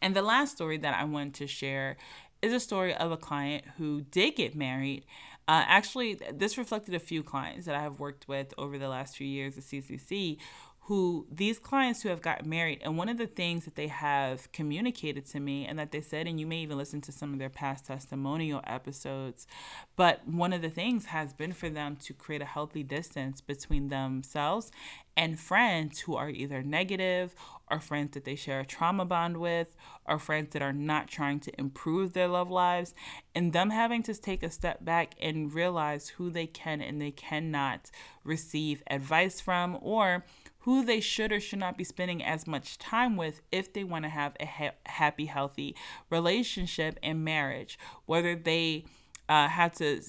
And 0.01 0.15
the 0.15 0.23
last 0.23 0.53
story 0.53 0.77
that 0.79 0.95
I 0.95 1.05
wanted 1.05 1.35
to 1.35 1.47
share 1.47 1.97
is 2.43 2.53
a 2.53 2.61
story 2.61 2.95
of 2.95 3.13
a 3.13 3.17
client 3.17 3.65
who 3.79 4.03
did 4.03 4.37
get 4.37 4.55
married. 4.55 5.05
Uh, 5.49 5.65
actually, 5.67 6.19
this 6.33 6.59
reflected 6.59 6.95
a 6.95 6.99
few 6.99 7.23
clients 7.23 7.67
that 7.67 7.75
I 7.75 7.81
have 7.81 7.99
worked 7.99 8.29
with 8.29 8.53
over 8.59 8.79
the 8.79 8.89
last 8.89 9.17
few 9.17 9.27
years 9.27 9.57
at 9.57 9.65
CCC 9.65 10.39
who 10.87 11.27
these 11.31 11.61
clients 11.61 12.03
who 12.03 12.09
have 12.09 12.21
gotten 12.21 12.49
married 12.49 12.81
and 12.83 12.99
one 12.99 13.09
of 13.09 13.17
the 13.17 13.27
things 13.27 13.65
that 13.65 13.77
they 13.77 13.87
have 13.87 14.51
communicated 14.51 15.25
to 15.25 15.39
me 15.39 15.65
and 15.65 15.79
that 15.79 15.93
they 15.93 16.01
said 16.01 16.27
and 16.27 16.41
you 16.41 16.47
may 16.47 16.57
even 16.57 16.77
listen 16.77 17.01
to 17.01 17.13
some 17.13 17.33
of 17.33 17.39
their 17.39 17.49
past 17.49 17.87
testimonial 17.87 18.61
episodes 18.67 19.47
but 19.95 20.27
one 20.27 20.53
of 20.53 20.61
the 20.61 20.69
things 20.69 21.07
has 21.07 21.33
been 21.33 21.53
for 21.53 21.71
them 21.71 21.95
to 21.95 22.13
create 22.13 22.43
a 22.43 22.47
healthy 22.47 22.83
distance 22.83 23.41
between 23.41 23.89
themselves 23.89 24.73
and 25.17 25.39
friends 25.39 26.01
who 26.01 26.17
are 26.17 26.31
either 26.31 26.63
negative 26.63 27.33
or 27.73 27.81
friends 27.81 28.13
that 28.13 28.25
they 28.25 28.37
share 28.37 28.61
a 28.61 28.67
trauma 28.67 29.05
bond 29.05 29.39
with 29.39 29.75
or 30.05 30.19
friends 30.19 30.51
that 30.53 30.61
are 30.61 30.75
not 30.75 31.09
trying 31.09 31.41
to 31.41 31.59
improve 31.59 32.13
their 32.13 32.29
love 32.29 32.51
lives 32.51 32.95
and 33.35 33.55
them 33.55 33.71
having 33.71 34.03
to 34.03 34.15
take 34.15 34.43
a 34.43 34.51
step 34.51 34.85
back 34.85 35.15
and 35.21 35.55
realize 35.55 36.11
who 36.11 36.31
they 36.31 36.47
can 36.47 36.83
and 36.83 37.01
they 37.01 37.11
cannot 37.11 37.91
receive 38.25 38.83
advice 38.89 39.41
from 39.41 39.79
or 39.81 40.25
who 40.61 40.85
they 40.85 41.01
should 41.01 41.33
or 41.33 41.41
should 41.41 41.59
not 41.59 41.79
be 41.79 41.83
spending 41.83 42.23
as 42.23 42.47
much 42.47 42.79
time 42.79 43.17
with 43.17 43.41
if 43.51 43.73
they 43.73 43.83
want 43.83 44.05
to 44.05 44.11
have 44.11 44.37
a 44.39 44.45
ha- 44.45 44.75
happy, 44.87 45.27
healthy 45.27 45.75
relationship 46.11 46.99
and 47.03 47.25
marriage. 47.25 47.79
Whether 48.05 48.37
they 48.37 48.85
uh, 49.29 49.49
had 49.49 49.75
to 49.75 50.03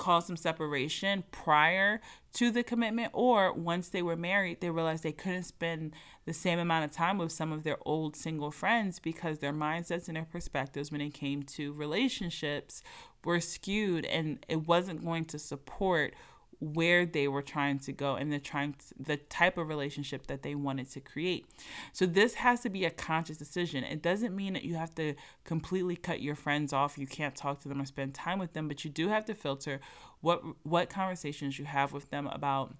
cause 0.00 0.26
some 0.26 0.36
separation 0.36 1.22
prior 1.30 2.00
to 2.32 2.50
the 2.50 2.62
commitment, 2.62 3.10
or 3.12 3.52
once 3.52 3.90
they 3.90 4.00
were 4.00 4.16
married, 4.16 4.62
they 4.62 4.70
realized 4.70 5.02
they 5.02 5.12
couldn't 5.12 5.42
spend 5.42 5.92
the 6.24 6.32
same 6.32 6.58
amount 6.58 6.86
of 6.86 6.90
time 6.90 7.18
with 7.18 7.30
some 7.30 7.52
of 7.52 7.64
their 7.64 7.76
old 7.84 8.16
single 8.16 8.50
friends 8.50 8.98
because 8.98 9.40
their 9.40 9.52
mindsets 9.52 10.08
and 10.08 10.16
their 10.16 10.24
perspectives 10.24 10.90
when 10.90 11.02
it 11.02 11.12
came 11.12 11.42
to 11.42 11.74
relationships 11.74 12.82
were 13.24 13.40
skewed 13.40 14.06
and 14.06 14.44
it 14.48 14.66
wasn't 14.66 15.04
going 15.04 15.26
to 15.26 15.38
support 15.38 16.14
where 16.60 17.06
they 17.06 17.26
were 17.26 17.42
trying 17.42 17.78
to 17.78 17.92
go 17.92 18.14
and 18.14 18.30
the 18.30 18.38
trying 18.38 18.74
to, 18.74 19.02
the 19.02 19.16
type 19.16 19.56
of 19.56 19.68
relationship 19.68 20.26
that 20.26 20.42
they 20.42 20.54
wanted 20.54 20.90
to 20.90 21.00
create. 21.00 21.46
So 21.92 22.04
this 22.06 22.34
has 22.34 22.60
to 22.60 22.68
be 22.68 22.84
a 22.84 22.90
conscious 22.90 23.38
decision. 23.38 23.82
It 23.82 24.02
doesn't 24.02 24.36
mean 24.36 24.52
that 24.52 24.64
you 24.64 24.74
have 24.74 24.94
to 24.96 25.14
completely 25.44 25.96
cut 25.96 26.20
your 26.20 26.34
friends 26.34 26.72
off. 26.72 26.98
You 26.98 27.06
can't 27.06 27.34
talk 27.34 27.60
to 27.60 27.68
them 27.68 27.80
or 27.80 27.86
spend 27.86 28.14
time 28.14 28.38
with 28.38 28.52
them, 28.52 28.68
but 28.68 28.84
you 28.84 28.90
do 28.90 29.08
have 29.08 29.24
to 29.26 29.34
filter 29.34 29.80
what 30.20 30.42
what 30.62 30.90
conversations 30.90 31.58
you 31.58 31.64
have 31.64 31.92
with 31.92 32.10
them 32.10 32.26
about 32.26 32.74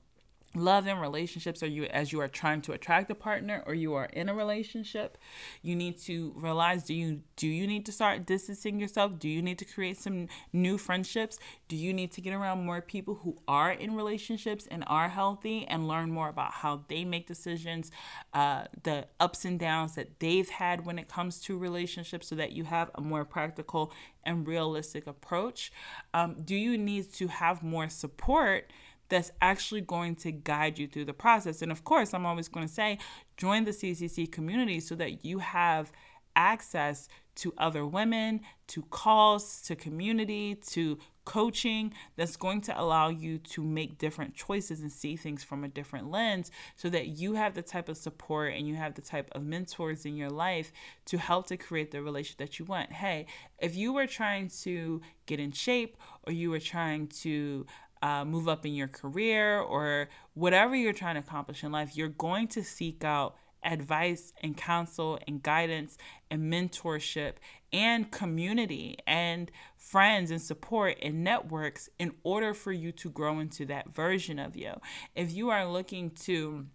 love 0.55 0.87
and 0.87 1.01
relationships 1.01 1.63
are 1.63 1.69
you 1.69 1.85
as 1.85 2.13
you 2.13 2.21
are 2.21 2.29
trying 2.29 2.61
to 2.61 2.73
attract 2.73 3.11
a 3.11 3.15
partner 3.15 3.63
or 3.67 3.75
you 3.75 3.95
are 3.95 4.07
in 4.07 4.29
a 4.29 4.35
relationship 4.35 5.17
you 5.63 5.77
need 5.77 5.99
to 5.99 6.33
realize 6.37 6.85
do 6.85 6.95
you 6.95 7.23
do 7.37 7.49
you 7.49 7.67
need 7.67 7.87
to 7.87 7.93
start 7.93 8.27
distancing 8.27 8.79
yourself? 8.79 9.19
Do 9.19 9.29
you 9.29 9.41
need 9.41 9.59
to 9.59 9.65
create 9.65 9.97
some 9.97 10.29
new 10.53 10.77
friendships? 10.77 11.39
Do 11.69 11.77
you 11.77 11.95
need 11.95 12.13
to 12.13 12.21
get 12.21 12.35
around 12.35 12.67
more 12.67 12.83
people 12.83 13.15
who 13.15 13.39
are 13.49 13.73
in 13.73 13.97
relationships 13.97 14.67
and 14.71 14.85
are 14.87 15.09
healthy 15.09 15.67
and 15.67 15.89
learn 15.89 16.11
more 16.11 16.29
about 16.29 16.53
how 16.53 16.85
they 16.89 17.05
make 17.05 17.27
decisions 17.27 17.91
uh, 18.35 18.65
the 18.83 19.07
ups 19.19 19.45
and 19.45 19.59
downs 19.59 19.95
that 19.95 20.21
they've 20.21 20.51
had 20.51 20.85
when 20.85 20.99
it 20.99 21.09
comes 21.09 21.41
to 21.43 21.57
relationships 21.57 22.29
so 22.29 22.35
that 22.35 22.53
you 22.53 22.65
have 22.65 22.91
a 22.95 23.01
more 23.01 23.25
practical 23.25 23.93
and 24.25 24.47
realistic 24.47 25.07
approach? 25.07 25.73
Um, 26.13 26.37
do 26.45 26.55
you 26.55 26.77
need 26.77 27.13
to 27.15 27.29
have 27.29 27.63
more 27.63 27.89
support 27.89 28.71
that's 29.11 29.31
actually 29.43 29.83
going 29.83 30.15
to 30.17 30.33
guide 30.33 30.79
you 30.79 30.87
through 30.87 31.05
the 31.05 31.13
process. 31.13 31.61
And 31.61 31.71
of 31.71 31.85
course, 31.85 32.15
I'm 32.15 32.25
always 32.25 32.49
going 32.49 32.67
to 32.67 32.73
say 32.73 32.99
join 33.37 33.65
the 33.65 33.73
CCC 33.73 34.31
community 34.31 34.81
so 34.81 34.95
that 34.95 35.25
you 35.25 35.41
have 35.41 35.93
access 36.37 37.09
to 37.37 37.53
other 37.59 37.87
women, 37.87 38.41
to 38.69 38.83
calls, 38.83 39.63
to 39.63 39.75
community, 39.75 40.55
to 40.55 40.99
coaching 41.25 41.93
that's 42.17 42.37
going 42.37 42.61
to 42.61 42.81
allow 42.81 43.09
you 43.09 43.39
to 43.39 43.63
make 43.63 43.99
different 43.99 44.35
choices 44.35 44.81
and 44.81 44.91
see 44.91 45.17
things 45.17 45.45
from 45.45 45.63
a 45.63 45.69
different 45.69 46.11
lens 46.11 46.51
so 46.77 46.89
that 46.89 47.07
you 47.07 47.35
have 47.35 47.55
the 47.55 47.63
type 47.63 47.89
of 47.89 47.97
support 47.97 48.53
and 48.55 48.67
you 48.67 48.75
have 48.75 48.95
the 48.95 49.03
type 49.03 49.29
of 49.33 49.43
mentors 49.43 50.05
in 50.05 50.17
your 50.17 50.31
life 50.31 50.73
to 51.05 51.19
help 51.19 51.47
to 51.47 51.57
create 51.57 51.91
the 51.93 52.03
relationship 52.03 52.39
that 52.39 52.59
you 52.59 52.65
want. 52.65 52.93
Hey, 52.93 53.27
if 53.59 53.77
you 53.77 53.93
were 53.93 54.07
trying 54.07 54.51
to 54.63 55.01
get 55.27 55.41
in 55.41 55.53
shape 55.53 55.97
or 56.25 56.33
you 56.33 56.51
were 56.51 56.61
trying 56.61 57.07
to 57.07 57.65
uh, 58.03 58.25
move 58.25 58.49
up 58.49 58.65
in 58.65 58.75
your 58.75 58.89
career 58.89 59.61
or 59.61 60.09
whatever 60.35 60.75
you're 60.75 60.93
trying 60.93 61.15
to 61.15 61.21
accomplish 61.21 61.63
in 61.63 61.73
life, 61.73 61.97
you're 61.97 62.09
going 62.09 62.49
to 62.49 62.63
seek 62.63 63.05
out 63.05 63.37
advice 63.63 64.33
and 64.43 64.57
counsel 64.57 65.19
and 65.27 65.43
guidance 65.43 65.99
and 66.31 66.53
mentorship 66.53 67.35
and 67.73 68.11
community 68.11 68.99
and 69.07 69.51
friends 69.77 70.31
and 70.31 70.41
support 70.41 70.97
and 71.03 71.23
networks 71.23 71.89
in 71.99 72.13
order 72.23 72.55
for 72.55 72.73
you 72.73 72.91
to 72.91 73.11
grow 73.11 73.39
into 73.39 73.65
that 73.67 73.95
version 73.95 74.39
of 74.39 74.57
you. 74.57 74.73
If 75.15 75.33
you 75.33 75.51
are 75.51 75.71
looking 75.71 76.11
to 76.23 76.67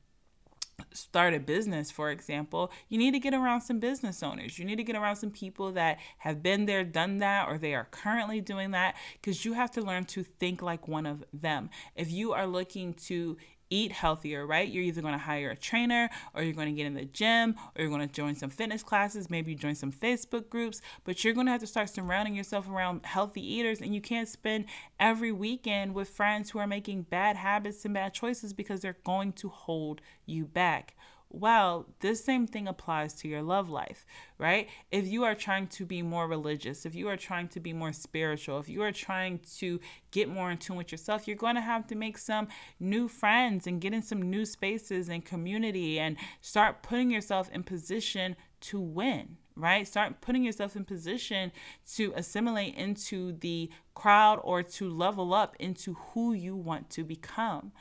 start 0.94 1.34
a 1.34 1.40
business, 1.40 1.92
for 1.92 2.10
example, 2.10 2.72
you 2.90 2.98
need 2.98 3.12
to 3.12 3.20
get 3.20 3.34
around 3.34 3.62
some 3.62 3.80
business 3.80 4.24
owners. 4.24 4.58
You 4.60 4.66
need 4.66 4.78
to 4.78 4.84
get 4.84 4.96
around 4.96 5.18
some 5.18 5.32
people 5.32 5.72
that 5.74 6.00
have 6.20 6.42
been 6.42 6.66
there, 6.66 6.84
done 6.84 7.18
that, 7.20 7.48
or 7.48 7.58
they 7.58 7.74
are 7.74 7.88
currently 7.92 8.42
doing 8.42 8.72
that 8.72 8.96
because 9.14 9.46
you 9.46 9.54
have 9.54 9.72
to 9.72 9.82
learn 9.82 10.06
to 10.06 10.24
think 10.24 10.62
like 10.62 10.88
one 10.88 11.06
of 11.06 11.24
them. 11.34 11.70
If 11.96 12.12
you 12.12 12.34
are 12.34 12.48
looking 12.48 12.94
to 13.06 13.38
eat 13.70 13.92
healthier, 13.92 14.46
right? 14.46 14.68
You're 14.68 14.84
either 14.84 15.02
going 15.02 15.14
to 15.14 15.20
hire 15.20 15.50
a 15.50 15.56
trainer 15.56 16.10
or 16.34 16.44
you're 16.44 16.54
going 16.54 16.68
to 16.68 16.74
get 16.74 16.86
in 16.86 16.94
the 16.94 17.06
gym 17.06 17.56
or 17.76 17.82
you're 17.82 17.90
going 17.90 18.08
to 18.08 18.14
join 18.14 18.36
some 18.36 18.50
fitness 18.50 18.84
classes, 18.84 19.30
maybe 19.30 19.52
you 19.52 19.58
join 19.58 19.76
some 19.76 19.92
Facebook 19.92 20.50
groups, 20.50 20.82
but 21.04 21.24
you're 21.24 21.34
going 21.34 21.46
to 21.48 21.52
have 21.52 21.62
to 21.62 21.68
start 21.68 21.90
surrounding 21.90 22.36
yourself 22.36 22.70
around 22.70 23.06
healthy 23.06 23.42
eaters 23.42 23.82
and 23.82 23.94
you 23.94 24.02
can't 24.02 24.28
spend 24.28 24.66
every 25.00 25.32
weekend 25.32 25.94
with 25.94 26.10
friends 26.10 26.52
who 26.52 26.60
are 26.60 26.68
making 26.68 27.04
bad 27.04 27.36
habits 27.36 27.86
and 27.86 27.94
bad 27.94 28.14
choices 28.14 28.54
because 28.54 28.82
they're 28.82 28.98
going 29.04 29.34
to 29.34 29.50
hold 29.50 30.02
you 30.26 30.46
back. 30.46 30.95
Well, 31.30 31.88
this 32.00 32.24
same 32.24 32.48
thing 32.48 32.68
applies 32.68 33.14
to 33.16 33.28
your 33.28 33.42
love 33.42 33.70
life, 33.70 34.06
right? 34.38 34.70
If 34.92 35.06
you 35.08 35.24
are 35.26 35.36
trying 35.36 35.68
to 35.68 35.86
be 35.86 36.02
more 36.02 36.28
religious, 36.28 36.86
if 36.86 36.96
you 36.96 37.10
are 37.10 37.18
trying 37.18 37.50
to 37.50 37.60
be 37.60 37.74
more 37.74 37.92
spiritual, 37.92 38.60
if 38.60 38.70
you 38.70 38.82
are 38.84 38.92
trying 38.92 39.40
to 39.58 39.80
get 40.12 40.30
more 40.30 40.50
in 40.50 40.58
tune 40.58 40.78
with 40.78 40.92
yourself, 40.92 41.28
you're 41.28 41.36
going 41.36 41.56
to 41.56 41.62
have 41.62 41.88
to 41.88 41.96
make 41.96 42.18
some 42.18 42.48
new 42.80 43.08
friends 43.10 43.68
and 43.68 43.82
get 43.82 43.94
in 43.94 44.02
some 44.02 44.22
new 44.22 44.46
spaces 44.46 45.10
and 45.10 45.26
community 45.26 46.00
and 46.00 46.16
start 46.40 46.84
putting 46.84 47.12
yourself 47.12 47.50
in 47.52 47.64
position 47.64 48.38
to 48.62 48.80
win, 48.80 49.38
right? 49.56 49.86
Start 49.88 50.22
putting 50.22 50.44
yourself 50.44 50.76
in 50.76 50.86
position 50.86 51.52
to 51.96 52.14
assimilate 52.16 52.76
into 52.76 53.34
the 53.34 53.70
crowd 53.94 54.40
or 54.44 54.64
to 54.64 54.90
level 54.90 55.34
up 55.34 55.56
into 55.60 55.96
who 55.96 56.34
you 56.34 56.56
want 56.56 56.90
to 56.92 57.04
become. 57.04 57.74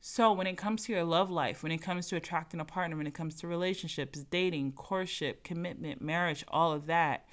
So, 0.00 0.32
when 0.32 0.46
it 0.46 0.56
comes 0.56 0.84
to 0.84 0.92
your 0.92 1.04
love 1.04 1.28
life, 1.28 1.62
when 1.62 1.72
it 1.72 1.78
comes 1.78 2.06
to 2.08 2.16
attracting 2.16 2.60
a 2.60 2.64
partner, 2.64 2.96
when 2.96 3.08
it 3.08 3.14
comes 3.14 3.34
to 3.36 3.48
relationships, 3.48 4.24
dating, 4.30 4.72
courtship, 4.72 5.42
commitment, 5.42 6.00
marriage, 6.00 6.44
all 6.48 6.72
of 6.72 6.86
that, 6.86 7.26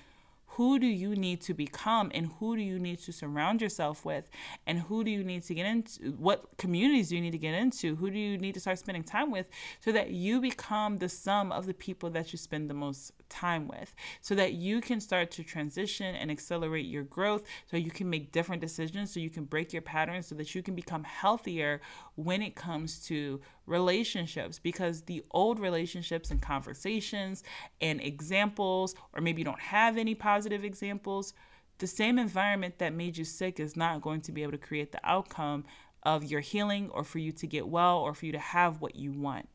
who 0.55 0.79
do 0.79 0.87
you 0.87 1.15
need 1.15 1.41
to 1.41 1.53
become 1.53 2.11
and 2.13 2.31
who 2.39 2.55
do 2.55 2.61
you 2.61 2.79
need 2.79 2.99
to 2.99 3.11
surround 3.11 3.61
yourself 3.61 4.05
with? 4.05 4.29
And 4.65 4.79
who 4.79 5.03
do 5.03 5.11
you 5.11 5.23
need 5.23 5.43
to 5.43 5.53
get 5.53 5.65
into 5.65 6.11
what 6.13 6.57
communities 6.57 7.09
do 7.09 7.15
you 7.15 7.21
need 7.21 7.31
to 7.31 7.37
get 7.37 7.53
into? 7.53 7.95
Who 7.97 8.09
do 8.09 8.17
you 8.17 8.37
need 8.37 8.53
to 8.53 8.61
start 8.61 8.79
spending 8.79 9.03
time 9.03 9.31
with 9.31 9.47
so 9.81 9.91
that 9.91 10.11
you 10.11 10.39
become 10.39 10.97
the 10.97 11.09
sum 11.09 11.51
of 11.51 11.65
the 11.65 11.73
people 11.73 12.09
that 12.11 12.31
you 12.31 12.37
spend 12.37 12.69
the 12.69 12.73
most 12.73 13.11
time 13.29 13.67
with 13.67 13.95
so 14.21 14.35
that 14.35 14.53
you 14.53 14.81
can 14.81 14.99
start 14.99 15.31
to 15.31 15.43
transition 15.43 16.15
and 16.15 16.31
accelerate 16.31 16.85
your 16.85 17.03
growth 17.03 17.43
so 17.69 17.77
you 17.77 17.91
can 17.91 18.09
make 18.09 18.31
different 18.31 18.61
decisions 18.61 19.13
so 19.13 19.19
you 19.19 19.29
can 19.29 19.43
break 19.43 19.73
your 19.73 19.81
patterns 19.81 20.27
so 20.27 20.35
that 20.35 20.53
you 20.55 20.61
can 20.61 20.75
become 20.75 21.03
healthier 21.03 21.81
when 22.15 22.41
it 22.41 22.55
comes 22.55 23.05
to 23.05 23.41
relationships 23.65 24.59
because 24.59 25.01
the 25.03 25.23
old 25.31 25.59
relationships 25.59 26.31
and 26.31 26.41
conversations 26.41 27.43
and 27.81 28.01
examples, 28.01 28.95
or 29.13 29.21
maybe 29.21 29.41
you 29.41 29.45
don't 29.45 29.59
have 29.59 29.97
any 29.97 30.15
positive 30.15 30.63
examples, 30.63 31.33
the 31.79 31.87
same 31.87 32.17
environment 32.17 32.79
that 32.79 32.93
made 32.93 33.17
you 33.17 33.25
sick 33.25 33.59
is 33.59 33.75
not 33.75 34.01
going 34.01 34.21
to 34.21 34.31
be 34.31 34.43
able 34.43 34.53
to 34.53 34.57
create 34.57 34.91
the 34.91 34.99
outcome 35.03 35.65
of 36.03 36.23
your 36.23 36.39
healing 36.39 36.89
or 36.91 37.03
for 37.03 37.19
you 37.19 37.31
to 37.31 37.47
get 37.47 37.67
well 37.67 37.97
or 37.97 38.13
for 38.13 38.25
you 38.25 38.31
to 38.31 38.39
have 38.39 38.79
what 38.79 38.95
you 38.95 39.11
want. 39.11 39.49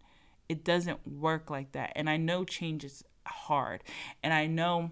It 0.49 0.65
doesn't 0.65 1.07
work 1.07 1.49
like 1.49 1.73
that. 1.73 1.93
And 1.95 2.11
I 2.11 2.17
know 2.17 2.45
change 2.45 2.85
is 2.85 3.05
hard. 3.27 3.83
And 4.23 4.33
I 4.33 4.47
know 4.47 4.91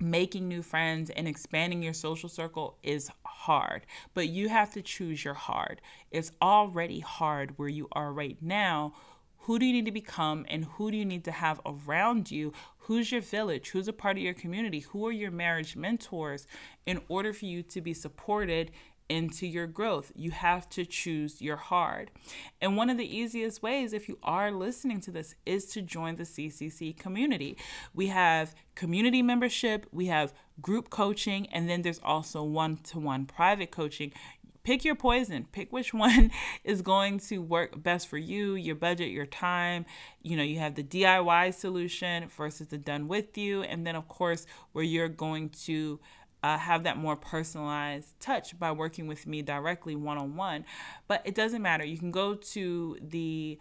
making 0.00 0.48
new 0.48 0.62
friends 0.62 1.10
and 1.10 1.28
expanding 1.28 1.82
your 1.82 1.92
social 1.92 2.28
circle 2.28 2.78
is 2.82 3.10
hard, 3.24 3.86
but 4.12 4.28
you 4.28 4.48
have 4.48 4.72
to 4.72 4.82
choose 4.82 5.24
your 5.24 5.34
hard. 5.34 5.80
It's 6.10 6.32
already 6.42 7.00
hard 7.00 7.58
where 7.58 7.68
you 7.68 7.88
are 7.92 8.12
right 8.12 8.36
now. 8.40 8.94
Who 9.40 9.58
do 9.58 9.66
you 9.66 9.74
need 9.74 9.84
to 9.84 9.92
become 9.92 10.46
and 10.48 10.64
who 10.64 10.90
do 10.90 10.96
you 10.96 11.04
need 11.04 11.24
to 11.24 11.32
have 11.32 11.60
around 11.66 12.30
you? 12.30 12.52
Who's 12.78 13.12
your 13.12 13.20
village? 13.20 13.70
Who's 13.70 13.88
a 13.88 13.92
part 13.92 14.16
of 14.16 14.22
your 14.22 14.32
community? 14.34 14.80
Who 14.80 15.06
are 15.06 15.12
your 15.12 15.30
marriage 15.30 15.76
mentors 15.76 16.46
in 16.86 17.02
order 17.08 17.32
for 17.34 17.44
you 17.44 17.62
to 17.64 17.80
be 17.82 17.92
supported 17.92 18.70
into 19.08 19.46
your 19.46 19.66
growth. 19.66 20.12
You 20.14 20.30
have 20.30 20.68
to 20.70 20.84
choose 20.84 21.42
your 21.42 21.56
hard. 21.56 22.10
And 22.60 22.76
one 22.76 22.90
of 22.90 22.96
the 22.96 23.16
easiest 23.16 23.62
ways, 23.62 23.92
if 23.92 24.08
you 24.08 24.18
are 24.22 24.50
listening 24.50 25.00
to 25.02 25.10
this, 25.10 25.34
is 25.44 25.66
to 25.66 25.82
join 25.82 26.16
the 26.16 26.24
CCC 26.24 26.96
community. 26.96 27.56
We 27.94 28.08
have 28.08 28.54
community 28.74 29.22
membership, 29.22 29.86
we 29.92 30.06
have 30.06 30.32
group 30.60 30.90
coaching, 30.90 31.46
and 31.48 31.68
then 31.68 31.82
there's 31.82 32.00
also 32.02 32.42
one 32.42 32.78
to 32.78 32.98
one 32.98 33.26
private 33.26 33.70
coaching. 33.70 34.12
Pick 34.64 34.82
your 34.82 34.94
poison. 34.94 35.46
Pick 35.52 35.72
which 35.72 35.92
one 35.94 36.30
is 36.64 36.80
going 36.80 37.18
to 37.20 37.38
work 37.38 37.82
best 37.82 38.08
for 38.08 38.18
you, 38.18 38.54
your 38.54 38.74
budget, 38.74 39.10
your 39.10 39.26
time. 39.26 39.84
You 40.22 40.36
know, 40.36 40.42
you 40.42 40.58
have 40.58 40.74
the 40.74 40.82
DIY 40.82 41.52
solution 41.54 42.28
versus 42.28 42.68
the 42.68 42.78
done 42.78 43.06
with 43.06 43.36
you. 43.36 43.62
And 43.62 43.86
then, 43.86 43.94
of 43.94 44.08
course, 44.08 44.46
where 44.72 44.84
you're 44.84 45.08
going 45.08 45.50
to 45.64 46.00
uh, 46.44 46.58
have 46.58 46.82
that 46.82 46.98
more 46.98 47.16
personalized 47.16 48.20
touch 48.20 48.58
by 48.58 48.70
working 48.70 49.06
with 49.06 49.26
me 49.26 49.40
directly 49.40 49.96
one 49.96 50.18
on 50.18 50.36
one. 50.36 50.62
But 51.08 51.22
it 51.24 51.34
doesn't 51.34 51.62
matter. 51.62 51.86
You 51.86 51.96
can 51.96 52.10
go 52.10 52.34
to 52.34 52.98
the 53.00 53.58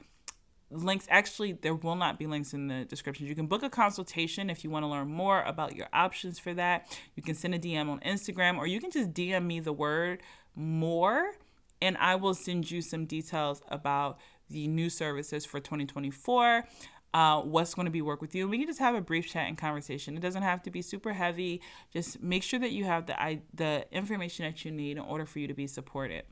links. 0.69 1.07
Actually, 1.09 1.53
there 1.53 1.75
will 1.75 1.95
not 1.95 2.19
be 2.19 2.27
links 2.27 2.53
in 2.53 2.67
the 2.67 2.83
description. 2.83 3.25
You 3.25 3.35
can 3.35 3.47
book 3.47 3.63
a 3.63 3.69
consultation 3.69 4.49
if 4.49 4.65
you 4.65 4.69
want 4.69 4.83
to 4.83 4.87
learn 4.87 5.07
more 5.07 5.43
about 5.43 5.77
your 5.77 5.87
options 5.93 6.39
for 6.39 6.53
that. 6.55 6.99
You 7.15 7.23
can 7.23 7.35
send 7.35 7.55
a 7.55 7.59
DM 7.59 7.87
on 7.87 8.01
Instagram 8.01 8.57
or 8.57 8.67
you 8.67 8.81
can 8.81 8.91
just 8.91 9.13
DM 9.13 9.45
me 9.45 9.61
the 9.61 9.71
word 9.71 10.21
more 10.53 11.35
and 11.81 11.95
I 11.97 12.15
will 12.15 12.33
send 12.33 12.69
you 12.69 12.81
some 12.81 13.05
details 13.05 13.61
about 13.69 14.19
the 14.49 14.67
new 14.67 14.89
services 14.89 15.45
for 15.45 15.61
2024 15.61 16.65
uh, 17.13 17.41
what's 17.41 17.73
going 17.73 17.85
to 17.85 17.91
be 17.91 18.01
work 18.01 18.21
with 18.21 18.33
you. 18.33 18.47
We 18.47 18.57
can 18.57 18.67
just 18.67 18.79
have 18.79 18.95
a 18.95 19.01
brief 19.01 19.27
chat 19.27 19.47
and 19.47 19.57
conversation. 19.57 20.17
It 20.17 20.21
doesn't 20.21 20.41
have 20.41 20.63
to 20.63 20.71
be 20.71 20.81
super 20.81 21.13
heavy. 21.13 21.61
Just 21.91 22.21
make 22.21 22.43
sure 22.43 22.59
that 22.59 22.71
you 22.71 22.85
have 22.85 23.05
the 23.05 23.39
the 23.53 23.85
information 23.91 24.45
that 24.45 24.65
you 24.65 24.71
need 24.71 24.97
in 24.97 25.03
order 25.03 25.25
for 25.25 25.39
you 25.39 25.47
to 25.47 25.53
be 25.53 25.67
supported. 25.67 26.23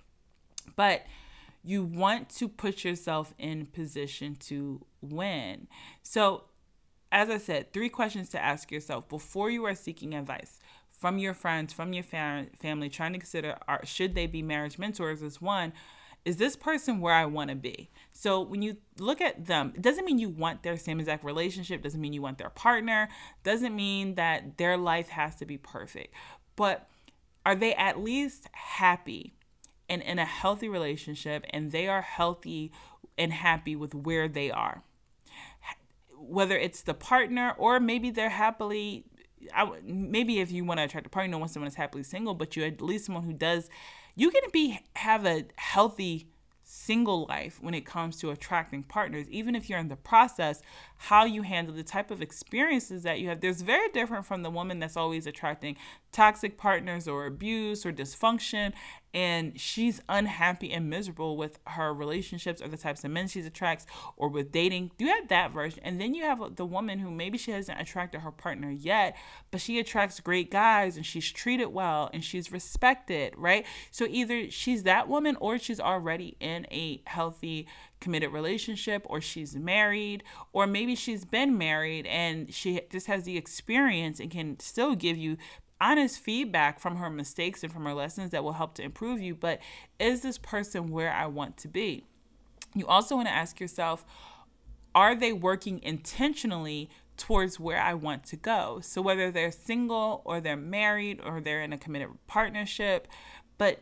But 0.75 1.05
you 1.63 1.83
want 1.83 2.29
to 2.29 2.47
put 2.47 2.83
yourself 2.83 3.33
in 3.37 3.67
position 3.67 4.35
to 4.35 4.83
win. 5.01 5.67
So, 6.01 6.45
as 7.11 7.29
I 7.29 7.37
said, 7.37 7.73
three 7.73 7.89
questions 7.89 8.29
to 8.29 8.43
ask 8.43 8.71
yourself 8.71 9.07
before 9.09 9.49
you 9.49 9.65
are 9.65 9.75
seeking 9.75 10.15
advice 10.15 10.59
from 10.89 11.17
your 11.17 11.33
friends, 11.33 11.73
from 11.73 11.93
your 11.93 12.03
fam- 12.03 12.49
family, 12.59 12.89
trying 12.89 13.13
to 13.13 13.19
consider 13.19 13.57
are, 13.67 13.85
should 13.85 14.15
they 14.15 14.27
be 14.27 14.41
marriage 14.41 14.77
mentors 14.77 15.21
is 15.21 15.41
one, 15.41 15.73
is 16.23 16.37
this 16.37 16.55
person 16.55 16.99
where 16.99 17.13
I 17.13 17.25
want 17.25 17.49
to 17.49 17.55
be? 17.55 17.89
So 18.21 18.41
when 18.41 18.61
you 18.61 18.77
look 18.99 19.19
at 19.19 19.47
them, 19.47 19.73
it 19.75 19.81
doesn't 19.81 20.05
mean 20.05 20.19
you 20.19 20.29
want 20.29 20.61
their 20.61 20.77
same 20.77 20.99
exact 20.99 21.23
relationship, 21.23 21.81
doesn't 21.81 21.99
mean 21.99 22.13
you 22.13 22.21
want 22.21 22.37
their 22.37 22.51
partner, 22.51 23.09
doesn't 23.43 23.75
mean 23.75 24.13
that 24.13 24.59
their 24.59 24.77
life 24.77 25.09
has 25.09 25.33
to 25.37 25.45
be 25.47 25.57
perfect. 25.57 26.13
But 26.55 26.87
are 27.47 27.55
they 27.55 27.73
at 27.73 27.99
least 27.99 28.47
happy 28.51 29.33
and 29.89 30.03
in 30.03 30.19
a 30.19 30.25
healthy 30.25 30.69
relationship 30.69 31.47
and 31.49 31.71
they 31.71 31.87
are 31.87 32.03
healthy 32.03 32.71
and 33.17 33.33
happy 33.33 33.75
with 33.75 33.95
where 33.95 34.27
they 34.27 34.51
are? 34.51 34.83
Whether 36.15 36.59
it's 36.59 36.83
the 36.83 36.93
partner 36.93 37.55
or 37.57 37.79
maybe 37.79 38.11
they're 38.11 38.29
happily 38.29 39.05
I, 39.51 39.67
maybe 39.83 40.41
if 40.41 40.51
you 40.51 40.63
want 40.63 40.79
to 40.79 40.83
attract 40.83 41.07
a 41.07 41.09
partner, 41.09 41.29
you 41.29 41.31
don't 41.31 41.39
want 41.39 41.53
someone 41.53 41.65
that's 41.65 41.75
happily 41.75 42.03
single, 42.03 42.35
but 42.35 42.55
you 42.55 42.63
at 42.65 42.83
least 42.83 43.05
someone 43.05 43.23
who 43.23 43.33
does. 43.33 43.67
You 44.13 44.29
can 44.29 44.43
be 44.53 44.79
have 44.93 45.25
a 45.25 45.45
healthy 45.55 46.27
single 46.85 47.25
life 47.27 47.59
when 47.61 47.73
it 47.73 47.85
comes 47.85 48.17
to 48.17 48.31
attracting 48.31 48.83
partners, 48.83 49.29
even 49.29 49.55
if 49.55 49.69
you're 49.69 49.79
in 49.79 49.87
the 49.87 49.95
process, 49.95 50.61
how 50.97 51.25
you 51.25 51.43
handle 51.43 51.75
the 51.75 51.83
type 51.83 52.11
of 52.11 52.21
experiences 52.21 53.03
that 53.03 53.19
you 53.19 53.29
have. 53.29 53.41
There's 53.41 53.61
very 53.61 53.89
different 53.89 54.25
from 54.25 54.41
the 54.43 54.49
woman 54.49 54.79
that's 54.79 54.97
always 54.97 55.27
attracting 55.27 55.77
toxic 56.11 56.57
partners 56.57 57.07
or 57.07 57.25
abuse 57.25 57.85
or 57.85 57.91
dysfunction 57.91 58.73
and 59.13 59.59
she's 59.59 60.01
unhappy 60.07 60.71
and 60.71 60.89
miserable 60.89 61.37
with 61.37 61.59
her 61.67 61.93
relationships 61.93 62.61
or 62.61 62.67
the 62.67 62.77
types 62.77 63.03
of 63.03 63.11
men 63.11 63.27
she 63.27 63.41
attracts 63.41 63.85
or 64.15 64.29
with 64.29 64.51
dating. 64.51 64.91
Do 64.97 65.05
you 65.05 65.11
have 65.11 65.27
that 65.27 65.51
version. 65.51 65.79
And 65.83 65.99
then 65.99 66.13
you 66.13 66.23
have 66.23 66.55
the 66.55 66.65
woman 66.65 66.99
who 66.99 67.11
maybe 67.11 67.37
she 67.37 67.51
hasn't 67.51 67.79
attracted 67.79 68.21
her 68.21 68.31
partner 68.31 68.69
yet, 68.69 69.17
but 69.49 69.61
she 69.61 69.79
attracts 69.79 70.19
great 70.19 70.51
guys 70.51 70.97
and 70.97 71.05
she's 71.05 71.29
treated 71.31 71.67
well 71.67 72.09
and 72.13 72.23
she's 72.23 72.51
respected, 72.51 73.33
right? 73.37 73.65
So 73.89 74.05
either 74.09 74.49
she's 74.49 74.83
that 74.83 75.07
woman 75.07 75.37
or 75.39 75.57
she's 75.57 75.79
already 75.79 76.37
in 76.39 76.67
a 76.71 77.01
healthy 77.05 77.67
committed 77.99 78.31
relationship 78.31 79.03
or 79.05 79.21
she's 79.21 79.55
married 79.55 80.23
or 80.53 80.65
maybe 80.67 80.95
she's 80.95 81.23
been 81.23 81.57
married 81.57 82.05
and 82.07 82.51
she 82.53 82.81
just 82.91 83.07
has 83.07 83.23
the 83.23 83.37
experience 83.37 84.19
and 84.19 84.31
can 84.31 84.59
still 84.59 84.95
give 84.95 85.17
you 85.17 85.37
honest 85.81 86.19
feedback 86.19 86.79
from 86.79 86.97
her 86.97 87.09
mistakes 87.09 87.63
and 87.63 87.73
from 87.73 87.83
her 87.85 87.93
lessons 87.93 88.31
that 88.31 88.43
will 88.43 88.53
help 88.53 88.75
to 88.75 88.83
improve 88.83 89.19
you. 89.19 89.35
But 89.35 89.59
is 89.99 90.21
this 90.21 90.37
person 90.37 90.91
where 90.91 91.11
I 91.11 91.25
want 91.25 91.57
to 91.57 91.67
be? 91.67 92.05
You 92.75 92.87
also 92.87 93.15
want 93.15 93.27
to 93.27 93.33
ask 93.33 93.59
yourself, 93.59 94.05
are 94.93 95.15
they 95.15 95.33
working 95.33 95.81
intentionally 95.83 96.89
towards 97.17 97.59
where 97.59 97.81
I 97.81 97.93
want 97.95 98.23
to 98.25 98.35
go? 98.35 98.79
So 98.81 99.01
whether 99.01 99.31
they're 99.31 99.51
single 99.51 100.21
or 100.23 100.39
they're 100.39 100.55
married 100.55 101.19
or 101.23 101.41
they're 101.41 101.63
in 101.63 101.73
a 101.73 101.77
committed 101.77 102.09
partnership, 102.27 103.07
but 103.57 103.81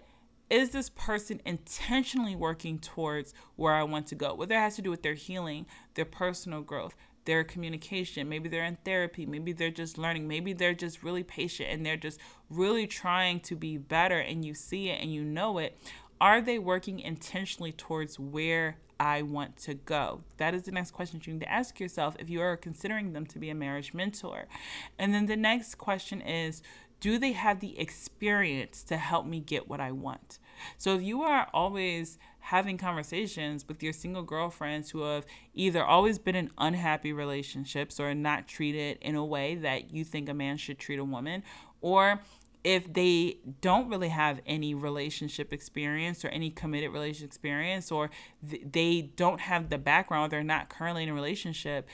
is 0.49 0.71
this 0.71 0.89
person 0.89 1.41
intentionally 1.45 2.35
working 2.35 2.79
towards 2.79 3.33
where 3.55 3.73
I 3.73 3.83
want 3.83 4.07
to 4.07 4.15
go? 4.15 4.33
Whether 4.33 4.55
it 4.55 4.59
has 4.59 4.75
to 4.77 4.81
do 4.81 4.89
with 4.89 5.03
their 5.03 5.13
healing, 5.13 5.67
their 5.93 6.05
personal 6.05 6.61
growth, 6.61 6.95
their 7.29 7.43
communication. 7.43 8.27
Maybe 8.27 8.49
they're 8.49 8.65
in 8.65 8.79
therapy. 8.83 9.23
Maybe 9.27 9.53
they're 9.53 9.69
just 9.69 9.99
learning. 9.99 10.27
Maybe 10.27 10.51
they're 10.51 10.73
just 10.73 11.03
really 11.03 11.21
patient 11.21 11.69
and 11.69 11.85
they're 11.85 11.95
just 11.95 12.19
really 12.49 12.87
trying 12.87 13.39
to 13.41 13.55
be 13.55 13.77
better 13.77 14.17
and 14.17 14.43
you 14.43 14.55
see 14.55 14.89
it 14.89 14.99
and 14.99 15.13
you 15.13 15.23
know 15.23 15.59
it. 15.59 15.77
Are 16.19 16.41
they 16.41 16.57
working 16.57 16.99
intentionally 16.99 17.71
towards 17.71 18.17
where 18.17 18.77
I 18.99 19.21
want 19.21 19.57
to 19.57 19.75
go? 19.75 20.21
That 20.37 20.55
is 20.55 20.63
the 20.63 20.71
next 20.71 20.89
question 20.89 21.21
you 21.23 21.33
need 21.33 21.41
to 21.41 21.51
ask 21.51 21.79
yourself 21.79 22.15
if 22.17 22.31
you 22.31 22.41
are 22.41 22.57
considering 22.57 23.13
them 23.13 23.27
to 23.27 23.37
be 23.37 23.51
a 23.51 23.55
marriage 23.55 23.93
mentor. 23.93 24.47
And 24.97 25.13
then 25.13 25.27
the 25.27 25.37
next 25.37 25.75
question 25.75 26.21
is 26.21 26.63
do 26.99 27.19
they 27.19 27.33
have 27.33 27.59
the 27.59 27.79
experience 27.79 28.81
to 28.85 28.97
help 28.97 29.27
me 29.27 29.39
get 29.39 29.69
what 29.69 29.79
I 29.79 29.91
want? 29.91 30.39
So 30.79 30.95
if 30.95 31.03
you 31.03 31.21
are 31.21 31.47
always 31.53 32.17
having 32.49 32.79
conversations 32.79 33.63
with 33.67 33.83
your 33.83 33.93
single 33.93 34.23
girlfriends 34.23 34.89
who 34.89 35.03
have 35.03 35.23
either 35.53 35.83
always 35.83 36.17
been 36.17 36.35
in 36.35 36.49
unhappy 36.57 37.13
relationships 37.13 37.99
or 37.99 38.15
not 38.15 38.47
treated 38.47 38.97
in 39.01 39.13
a 39.13 39.23
way 39.23 39.53
that 39.53 39.93
you 39.93 40.03
think 40.03 40.27
a 40.27 40.33
man 40.33 40.57
should 40.57 40.79
treat 40.79 40.97
a 40.97 41.03
woman, 41.03 41.43
or 41.79 42.19
if 42.63 42.91
they 42.91 43.37
don't 43.61 43.87
really 43.87 44.09
have 44.09 44.41
any 44.47 44.73
relationship 44.73 45.53
experience 45.53 46.25
or 46.25 46.29
any 46.29 46.49
committed 46.49 46.91
relationship 46.91 47.27
experience, 47.27 47.91
or 47.91 48.09
th- 48.49 48.63
they 48.71 49.11
don't 49.15 49.41
have 49.41 49.69
the 49.69 49.77
background, 49.77 50.31
they're 50.31 50.43
not 50.43 50.69
currently 50.69 51.03
in 51.03 51.09
a 51.09 51.13
relationship, 51.13 51.87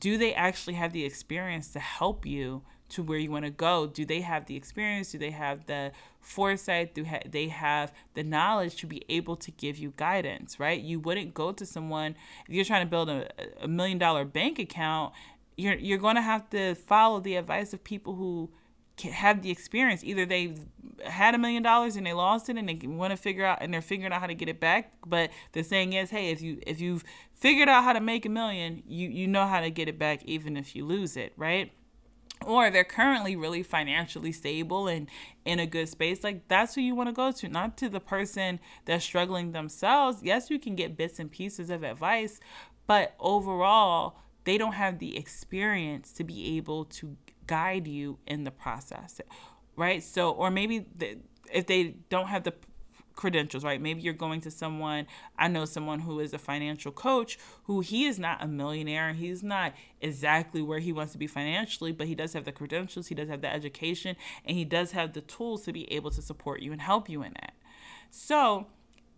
do 0.00 0.16
they 0.16 0.32
actually 0.32 0.74
have 0.74 0.94
the 0.94 1.04
experience 1.04 1.74
to 1.74 1.78
help 1.78 2.24
you 2.24 2.62
to 2.88 3.02
where 3.02 3.18
you 3.18 3.30
want 3.30 3.44
to 3.44 3.50
go 3.50 3.86
do 3.86 4.04
they 4.04 4.20
have 4.20 4.46
the 4.46 4.56
experience 4.56 5.12
do 5.12 5.18
they 5.18 5.30
have 5.30 5.66
the 5.66 5.92
foresight 6.20 6.94
do 6.94 7.06
they 7.26 7.48
have 7.48 7.92
the 8.14 8.22
knowledge 8.22 8.76
to 8.76 8.86
be 8.86 9.02
able 9.08 9.36
to 9.36 9.50
give 9.52 9.78
you 9.78 9.92
guidance 9.96 10.58
right? 10.58 10.80
You 10.80 11.00
wouldn't 11.00 11.34
go 11.34 11.52
to 11.52 11.64
someone 11.64 12.16
if 12.48 12.54
you're 12.54 12.64
trying 12.64 12.84
to 12.84 12.90
build 12.90 13.08
a, 13.08 13.28
a 13.60 13.68
million 13.68 13.98
dollar 13.98 14.24
bank 14.24 14.58
account 14.58 15.12
you're 15.56 15.74
you're 15.74 15.98
going 15.98 16.16
to 16.16 16.22
have 16.22 16.48
to 16.50 16.74
follow 16.74 17.20
the 17.20 17.36
advice 17.36 17.72
of 17.72 17.82
people 17.82 18.14
who 18.14 18.50
have 19.06 19.42
the 19.42 19.50
experience. 19.50 20.02
Either 20.02 20.26
they 20.26 20.54
had 21.04 21.34
a 21.34 21.38
million 21.38 21.62
dollars 21.62 21.96
and 21.96 22.06
they 22.06 22.12
lost 22.12 22.48
it 22.48 22.56
and 22.56 22.68
they 22.68 22.86
want 22.86 23.10
to 23.12 23.16
figure 23.16 23.44
out 23.44 23.58
and 23.60 23.72
they're 23.72 23.82
figuring 23.82 24.12
out 24.12 24.20
how 24.20 24.26
to 24.26 24.34
get 24.34 24.48
it 24.48 24.58
back 24.58 24.92
but 25.06 25.30
the 25.52 25.62
saying 25.62 25.92
is 25.92 26.10
hey 26.10 26.30
if 26.30 26.42
you 26.42 26.58
if 26.66 26.80
you've 26.80 27.04
figured 27.34 27.68
out 27.68 27.84
how 27.84 27.92
to 27.92 28.00
make 28.00 28.26
a 28.26 28.28
million 28.28 28.82
you 28.84 29.08
you 29.08 29.26
know 29.28 29.46
how 29.46 29.60
to 29.60 29.70
get 29.70 29.88
it 29.88 29.96
back 29.96 30.24
even 30.24 30.56
if 30.56 30.74
you 30.74 30.84
lose 30.84 31.16
it 31.16 31.32
right 31.36 31.70
or 32.46 32.70
they're 32.70 32.84
currently 32.84 33.36
really 33.36 33.62
financially 33.62 34.32
stable 34.32 34.88
and 34.88 35.08
in 35.44 35.58
a 35.58 35.66
good 35.66 35.88
space, 35.88 36.22
like 36.22 36.48
that's 36.48 36.74
who 36.74 36.80
you 36.80 36.94
want 36.94 37.08
to 37.08 37.12
go 37.12 37.32
to, 37.32 37.48
not 37.48 37.76
to 37.78 37.88
the 37.88 38.00
person 38.00 38.60
that's 38.84 39.04
struggling 39.04 39.52
themselves. 39.52 40.22
Yes, 40.22 40.50
you 40.50 40.58
can 40.58 40.74
get 40.74 40.96
bits 40.96 41.18
and 41.18 41.30
pieces 41.30 41.70
of 41.70 41.82
advice, 41.82 42.40
but 42.86 43.14
overall, 43.18 44.18
they 44.44 44.56
don't 44.56 44.72
have 44.72 44.98
the 44.98 45.16
experience 45.16 46.12
to 46.12 46.24
be 46.24 46.56
able 46.56 46.84
to 46.86 47.16
guide 47.46 47.86
you 47.86 48.18
in 48.26 48.44
the 48.44 48.50
process, 48.50 49.20
right? 49.76 50.02
So, 50.02 50.30
or 50.30 50.50
maybe 50.50 50.86
the, 50.96 51.18
if 51.52 51.66
they 51.66 51.96
don't 52.08 52.28
have 52.28 52.44
the 52.44 52.54
credentials, 53.18 53.64
right? 53.64 53.80
Maybe 53.82 54.00
you're 54.00 54.14
going 54.14 54.40
to 54.42 54.50
someone, 54.50 55.06
I 55.36 55.48
know 55.48 55.64
someone 55.64 56.00
who 56.00 56.20
is 56.20 56.32
a 56.32 56.38
financial 56.38 56.92
coach 56.92 57.38
who 57.64 57.80
he 57.80 58.06
is 58.06 58.18
not 58.18 58.42
a 58.42 58.46
millionaire. 58.46 59.12
He's 59.12 59.42
not 59.42 59.74
exactly 60.00 60.62
where 60.62 60.78
he 60.78 60.92
wants 60.92 61.12
to 61.12 61.18
be 61.18 61.26
financially, 61.26 61.92
but 61.92 62.06
he 62.06 62.14
does 62.14 62.32
have 62.32 62.44
the 62.44 62.52
credentials, 62.52 63.08
he 63.08 63.16
does 63.16 63.28
have 63.28 63.42
the 63.42 63.52
education, 63.52 64.16
and 64.44 64.56
he 64.56 64.64
does 64.64 64.92
have 64.92 65.12
the 65.12 65.20
tools 65.20 65.64
to 65.64 65.72
be 65.72 65.92
able 65.92 66.10
to 66.12 66.22
support 66.22 66.62
you 66.62 66.72
and 66.72 66.80
help 66.80 67.10
you 67.10 67.22
in 67.22 67.32
it. 67.32 67.50
So, 68.10 68.68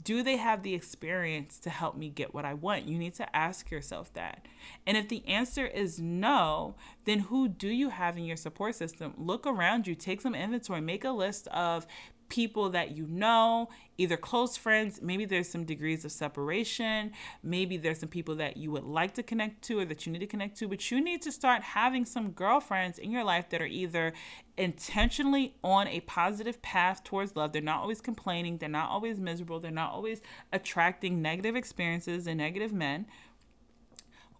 do 0.02 0.22
they 0.22 0.38
have 0.38 0.62
the 0.62 0.72
experience 0.72 1.58
to 1.58 1.68
help 1.68 1.94
me 1.94 2.08
get 2.08 2.32
what 2.32 2.46
I 2.46 2.54
want? 2.54 2.86
You 2.86 2.96
need 2.96 3.12
to 3.16 3.36
ask 3.36 3.70
yourself 3.70 4.10
that. 4.14 4.46
And 4.86 4.96
if 4.96 5.10
the 5.10 5.26
answer 5.28 5.66
is 5.66 6.00
no, 6.00 6.74
then 7.04 7.18
who 7.18 7.48
do 7.48 7.68
you 7.68 7.90
have 7.90 8.16
in 8.16 8.24
your 8.24 8.38
support 8.38 8.76
system? 8.76 9.12
Look 9.18 9.46
around 9.46 9.86
you, 9.86 9.94
take 9.94 10.22
some 10.22 10.34
inventory, 10.34 10.80
make 10.80 11.04
a 11.04 11.10
list 11.10 11.48
of 11.48 11.86
people 12.30 12.70
that 12.70 12.96
you 12.96 13.06
know, 13.06 13.68
either 13.98 14.16
close 14.16 14.56
friends, 14.56 15.02
maybe 15.02 15.26
there's 15.26 15.48
some 15.48 15.64
degrees 15.64 16.04
of 16.06 16.12
separation, 16.12 17.12
maybe 17.42 17.76
there's 17.76 17.98
some 17.98 18.08
people 18.08 18.34
that 18.36 18.56
you 18.56 18.70
would 18.70 18.84
like 18.84 19.12
to 19.14 19.22
connect 19.22 19.60
to 19.62 19.80
or 19.80 19.84
that 19.84 20.06
you 20.06 20.12
need 20.12 20.20
to 20.20 20.26
connect 20.26 20.56
to, 20.56 20.66
but 20.66 20.90
you 20.90 21.02
need 21.02 21.20
to 21.20 21.30
start 21.30 21.60
having 21.60 22.06
some 22.06 22.30
girlfriends 22.30 22.98
in 22.98 23.10
your 23.10 23.24
life 23.24 23.50
that 23.50 23.60
are 23.60 23.66
either 23.66 24.14
intentionally 24.56 25.54
on 25.62 25.86
a 25.88 26.00
positive 26.00 26.62
path 26.62 27.04
towards 27.04 27.36
love. 27.36 27.52
They're 27.52 27.60
not 27.60 27.82
always 27.82 28.00
complaining, 28.00 28.56
they're 28.56 28.68
not 28.70 28.88
always 28.88 29.20
miserable, 29.20 29.60
they're 29.60 29.70
not 29.70 29.92
always 29.92 30.22
attracting 30.52 31.20
negative 31.20 31.56
experiences 31.56 32.26
and 32.26 32.38
negative 32.38 32.72
men 32.72 33.06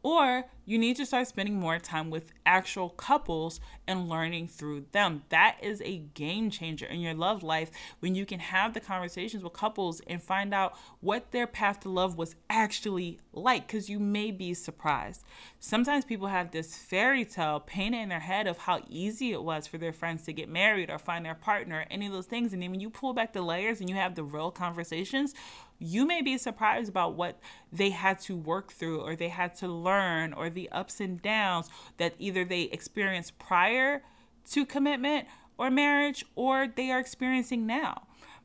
or 0.02 0.44
you 0.64 0.78
need 0.78 0.96
to 0.96 1.04
start 1.04 1.26
spending 1.26 1.58
more 1.58 1.78
time 1.78 2.10
with 2.10 2.32
actual 2.46 2.90
couples 2.90 3.60
and 3.88 4.08
learning 4.08 4.46
through 4.46 4.84
them. 4.92 5.22
That 5.30 5.56
is 5.60 5.82
a 5.84 5.98
game 5.98 6.48
changer 6.50 6.86
in 6.86 7.00
your 7.00 7.14
love 7.14 7.42
life 7.42 7.70
when 7.98 8.14
you 8.14 8.24
can 8.24 8.38
have 8.38 8.72
the 8.72 8.80
conversations 8.80 9.42
with 9.42 9.52
couples 9.52 10.00
and 10.06 10.22
find 10.22 10.54
out 10.54 10.76
what 11.00 11.32
their 11.32 11.46
path 11.46 11.80
to 11.80 11.88
love 11.88 12.16
was 12.16 12.36
actually 12.48 13.18
like, 13.32 13.66
because 13.66 13.90
you 13.90 13.98
may 13.98 14.30
be 14.30 14.54
surprised. 14.54 15.24
Sometimes 15.58 16.04
people 16.04 16.28
have 16.28 16.52
this 16.52 16.76
fairy 16.76 17.24
tale 17.24 17.60
painted 17.60 18.02
in 18.02 18.08
their 18.08 18.20
head 18.20 18.46
of 18.46 18.58
how 18.58 18.80
easy 18.88 19.32
it 19.32 19.42
was 19.42 19.66
for 19.66 19.78
their 19.78 19.92
friends 19.92 20.22
to 20.24 20.32
get 20.32 20.48
married 20.48 20.88
or 20.88 20.98
find 20.98 21.24
their 21.24 21.34
partner, 21.34 21.84
any 21.90 22.06
of 22.06 22.12
those 22.12 22.26
things. 22.26 22.52
And 22.52 22.62
then 22.62 22.70
when 22.70 22.80
you 22.80 22.90
pull 22.90 23.12
back 23.12 23.32
the 23.32 23.42
layers 23.42 23.80
and 23.80 23.90
you 23.90 23.96
have 23.96 24.14
the 24.14 24.24
real 24.24 24.50
conversations, 24.50 25.34
you 25.80 26.06
may 26.06 26.20
be 26.22 26.38
surprised 26.38 26.88
about 26.88 27.14
what 27.14 27.40
they 27.72 27.90
had 27.90 28.20
to 28.20 28.36
work 28.36 28.70
through 28.70 29.00
or 29.00 29.16
they 29.16 29.28
had 29.28 29.54
to 29.56 29.66
learn 29.66 30.32
or 30.32 30.50
the 30.50 30.68
ups 30.70 31.00
and 31.00 31.20
downs 31.20 31.68
that 31.96 32.14
either 32.18 32.44
they 32.44 32.62
experienced 32.64 33.38
prior 33.38 34.02
to 34.50 34.66
commitment 34.66 35.26
or 35.56 35.70
marriage 35.70 36.24
or 36.36 36.68
they 36.68 36.90
are 36.90 37.00
experiencing 37.00 37.66
now. 37.66 38.02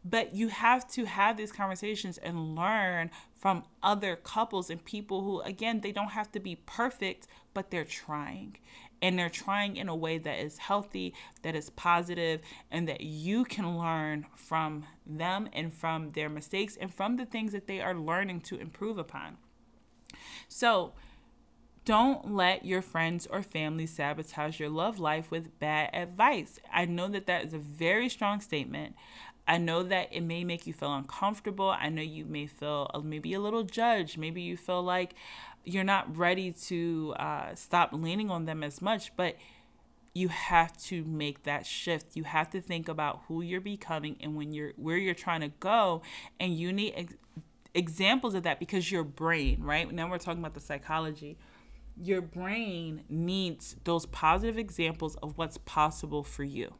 But 0.07 0.35
you 0.35 0.49
have 0.49 0.87
to 0.91 1.05
have 1.05 1.35
these 1.35 1.51
conversations 1.51 2.17
and 2.19 2.55
learn 2.55 3.09
from 3.33 3.63
other 3.81 4.15
couples 4.15 4.69
and 4.69 4.83
people 4.83 5.23
who, 5.23 5.41
again, 5.41 5.81
they 5.81 5.91
don't 5.91 6.11
have 6.11 6.31
to 6.33 6.39
be 6.39 6.57
perfect, 6.65 7.27
but 7.53 7.71
they're 7.71 7.83
trying. 7.83 8.57
And 9.01 9.19
they're 9.19 9.29
trying 9.29 9.75
in 9.75 9.89
a 9.89 9.95
way 9.95 10.17
that 10.17 10.39
is 10.39 10.57
healthy, 10.57 11.13
that 11.41 11.55
is 11.55 11.69
positive, 11.71 12.41
and 12.71 12.87
that 12.87 13.01
you 13.01 13.43
can 13.43 13.77
learn 13.77 14.25
from 14.35 14.85
them 15.05 15.49
and 15.53 15.73
from 15.73 16.11
their 16.11 16.29
mistakes 16.29 16.77
and 16.79 16.93
from 16.93 17.17
the 17.17 17.25
things 17.25 17.51
that 17.51 17.67
they 17.67 17.81
are 17.81 17.93
learning 17.93 18.41
to 18.41 18.57
improve 18.57 18.97
upon. 18.97 19.37
So, 20.47 20.93
don't 21.85 22.33
let 22.33 22.65
your 22.65 22.81
friends 22.81 23.27
or 23.27 23.43
family 23.43 23.85
sabotage 23.85 24.59
your 24.59 24.69
love 24.69 24.97
life 24.97 25.29
with 25.29 25.59
bad 25.59 25.91
advice. 25.93 26.59
I 26.73 26.85
know 26.85 27.07
that 27.09 27.27
that 27.27 27.45
is 27.45 27.53
a 27.53 27.59
very 27.59 28.09
strong 28.09 28.41
statement. 28.41 28.95
I 29.47 29.59
know 29.59 29.83
that 29.83 30.09
it 30.11 30.21
may 30.21 30.43
make 30.43 30.65
you 30.65 30.73
feel 30.73 30.93
uncomfortable. 30.93 31.69
I 31.69 31.89
know 31.89 32.01
you 32.01 32.25
may 32.25 32.47
feel 32.47 32.89
maybe 33.03 33.33
a 33.35 33.39
little 33.39 33.63
judged. 33.63 34.17
Maybe 34.17 34.41
you 34.41 34.57
feel 34.57 34.81
like 34.81 35.13
you're 35.65 35.83
not 35.83 36.17
ready 36.17 36.51
to 36.51 37.13
uh, 37.17 37.55
stop 37.55 37.89
leaning 37.91 38.29
on 38.29 38.45
them 38.45 38.63
as 38.63 38.81
much, 38.81 39.15
but 39.15 39.35
you 40.13 40.29
have 40.29 40.77
to 40.77 41.03
make 41.03 41.43
that 41.43 41.65
shift. 41.65 42.15
You 42.15 42.23
have 42.23 42.49
to 42.51 42.61
think 42.61 42.87
about 42.87 43.21
who 43.27 43.41
you're 43.41 43.61
becoming 43.61 44.15
and 44.21 44.35
when 44.35 44.53
you're 44.53 44.73
where 44.77 44.97
you're 44.97 45.13
trying 45.13 45.41
to 45.41 45.49
go, 45.59 46.01
and 46.39 46.55
you 46.55 46.71
need 46.71 46.93
ex- 46.95 47.15
examples 47.73 48.33
of 48.33 48.43
that 48.43 48.59
because 48.59 48.91
your 48.91 49.03
brain, 49.03 49.61
right? 49.61 49.91
Now 49.91 50.09
we're 50.09 50.17
talking 50.17 50.39
about 50.39 50.53
the 50.53 50.61
psychology 50.61 51.37
your 52.01 52.21
brain 52.21 53.03
needs 53.09 53.75
those 53.83 54.05
positive 54.07 54.57
examples 54.57 55.15
of 55.17 55.37
what's 55.37 55.57
possible 55.59 56.23
for 56.23 56.43
you, 56.43 56.73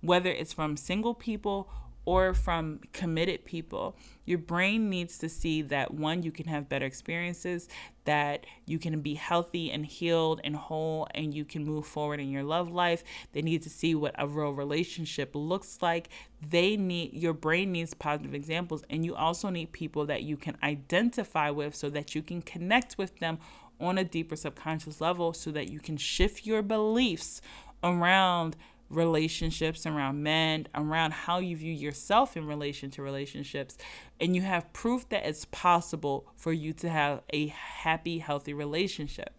whether 0.00 0.30
it's 0.30 0.52
from 0.52 0.76
single 0.76 1.14
people 1.14 1.70
or 2.06 2.32
from 2.32 2.80
committed 2.92 3.44
people. 3.44 3.96
Your 4.24 4.38
brain 4.38 4.88
needs 4.88 5.18
to 5.18 5.28
see 5.28 5.60
that 5.62 5.92
one, 5.92 6.22
you 6.22 6.32
can 6.32 6.46
have 6.46 6.68
better 6.68 6.86
experiences, 6.86 7.68
that 8.04 8.46
you 8.64 8.78
can 8.78 9.00
be 9.00 9.14
healthy 9.14 9.70
and 9.70 9.84
healed 9.84 10.40
and 10.44 10.56
whole, 10.56 11.08
and 11.14 11.34
you 11.34 11.44
can 11.44 11.64
move 11.64 11.86
forward 11.86 12.20
in 12.20 12.30
your 12.30 12.44
love 12.44 12.70
life. 12.70 13.04
They 13.32 13.42
need 13.42 13.62
to 13.62 13.70
see 13.70 13.94
what 13.94 14.14
a 14.18 14.26
real 14.26 14.52
relationship 14.52 15.32
looks 15.34 15.78
like. 15.82 16.08
They 16.48 16.76
need 16.76 17.12
your 17.12 17.34
brain 17.34 17.72
needs 17.72 17.92
positive 17.92 18.34
examples, 18.34 18.84
and 18.88 19.04
you 19.04 19.14
also 19.14 19.50
need 19.50 19.72
people 19.72 20.06
that 20.06 20.22
you 20.22 20.36
can 20.36 20.56
identify 20.62 21.50
with 21.50 21.74
so 21.74 21.90
that 21.90 22.14
you 22.14 22.22
can 22.22 22.40
connect 22.40 22.96
with 22.96 23.18
them 23.18 23.38
on 23.80 23.98
a 23.98 24.04
deeper 24.04 24.36
subconscious 24.36 25.00
level 25.00 25.32
so 25.32 25.50
that 25.50 25.68
you 25.68 25.80
can 25.80 25.96
shift 25.96 26.46
your 26.46 26.62
beliefs 26.62 27.42
around 27.82 28.56
relationships, 28.88 29.86
around 29.86 30.22
men, 30.22 30.68
around 30.74 31.12
how 31.12 31.38
you 31.38 31.56
view 31.56 31.72
yourself 31.72 32.36
in 32.36 32.46
relation 32.46 32.90
to 32.90 33.02
relationships. 33.02 33.76
And 34.20 34.34
you 34.36 34.42
have 34.42 34.72
proof 34.72 35.08
that 35.08 35.26
it's 35.26 35.46
possible 35.46 36.28
for 36.36 36.52
you 36.52 36.72
to 36.74 36.88
have 36.88 37.22
a 37.32 37.48
happy, 37.48 38.18
healthy 38.18 38.54
relationship. 38.54 39.30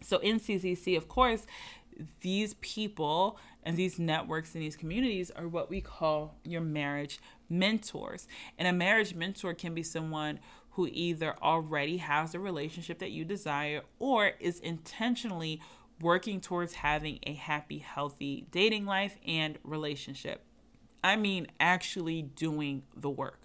So 0.00 0.18
in 0.18 0.40
CCC, 0.40 0.96
of 0.96 1.08
course, 1.08 1.46
these 2.20 2.54
people 2.54 3.38
and 3.62 3.76
these 3.76 3.98
networks 3.98 4.54
and 4.54 4.62
these 4.62 4.76
communities 4.76 5.30
are 5.30 5.46
what 5.46 5.70
we 5.70 5.80
call 5.80 6.34
your 6.44 6.60
marriage 6.60 7.20
mentors. 7.48 8.26
And 8.58 8.66
a 8.66 8.72
marriage 8.72 9.14
mentor 9.14 9.54
can 9.54 9.74
be 9.74 9.82
someone 9.82 10.40
who 10.70 10.88
either 10.90 11.36
already 11.42 11.98
has 11.98 12.34
a 12.34 12.40
relationship 12.40 12.98
that 12.98 13.10
you 13.10 13.24
desire 13.24 13.82
or 13.98 14.32
is 14.40 14.58
intentionally 14.60 15.60
working 16.00 16.40
towards 16.40 16.74
having 16.74 17.18
a 17.24 17.34
happy, 17.34 17.78
healthy 17.78 18.46
dating 18.50 18.86
life 18.86 19.16
and 19.26 19.58
relationship. 19.62 20.44
I 21.04 21.16
mean, 21.16 21.48
actually 21.58 22.22
doing 22.22 22.82
the 22.96 23.10
work. 23.10 23.40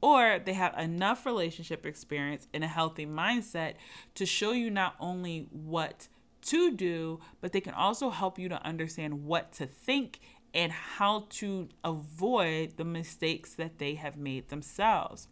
Or 0.00 0.38
they 0.44 0.52
have 0.52 0.78
enough 0.78 1.26
relationship 1.26 1.84
experience 1.84 2.46
and 2.54 2.62
a 2.62 2.68
healthy 2.68 3.06
mindset 3.06 3.74
to 4.14 4.24
show 4.24 4.52
you 4.52 4.70
not 4.70 4.94
only 5.00 5.48
what 5.50 6.08
to 6.42 6.72
do, 6.72 7.20
but 7.40 7.52
they 7.52 7.60
can 7.60 7.74
also 7.74 8.10
help 8.10 8.38
you 8.38 8.48
to 8.48 8.64
understand 8.64 9.24
what 9.24 9.52
to 9.52 9.66
think 9.66 10.20
and 10.54 10.70
how 10.72 11.26
to 11.30 11.68
avoid 11.84 12.76
the 12.76 12.84
mistakes 12.84 13.54
that 13.54 13.78
they 13.78 13.94
have 13.94 14.16
made 14.16 14.48
themselves. 14.48 15.28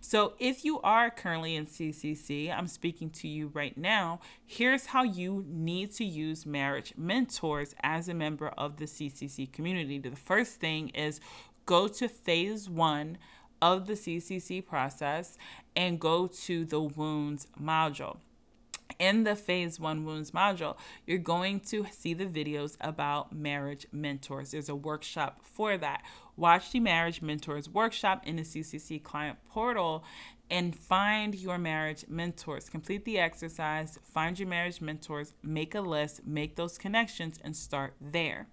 So, 0.00 0.34
if 0.38 0.64
you 0.64 0.80
are 0.80 1.10
currently 1.10 1.56
in 1.56 1.66
CCC, 1.66 2.54
I'm 2.54 2.66
speaking 2.66 3.10
to 3.10 3.28
you 3.28 3.50
right 3.54 3.76
now. 3.76 4.20
Here's 4.46 4.86
how 4.86 5.02
you 5.02 5.44
need 5.48 5.92
to 5.94 6.04
use 6.04 6.44
marriage 6.44 6.92
mentors 6.96 7.74
as 7.82 8.08
a 8.08 8.14
member 8.14 8.48
of 8.48 8.76
the 8.76 8.84
CCC 8.84 9.50
community. 9.50 9.98
The 9.98 10.16
first 10.16 10.60
thing 10.60 10.90
is 10.90 11.20
go 11.66 11.88
to 11.88 12.08
phase 12.08 12.68
one 12.68 13.18
of 13.62 13.86
the 13.86 13.94
CCC 13.94 14.64
process 14.64 15.38
and 15.74 15.98
go 15.98 16.26
to 16.26 16.64
the 16.64 16.80
wounds 16.80 17.46
module 17.60 18.18
in 18.98 19.24
the 19.24 19.36
phase 19.36 19.80
one 19.80 20.04
wounds 20.04 20.30
module, 20.30 20.76
you're 21.06 21.18
going 21.18 21.60
to 21.60 21.86
see 21.90 22.14
the 22.14 22.26
videos 22.26 22.76
about 22.80 23.32
marriage 23.32 23.86
mentors. 23.92 24.52
There's 24.52 24.68
a 24.68 24.74
workshop 24.74 25.40
for 25.42 25.76
that. 25.78 26.02
Watch 26.36 26.72
the 26.72 26.80
marriage 26.80 27.22
mentors 27.22 27.68
workshop 27.68 28.22
in 28.24 28.36
the 28.36 28.42
CCC 28.42 29.02
client 29.02 29.38
portal 29.48 30.04
and 30.50 30.76
find 30.76 31.34
your 31.34 31.58
marriage 31.58 32.04
mentors. 32.08 32.68
Complete 32.68 33.04
the 33.04 33.18
exercise, 33.18 33.98
find 34.02 34.38
your 34.38 34.48
marriage 34.48 34.80
mentors, 34.80 35.32
make 35.42 35.74
a 35.74 35.80
list, 35.80 36.26
make 36.26 36.56
those 36.56 36.78
connections, 36.78 37.38
and 37.42 37.56
start 37.56 37.94
there. 38.00 38.48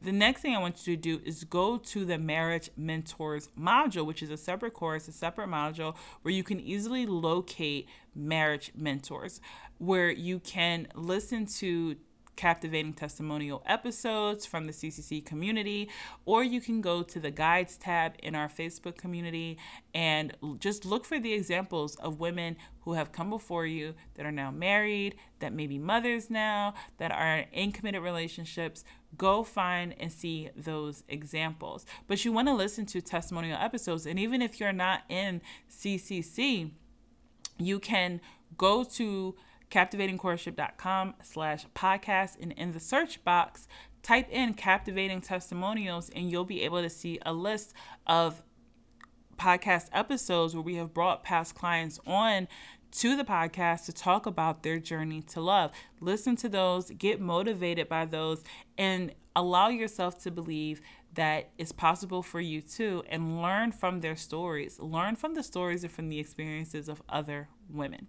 The 0.00 0.12
next 0.12 0.42
thing 0.42 0.54
I 0.54 0.58
want 0.58 0.86
you 0.86 0.96
to 0.96 1.00
do 1.00 1.20
is 1.24 1.44
go 1.44 1.78
to 1.78 2.04
the 2.04 2.18
Marriage 2.18 2.70
Mentors 2.76 3.48
module, 3.58 4.06
which 4.06 4.22
is 4.22 4.30
a 4.30 4.36
separate 4.36 4.74
course, 4.74 5.08
a 5.08 5.12
separate 5.12 5.48
module 5.48 5.94
where 6.22 6.32
you 6.32 6.42
can 6.42 6.60
easily 6.60 7.06
locate 7.06 7.88
marriage 8.14 8.72
mentors, 8.76 9.40
where 9.78 10.10
you 10.10 10.38
can 10.38 10.88
listen 10.94 11.46
to 11.46 11.96
captivating 12.36 12.92
testimonial 12.92 13.62
episodes 13.66 14.44
from 14.46 14.66
the 14.66 14.72
CCC 14.72 15.24
community, 15.24 15.88
or 16.24 16.42
you 16.42 16.60
can 16.60 16.80
go 16.80 17.02
to 17.02 17.20
the 17.20 17.30
guides 17.30 17.76
tab 17.76 18.14
in 18.22 18.34
our 18.34 18.48
Facebook 18.48 18.96
community 18.96 19.58
and 19.94 20.36
just 20.58 20.84
look 20.84 21.04
for 21.04 21.18
the 21.18 21.32
examples 21.32 21.94
of 21.96 22.20
women 22.20 22.56
who 22.80 22.94
have 22.94 23.12
come 23.12 23.30
before 23.30 23.66
you 23.66 23.94
that 24.14 24.26
are 24.26 24.32
now 24.32 24.50
married, 24.50 25.14
that 25.38 25.52
may 25.52 25.66
be 25.66 25.78
mothers 25.78 26.28
now, 26.28 26.74
that 26.98 27.12
are 27.12 27.44
in 27.52 27.72
committed 27.72 28.02
relationships. 28.02 28.84
Go 29.16 29.42
find 29.44 29.94
and 29.98 30.12
see 30.12 30.50
those 30.56 31.04
examples. 31.08 31.86
But 32.06 32.24
you 32.24 32.32
want 32.32 32.48
to 32.48 32.54
listen 32.54 32.86
to 32.86 33.00
testimonial 33.00 33.58
episodes, 33.60 34.06
and 34.06 34.18
even 34.18 34.42
if 34.42 34.60
you're 34.60 34.72
not 34.72 35.02
in 35.08 35.40
CCC, 35.70 36.70
you 37.58 37.78
can 37.78 38.20
go 38.56 38.84
to 38.84 39.34
captivatingcourtship.com 39.70 41.14
slash 41.22 41.66
podcast 41.74 42.40
and 42.40 42.52
in 42.52 42.72
the 42.72 42.80
search 42.80 43.24
box 43.24 43.66
type 44.02 44.28
in 44.30 44.54
captivating 44.54 45.20
testimonials 45.20 46.10
and 46.10 46.30
you'll 46.30 46.44
be 46.44 46.62
able 46.62 46.82
to 46.82 46.90
see 46.90 47.18
a 47.24 47.32
list 47.32 47.72
of 48.06 48.42
podcast 49.36 49.88
episodes 49.92 50.54
where 50.54 50.62
we 50.62 50.76
have 50.76 50.94
brought 50.94 51.24
past 51.24 51.54
clients 51.54 51.98
on 52.06 52.46
to 52.94 53.16
the 53.16 53.24
podcast 53.24 53.86
to 53.86 53.92
talk 53.92 54.24
about 54.24 54.62
their 54.62 54.78
journey 54.78 55.20
to 55.20 55.40
love. 55.40 55.72
Listen 56.00 56.36
to 56.36 56.48
those, 56.48 56.90
get 56.90 57.20
motivated 57.20 57.88
by 57.88 58.04
those, 58.04 58.44
and 58.78 59.12
allow 59.34 59.68
yourself 59.68 60.22
to 60.22 60.30
believe 60.30 60.80
that 61.14 61.50
it's 61.58 61.72
possible 61.72 62.22
for 62.22 62.40
you 62.40 62.60
too 62.60 63.02
and 63.08 63.42
learn 63.42 63.72
from 63.72 64.00
their 64.00 64.16
stories. 64.16 64.78
Learn 64.78 65.16
from 65.16 65.34
the 65.34 65.42
stories 65.42 65.82
and 65.82 65.92
from 65.92 66.08
the 66.08 66.18
experiences 66.18 66.88
of 66.88 67.02
other 67.08 67.48
women. 67.68 68.06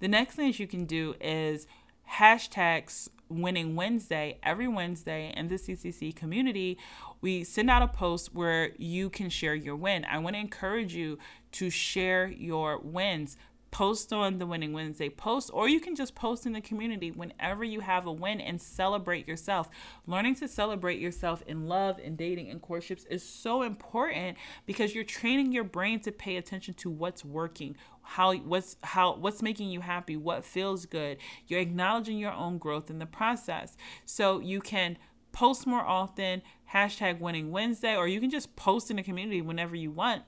The 0.00 0.08
next 0.08 0.34
thing 0.34 0.48
that 0.48 0.58
you 0.58 0.66
can 0.66 0.86
do 0.86 1.14
is 1.20 1.66
hashtags 2.10 3.08
winning 3.28 3.74
Wednesday 3.74 4.38
every 4.42 4.68
Wednesday 4.68 5.32
in 5.36 5.48
the 5.48 5.56
CCC 5.56 6.14
community. 6.14 6.78
We 7.20 7.44
send 7.44 7.70
out 7.70 7.82
a 7.82 7.88
post 7.88 8.34
where 8.34 8.70
you 8.76 9.10
can 9.10 9.30
share 9.30 9.54
your 9.54 9.76
win. 9.76 10.04
I 10.04 10.18
want 10.18 10.34
to 10.34 10.40
encourage 10.40 10.94
you 10.94 11.18
to 11.52 11.70
share 11.70 12.28
your 12.28 12.78
wins 12.78 13.36
post 13.76 14.10
on 14.10 14.38
the 14.38 14.46
Winning 14.46 14.72
Wednesday 14.72 15.10
post, 15.10 15.50
or 15.52 15.68
you 15.68 15.80
can 15.80 15.94
just 15.94 16.14
post 16.14 16.46
in 16.46 16.54
the 16.54 16.62
community 16.62 17.10
whenever 17.10 17.62
you 17.62 17.80
have 17.80 18.06
a 18.06 18.12
win 18.12 18.40
and 18.40 18.58
celebrate 18.58 19.28
yourself. 19.28 19.68
Learning 20.06 20.34
to 20.34 20.48
celebrate 20.48 20.98
yourself 20.98 21.42
in 21.46 21.68
love 21.68 22.00
and 22.02 22.16
dating 22.16 22.48
and 22.48 22.62
courtships 22.62 23.04
is 23.10 23.22
so 23.22 23.60
important 23.60 24.38
because 24.64 24.94
you're 24.94 25.04
training 25.04 25.52
your 25.52 25.62
brain 25.62 26.00
to 26.00 26.10
pay 26.10 26.38
attention 26.38 26.72
to 26.72 26.88
what's 26.88 27.22
working, 27.22 27.76
how 28.00 28.32
what's 28.36 28.78
how 28.82 29.14
what's 29.16 29.42
making 29.42 29.68
you 29.68 29.82
happy, 29.82 30.16
what 30.16 30.42
feels 30.42 30.86
good. 30.86 31.18
You're 31.46 31.60
acknowledging 31.60 32.16
your 32.16 32.32
own 32.32 32.56
growth 32.56 32.88
in 32.88 32.98
the 32.98 33.04
process. 33.04 33.76
So 34.06 34.40
you 34.40 34.62
can 34.62 34.96
post 35.32 35.66
more 35.66 35.84
often, 35.84 36.40
hashtag 36.72 37.20
winning 37.20 37.50
Wednesday, 37.50 37.94
or 37.94 38.08
you 38.08 38.22
can 38.22 38.30
just 38.30 38.56
post 38.56 38.90
in 38.90 38.96
the 38.96 39.02
community 39.02 39.42
whenever 39.42 39.76
you 39.76 39.90
want 39.90 40.22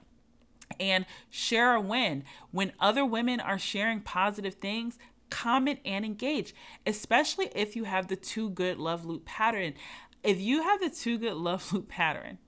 and 0.78 1.06
share 1.30 1.74
a 1.74 1.80
win. 1.80 2.24
When 2.50 2.72
other 2.80 3.04
women 3.04 3.40
are 3.40 3.58
sharing 3.58 4.00
positive 4.00 4.54
things, 4.54 4.98
comment 5.30 5.80
and 5.84 6.04
engage, 6.04 6.54
especially 6.86 7.50
if 7.54 7.76
you 7.76 7.84
have 7.84 8.08
the 8.08 8.16
too 8.16 8.50
good 8.50 8.78
love 8.78 9.04
loop 9.04 9.24
pattern. 9.24 9.74
If 10.22 10.40
you 10.40 10.62
have 10.62 10.80
the 10.80 10.90
too 10.90 11.18
good 11.18 11.34
love 11.34 11.72
loop 11.72 11.88
pattern, 11.88 12.38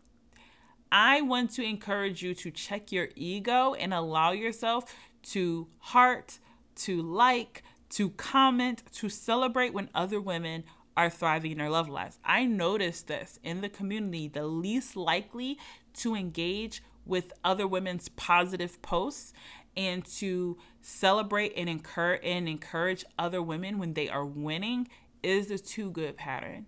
I 0.92 1.20
want 1.20 1.50
to 1.52 1.62
encourage 1.62 2.22
you 2.22 2.34
to 2.34 2.50
check 2.50 2.90
your 2.90 3.08
ego 3.14 3.74
and 3.74 3.94
allow 3.94 4.32
yourself 4.32 4.94
to 5.22 5.68
heart, 5.78 6.38
to 6.76 7.00
like, 7.00 7.62
to 7.90 8.10
comment, 8.10 8.82
to 8.94 9.08
celebrate 9.08 9.72
when 9.72 9.88
other 9.94 10.20
women 10.20 10.64
are 10.96 11.10
thriving 11.10 11.52
in 11.52 11.58
their 11.58 11.70
love 11.70 11.88
lives. 11.88 12.18
I 12.24 12.44
noticed 12.44 13.06
this 13.06 13.38
in 13.44 13.60
the 13.60 13.68
community, 13.68 14.28
the 14.28 14.46
least 14.46 14.96
likely 14.96 15.58
to 15.94 16.14
engage 16.14 16.82
with 17.10 17.32
other 17.42 17.66
women's 17.66 18.08
positive 18.10 18.80
posts 18.80 19.32
and 19.76 20.04
to 20.04 20.56
celebrate 20.80 21.52
and 21.56 21.68
encourage 21.68 22.20
and 22.24 22.48
encourage 22.48 23.04
other 23.18 23.42
women 23.42 23.78
when 23.78 23.94
they 23.94 24.08
are 24.08 24.24
winning 24.24 24.88
is 25.22 25.48
the 25.48 25.58
too 25.58 25.90
good 25.90 26.16
pattern. 26.16 26.66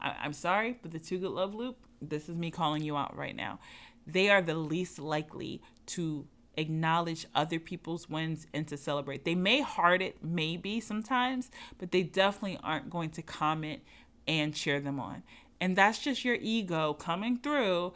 I, 0.00 0.16
I'm 0.22 0.32
sorry, 0.32 0.78
but 0.82 0.90
the 0.90 0.98
too 0.98 1.18
good 1.18 1.30
love 1.30 1.54
loop, 1.54 1.76
this 2.02 2.28
is 2.28 2.34
me 2.34 2.50
calling 2.50 2.82
you 2.82 2.96
out 2.96 3.16
right 3.16 3.36
now. 3.36 3.60
They 4.06 4.28
are 4.30 4.42
the 4.42 4.56
least 4.56 4.98
likely 4.98 5.62
to 5.86 6.26
acknowledge 6.56 7.26
other 7.34 7.60
people's 7.60 8.08
wins 8.08 8.46
and 8.52 8.66
to 8.68 8.76
celebrate. 8.76 9.24
They 9.24 9.34
may 9.36 9.60
heart 9.60 10.02
it, 10.02 10.18
maybe 10.22 10.80
sometimes, 10.80 11.50
but 11.78 11.92
they 11.92 12.02
definitely 12.02 12.58
aren't 12.62 12.90
going 12.90 13.10
to 13.10 13.22
comment 13.22 13.82
and 14.26 14.54
cheer 14.54 14.80
them 14.80 14.98
on. 14.98 15.22
And 15.60 15.76
that's 15.76 15.98
just 15.98 16.24
your 16.24 16.36
ego 16.40 16.94
coming 16.94 17.38
through 17.38 17.92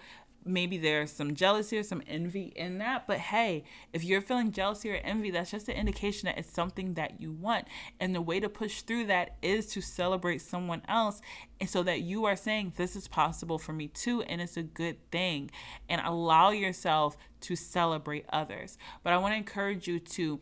maybe 0.48 0.78
there's 0.78 1.12
some 1.12 1.34
jealousy 1.34 1.78
or 1.78 1.82
some 1.82 2.02
envy 2.06 2.52
in 2.56 2.78
that. 2.78 3.06
But 3.06 3.18
hey, 3.18 3.64
if 3.92 4.02
you're 4.02 4.20
feeling 4.20 4.50
jealousy 4.50 4.90
or 4.90 4.96
envy, 4.96 5.30
that's 5.30 5.50
just 5.50 5.68
an 5.68 5.76
indication 5.76 6.26
that 6.26 6.38
it's 6.38 6.52
something 6.52 6.94
that 6.94 7.20
you 7.20 7.32
want. 7.32 7.66
And 8.00 8.14
the 8.14 8.22
way 8.22 8.40
to 8.40 8.48
push 8.48 8.82
through 8.82 9.06
that 9.06 9.36
is 9.42 9.66
to 9.68 9.80
celebrate 9.80 10.38
someone 10.38 10.82
else. 10.88 11.20
And 11.60 11.68
so 11.68 11.82
that 11.82 12.00
you 12.00 12.24
are 12.24 12.36
saying, 12.36 12.72
this 12.76 12.96
is 12.96 13.08
possible 13.08 13.58
for 13.58 13.72
me 13.72 13.88
too. 13.88 14.22
And 14.22 14.40
it's 14.40 14.56
a 14.56 14.62
good 14.62 15.10
thing. 15.10 15.50
And 15.88 16.00
allow 16.04 16.50
yourself 16.50 17.16
to 17.40 17.54
celebrate 17.56 18.26
others. 18.30 18.78
But 19.02 19.12
I 19.12 19.18
want 19.18 19.32
to 19.32 19.38
encourage 19.38 19.86
you 19.86 20.00
to 20.00 20.40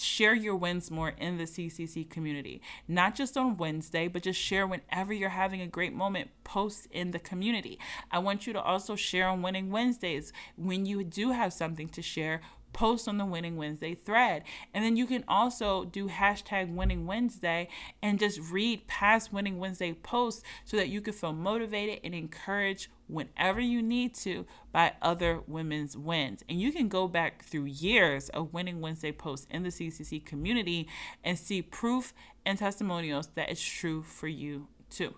share 0.00 0.34
your 0.34 0.56
wins 0.56 0.90
more 0.90 1.10
in 1.10 1.38
the 1.38 1.44
CCC 1.44 2.08
community. 2.08 2.60
Not 2.86 3.14
just 3.14 3.36
on 3.36 3.56
Wednesday, 3.56 4.08
but 4.08 4.22
just 4.22 4.40
share 4.40 4.66
whenever 4.66 5.12
you're 5.12 5.28
having 5.28 5.60
a 5.60 5.66
great 5.66 5.92
moment, 5.92 6.30
post 6.44 6.86
in 6.90 7.10
the 7.10 7.18
community. 7.18 7.78
I 8.10 8.18
want 8.18 8.46
you 8.46 8.52
to 8.52 8.60
also 8.60 8.96
share 8.96 9.28
on 9.28 9.42
Winning 9.42 9.70
Wednesdays 9.70 10.32
when 10.56 10.86
you 10.86 11.04
do 11.04 11.32
have 11.32 11.52
something 11.52 11.88
to 11.90 12.02
share 12.02 12.40
post 12.78 13.08
on 13.08 13.18
the 13.18 13.26
Winning 13.26 13.56
Wednesday 13.56 13.92
thread. 13.92 14.44
And 14.72 14.84
then 14.84 14.96
you 14.96 15.04
can 15.04 15.24
also 15.26 15.84
do 15.84 16.08
hashtag 16.08 16.72
Winning 16.72 17.06
Wednesday 17.06 17.68
and 18.00 18.20
just 18.20 18.38
read 18.52 18.86
past 18.86 19.32
Winning 19.32 19.58
Wednesday 19.58 19.94
posts 19.94 20.44
so 20.64 20.76
that 20.76 20.88
you 20.88 21.00
can 21.00 21.12
feel 21.12 21.32
motivated 21.32 21.98
and 22.04 22.14
encouraged 22.14 22.86
whenever 23.08 23.58
you 23.58 23.82
need 23.82 24.14
to 24.14 24.46
by 24.70 24.92
other 25.02 25.40
women's 25.48 25.96
wins. 25.96 26.44
And 26.48 26.60
you 26.60 26.70
can 26.70 26.86
go 26.86 27.08
back 27.08 27.44
through 27.44 27.64
years 27.64 28.28
of 28.28 28.54
Winning 28.54 28.80
Wednesday 28.80 29.10
posts 29.10 29.48
in 29.50 29.64
the 29.64 29.70
CCC 29.70 30.24
community 30.24 30.86
and 31.24 31.36
see 31.36 31.62
proof 31.62 32.14
and 32.46 32.56
testimonials 32.56 33.26
that 33.34 33.50
it's 33.50 33.60
true 33.60 34.04
for 34.04 34.28
you 34.28 34.68
too. 34.88 35.16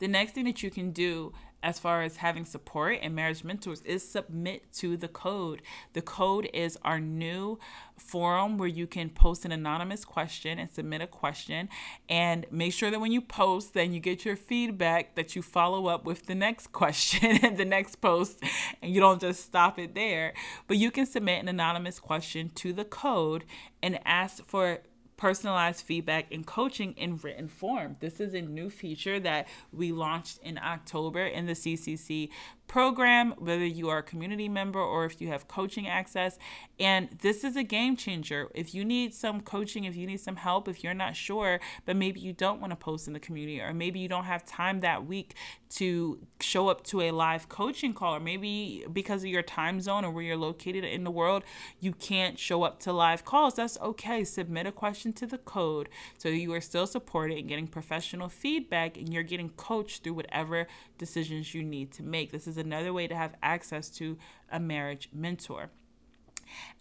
The 0.00 0.08
next 0.08 0.32
thing 0.32 0.44
that 0.46 0.64
you 0.64 0.72
can 0.72 0.90
do 0.90 1.32
as 1.62 1.78
far 1.78 2.02
as 2.02 2.18
having 2.18 2.44
support 2.44 2.98
and 3.02 3.14
marriage 3.14 3.42
mentors 3.42 3.80
is 3.82 4.08
submit 4.08 4.72
to 4.74 4.96
the 4.96 5.08
code. 5.08 5.62
The 5.92 6.02
code 6.02 6.48
is 6.54 6.78
our 6.84 7.00
new 7.00 7.58
forum 7.96 8.58
where 8.58 8.68
you 8.68 8.86
can 8.86 9.10
post 9.10 9.44
an 9.44 9.52
anonymous 9.52 10.04
question 10.04 10.58
and 10.58 10.70
submit 10.70 11.00
a 11.00 11.06
question 11.06 11.68
and 12.08 12.46
make 12.50 12.72
sure 12.72 12.90
that 12.90 13.00
when 13.00 13.10
you 13.10 13.20
post 13.20 13.74
then 13.74 13.92
you 13.92 13.98
get 13.98 14.24
your 14.24 14.36
feedback 14.36 15.16
that 15.16 15.34
you 15.34 15.42
follow 15.42 15.86
up 15.86 16.04
with 16.04 16.26
the 16.26 16.34
next 16.34 16.68
question 16.72 17.38
and 17.42 17.56
the 17.58 17.64
next 17.64 17.96
post 17.96 18.42
and 18.80 18.94
you 18.94 19.00
don't 19.00 19.20
just 19.20 19.44
stop 19.44 19.78
it 19.78 19.94
there 19.96 20.32
but 20.68 20.76
you 20.76 20.90
can 20.90 21.06
submit 21.06 21.42
an 21.42 21.48
anonymous 21.48 21.98
question 21.98 22.50
to 22.54 22.72
the 22.72 22.84
code 22.84 23.44
and 23.82 23.98
ask 24.04 24.44
for 24.44 24.78
personalized 25.18 25.84
feedback 25.84 26.32
and 26.32 26.46
coaching 26.46 26.94
in 26.96 27.18
written 27.18 27.48
form. 27.48 27.96
This 28.00 28.20
is 28.20 28.32
a 28.32 28.40
new 28.40 28.70
feature 28.70 29.20
that 29.20 29.48
we 29.72 29.92
launched 29.92 30.38
in 30.42 30.56
October 30.58 31.26
in 31.26 31.44
the 31.44 31.52
CCC 31.52 32.30
program, 32.68 33.34
whether 33.38 33.64
you 33.64 33.88
are 33.88 33.98
a 33.98 34.02
community 34.02 34.48
member 34.48 34.78
or 34.78 35.04
if 35.04 35.20
you 35.20 35.28
have 35.28 35.48
coaching 35.48 35.88
access. 35.88 36.38
And 36.78 37.08
this 37.22 37.42
is 37.42 37.56
a 37.56 37.64
game 37.64 37.96
changer. 37.96 38.48
If 38.54 38.74
you 38.74 38.84
need 38.84 39.14
some 39.14 39.40
coaching, 39.40 39.84
if 39.84 39.96
you 39.96 40.06
need 40.06 40.20
some 40.20 40.36
help, 40.36 40.68
if 40.68 40.84
you're 40.84 40.94
not 40.94 41.16
sure, 41.16 41.60
but 41.86 41.96
maybe 41.96 42.20
you 42.20 42.32
don't 42.32 42.60
want 42.60 42.70
to 42.70 42.76
post 42.76 43.08
in 43.08 43.14
the 43.14 43.20
community, 43.20 43.60
or 43.60 43.72
maybe 43.72 43.98
you 43.98 44.08
don't 44.08 44.24
have 44.24 44.44
time 44.44 44.80
that 44.80 45.06
week 45.06 45.34
to 45.70 46.18
show 46.40 46.68
up 46.68 46.84
to 46.84 47.00
a 47.02 47.10
live 47.10 47.48
coaching 47.48 47.92
call, 47.92 48.14
or 48.14 48.20
maybe 48.20 48.84
because 48.92 49.22
of 49.22 49.28
your 49.28 49.42
time 49.42 49.80
zone 49.80 50.04
or 50.04 50.10
where 50.10 50.22
you're 50.22 50.36
located 50.36 50.84
in 50.84 51.04
the 51.04 51.10
world, 51.10 51.42
you 51.80 51.92
can't 51.92 52.38
show 52.38 52.62
up 52.62 52.78
to 52.80 52.92
live 52.92 53.24
calls. 53.24 53.54
That's 53.54 53.78
okay. 53.80 54.24
Submit 54.24 54.66
a 54.66 54.72
question 54.72 55.12
to 55.14 55.26
the 55.26 55.38
code 55.38 55.88
so 56.16 56.28
you 56.28 56.52
are 56.52 56.60
still 56.60 56.86
supported 56.86 57.38
and 57.38 57.48
getting 57.48 57.66
professional 57.66 58.28
feedback 58.28 58.96
and 58.96 59.12
you're 59.12 59.22
getting 59.22 59.50
coached 59.50 60.04
through 60.04 60.14
whatever 60.14 60.66
decisions 60.98 61.54
you 61.54 61.62
need 61.62 61.92
to 61.92 62.02
make. 62.02 62.30
This 62.32 62.46
is 62.46 62.57
another 62.58 62.92
way 62.92 63.06
to 63.06 63.16
have 63.16 63.34
access 63.42 63.88
to 63.90 64.18
a 64.50 64.60
marriage 64.60 65.08
mentor. 65.12 65.70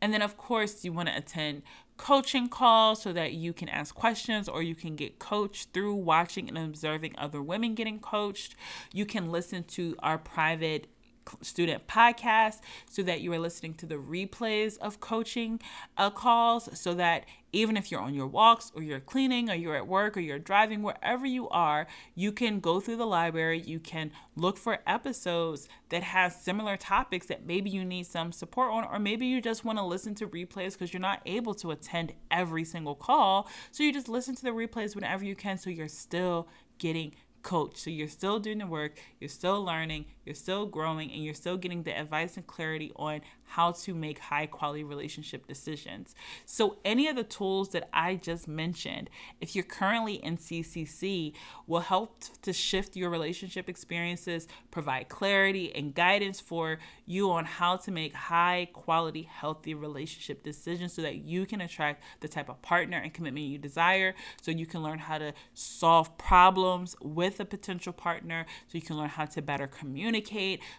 And 0.01 0.13
then, 0.13 0.21
of 0.21 0.37
course, 0.37 0.83
you 0.83 0.93
want 0.93 1.09
to 1.09 1.17
attend 1.17 1.63
coaching 1.97 2.47
calls 2.47 3.01
so 3.01 3.11
that 3.11 3.33
you 3.33 3.53
can 3.53 3.67
ask 3.69 3.93
questions 3.93 4.47
or 4.47 4.61
you 4.61 4.75
can 4.75 4.95
get 4.95 5.19
coached 5.19 5.73
through 5.73 5.95
watching 5.95 6.47
and 6.47 6.57
observing 6.57 7.15
other 7.17 7.41
women 7.41 7.75
getting 7.75 7.99
coached. 7.99 8.55
You 8.93 9.05
can 9.05 9.31
listen 9.31 9.63
to 9.63 9.95
our 9.99 10.17
private 10.17 10.87
student 11.41 11.87
podcast 11.87 12.61
so 12.89 13.03
that 13.03 13.21
you 13.21 13.31
are 13.33 13.39
listening 13.39 13.73
to 13.75 13.85
the 13.85 13.95
replays 13.95 14.77
of 14.79 14.99
coaching 14.99 15.59
uh, 15.97 16.09
calls 16.09 16.69
so 16.79 16.93
that 16.93 17.25
even 17.53 17.77
if 17.77 17.91
you're 17.91 18.01
on 18.01 18.13
your 18.13 18.27
walks 18.27 18.71
or 18.75 18.83
you're 18.83 18.99
cleaning 18.99 19.49
or 19.49 19.55
you're 19.55 19.75
at 19.75 19.87
work 19.87 20.17
or 20.17 20.19
you're 20.19 20.39
driving, 20.39 20.83
wherever 20.83 21.25
you 21.25 21.47
are, 21.49 21.87
you 22.13 22.31
can 22.31 22.59
go 22.59 22.79
through 22.79 22.97
the 22.97 23.05
library. 23.05 23.59
You 23.59 23.79
can 23.79 24.11
look 24.35 24.57
for 24.57 24.79
episodes 24.85 25.67
that 25.89 26.03
have 26.03 26.33
similar 26.33 26.77
topics 26.77 27.27
that 27.27 27.45
maybe 27.45 27.69
you 27.69 27.85
need 27.85 28.05
some 28.05 28.31
support 28.31 28.71
on, 28.71 28.83
or 28.83 28.99
maybe 28.99 29.25
you 29.25 29.41
just 29.41 29.63
want 29.63 29.79
to 29.79 29.85
listen 29.85 30.13
to 30.15 30.27
replays 30.27 30.73
because 30.73 30.93
you're 30.93 30.99
not 30.99 31.21
able 31.25 31.53
to 31.55 31.71
attend 31.71 32.13
every 32.29 32.65
single 32.65 32.95
call. 32.95 33.49
So 33.71 33.83
you 33.83 33.93
just 33.93 34.09
listen 34.09 34.35
to 34.35 34.43
the 34.43 34.51
replays 34.51 34.93
whenever 34.93 35.23
you 35.23 35.35
can 35.35 35.57
so 35.57 35.69
you're 35.69 35.87
still 35.87 36.47
getting 36.77 37.13
coach. 37.43 37.77
So 37.77 37.89
you're 37.89 38.09
still 38.09 38.39
doing 38.39 38.57
the 38.57 38.67
work, 38.67 38.99
you're 39.19 39.29
still 39.29 39.63
learning, 39.63 40.05
you're 40.27 40.35
still 40.35 40.65
growing, 40.65 41.11
and 41.11 41.23
you're 41.23 41.33
still 41.33 41.57
getting 41.57 41.83
the 41.83 41.97
advice 41.97 42.35
and 42.35 42.45
clarity 42.45 42.91
on 42.97 43.21
how 43.47 43.71
to 43.71 43.93
make 43.93 44.19
high 44.19 44.45
quality 44.45 44.83
relationship 44.83 45.47
decisions. 45.47 46.13
So, 46.45 46.77
any 46.83 47.07
of 47.07 47.15
the 47.15 47.23
tools 47.23 47.69
that 47.69 47.87
I 47.93 48.15
just 48.15 48.47
mentioned, 48.47 49.09
if 49.39 49.55
you're 49.55 49.63
currently 49.63 50.15
in 50.15 50.37
CCC, 50.37 51.33
will 51.65 51.79
help 51.79 52.23
to 52.41 52.51
shift 52.51 52.95
your 52.95 53.09
relationship 53.09 53.69
experiences, 53.69 54.47
provide 54.69 55.07
clarity 55.07 55.73
and 55.73 55.95
guidance 55.95 56.39
for 56.39 56.79
you 57.05 57.31
on 57.31 57.45
how 57.45 57.77
to 57.77 57.91
make 57.91 58.13
high 58.13 58.67
quality, 58.73 59.23
healthy 59.23 59.73
relationship 59.73 60.43
decisions 60.43 60.93
so 60.93 61.01
that 61.01 61.15
you 61.15 61.45
can 61.45 61.61
attract 61.61 62.03
the 62.19 62.27
type 62.27 62.49
of 62.49 62.61
partner 62.61 62.97
and 62.97 63.13
commitment 63.13 63.45
you 63.45 63.57
desire. 63.57 64.13
So, 64.41 64.51
you 64.51 64.65
can 64.65 64.83
learn 64.83 64.99
how 64.99 65.19
to 65.19 65.33
solve 65.53 66.17
problems 66.17 66.97
with 67.01 67.39
a 67.39 67.45
potential 67.45 67.93
partner, 67.93 68.45
so 68.67 68.77
you 68.77 68.81
can 68.81 68.97
learn 68.97 69.09
how 69.09 69.25
to 69.25 69.41
better 69.41 69.67
communicate, 69.67 70.16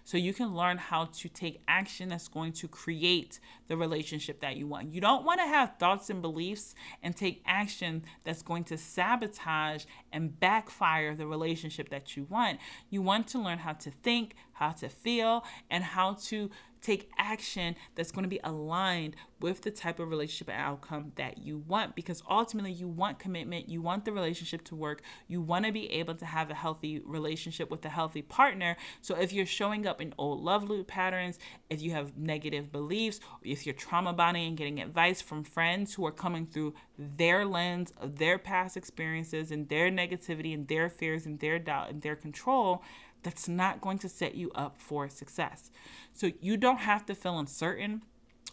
so 0.05 0.17
you 0.17 0.33
can 0.33 0.55
learn 0.55 0.79
how 0.79 1.07
to 1.07 1.29
take 1.29 1.63
action 1.69 2.09
that's 2.09 2.29
going 2.29 2.53
to 2.53 2.69
create 2.69 3.41
the 3.69 3.77
relationship 3.77 4.41
that 4.41 4.57
you 4.57 4.67
want. 4.67 4.93
You 4.93 5.01
don't 5.01 5.25
want 5.25 5.41
to 5.41 5.47
have 5.47 5.77
thoughts 5.79 6.11
and 6.11 6.23
beliefs 6.23 6.75
and 7.03 7.17
take 7.17 7.43
action 7.47 8.05
that's 8.25 8.43
going 8.43 8.65
to 8.65 8.79
sabotage 8.79 9.85
and 10.13 10.39
backfire 10.41 11.15
the 11.15 11.27
relationship 11.27 11.91
that 11.91 12.17
you 12.17 12.25
want. 12.25 12.59
You 12.91 13.03
want 13.03 13.29
to 13.29 13.39
learn 13.39 13.59
how 13.59 13.75
to 13.75 13.91
think, 13.91 14.35
how 14.53 14.71
to 14.73 14.89
feel, 14.89 15.45
and 15.71 15.85
how 15.85 16.15
to 16.27 16.51
take 16.81 17.11
action 17.19 17.77
that's 17.95 18.11
going 18.11 18.23
to 18.23 18.29
be 18.29 18.41
aligned 18.45 19.17
with 19.41 19.63
the 19.63 19.71
type 19.71 20.01
of 20.01 20.09
relationship 20.11 20.51
outcome 20.53 21.13
that 21.17 21.39
you 21.39 21.59
want 21.59 21.95
because 21.95 22.23
ultimately 22.29 22.73
you 22.73 22.89
want 22.89 23.19
commitment, 23.19 23.69
you 23.69 23.81
want 23.81 24.05
the 24.05 24.13
relationship 24.13 24.65
to 24.65 24.75
work, 24.75 25.03
you 25.29 25.41
want 25.41 25.65
to 25.65 25.73
be 25.73 25.91
able 25.93 26.15
to 26.15 26.27
have 26.27 26.51
a 26.51 26.55
healthy 26.55 27.01
relationship 27.05 27.71
with 27.71 27.85
a 27.85 27.89
healthy 27.89 28.23
partner. 28.23 28.77
So 29.01 29.15
if 29.17 29.33
you're 29.33 29.47
showing 29.47 29.87
up 29.87 30.01
in 30.01 30.15
old 30.19 30.41
love 30.41 30.69
loop 30.69 30.89
patterns, 30.89 31.39
if 31.71 31.81
you 31.81 31.93
have 31.93 32.17
negative 32.17 32.73
beliefs, 32.73 33.21
if 33.43 33.67
you're 33.67 33.75
trauma 33.75 34.13
bonding 34.13 34.49
and 34.49 34.57
getting 34.57 34.81
advice 34.81 35.21
from 35.21 35.45
friends 35.45 35.95
who 35.95 36.07
are 36.07 36.13
coming 36.13 36.47
through 36.47 36.75
their 36.99 37.45
lens 37.45 37.93
of 37.97 38.19
their 38.19 38.39
past 38.39 38.77
experiences 38.77 39.51
and 39.51 39.69
their 39.69 39.91
negativity 39.91 40.53
and 40.53 40.67
their 40.69 40.89
fears 40.89 41.27
and 41.27 41.39
their 41.39 41.59
doubt 41.59 41.91
and 41.91 42.03
their 42.03 42.17
control, 42.17 42.83
that's 43.23 43.49
not 43.49 43.81
going 43.81 43.99
to 43.99 44.09
set 44.09 44.35
you 44.35 44.51
up 44.55 44.81
for 44.81 45.09
success. 45.09 45.71
So 46.13 46.33
you 46.41 46.57
don't 46.57 46.79
have 46.79 47.07
to 47.07 47.15
feel 47.15 47.39
uncertain 47.39 48.03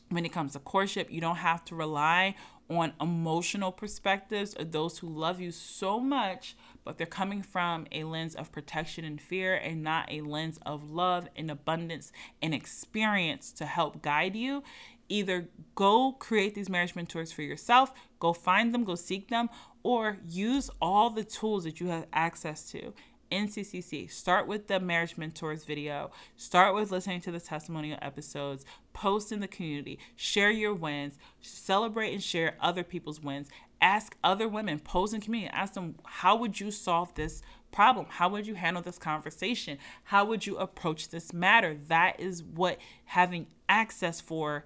when 0.10 0.26
it 0.26 0.32
comes 0.32 0.54
to 0.54 0.60
courtship. 0.60 1.12
You 1.12 1.22
don't 1.22 1.38
have 1.38 1.64
to 1.66 1.76
rely 1.76 2.36
on 2.70 2.94
emotional 3.00 3.72
perspectives 3.72 4.56
or 4.58 4.66
those 4.66 4.98
who 4.98 5.08
love 5.08 5.40
you 5.40 5.52
so 5.52 6.00
much, 6.00 6.56
but 6.84 6.98
they're 6.98 7.06
coming 7.06 7.44
from 7.44 7.86
a 7.92 8.04
lens 8.04 8.36
of 8.36 8.52
protection 8.52 9.06
and 9.06 9.22
fear 9.22 9.56
and 9.56 9.84
not 9.84 10.12
a 10.12 10.22
lens 10.22 10.60
of 10.66 10.90
love 10.92 11.28
and 11.36 11.52
abundance 11.52 12.12
and 12.42 12.54
experience 12.54 13.52
to 13.52 13.66
help 13.66 14.02
guide 14.02 14.36
you. 14.36 14.64
Either 15.08 15.48
go 15.76 16.14
create 16.14 16.56
these 16.56 16.70
marriage 16.70 16.96
mentors 16.96 17.32
for 17.32 17.44
yourself, 17.44 17.94
go 18.20 18.34
find 18.34 18.74
them, 18.74 18.84
go 18.84 18.96
seek 18.96 19.30
them, 19.30 19.48
or 19.84 20.18
use 20.28 20.72
all 20.82 21.12
the 21.12 21.24
tools 21.24 21.64
that 21.64 21.80
you 21.80 21.88
have 21.88 22.08
access 22.12 22.72
to. 22.72 22.92
NCCC. 23.32 24.10
Start 24.12 24.48
with 24.48 24.68
the 24.68 24.80
Marriage 24.80 25.18
Mentors 25.18 25.64
video. 25.64 26.12
Start 26.38 26.76
with 26.76 26.92
listening 26.92 27.22
to 27.22 27.32
the 27.32 27.40
testimonial 27.40 28.00
episodes. 28.02 28.66
Post 28.94 29.32
in 29.32 29.40
the 29.40 29.48
community. 29.48 30.00
Share 30.16 30.52
your 30.52 30.74
wins. 30.74 31.18
Celebrate 31.42 32.14
and 32.14 32.24
share 32.24 32.56
other 32.62 32.84
people's 32.84 33.22
wins. 33.22 33.50
Ask 33.82 34.16
other 34.24 34.48
women. 34.48 34.80
Post 34.80 35.14
in 35.14 35.22
community. 35.22 35.54
Ask 35.54 35.74
them, 35.74 35.96
how 36.06 36.36
would 36.36 36.60
you 36.60 36.72
solve 36.72 37.14
this 37.16 37.42
problem? 37.72 38.06
How 38.10 38.30
would 38.30 38.48
you 38.48 38.56
handle 38.56 38.82
this 38.82 38.98
conversation? 38.98 39.78
How 40.06 40.26
would 40.26 40.46
you 40.46 40.58
approach 40.58 41.10
this 41.10 41.34
matter? 41.34 41.78
That 41.88 42.20
is 42.20 42.44
what 42.44 42.78
having 43.06 43.48
access 43.68 44.22
for 44.22 44.66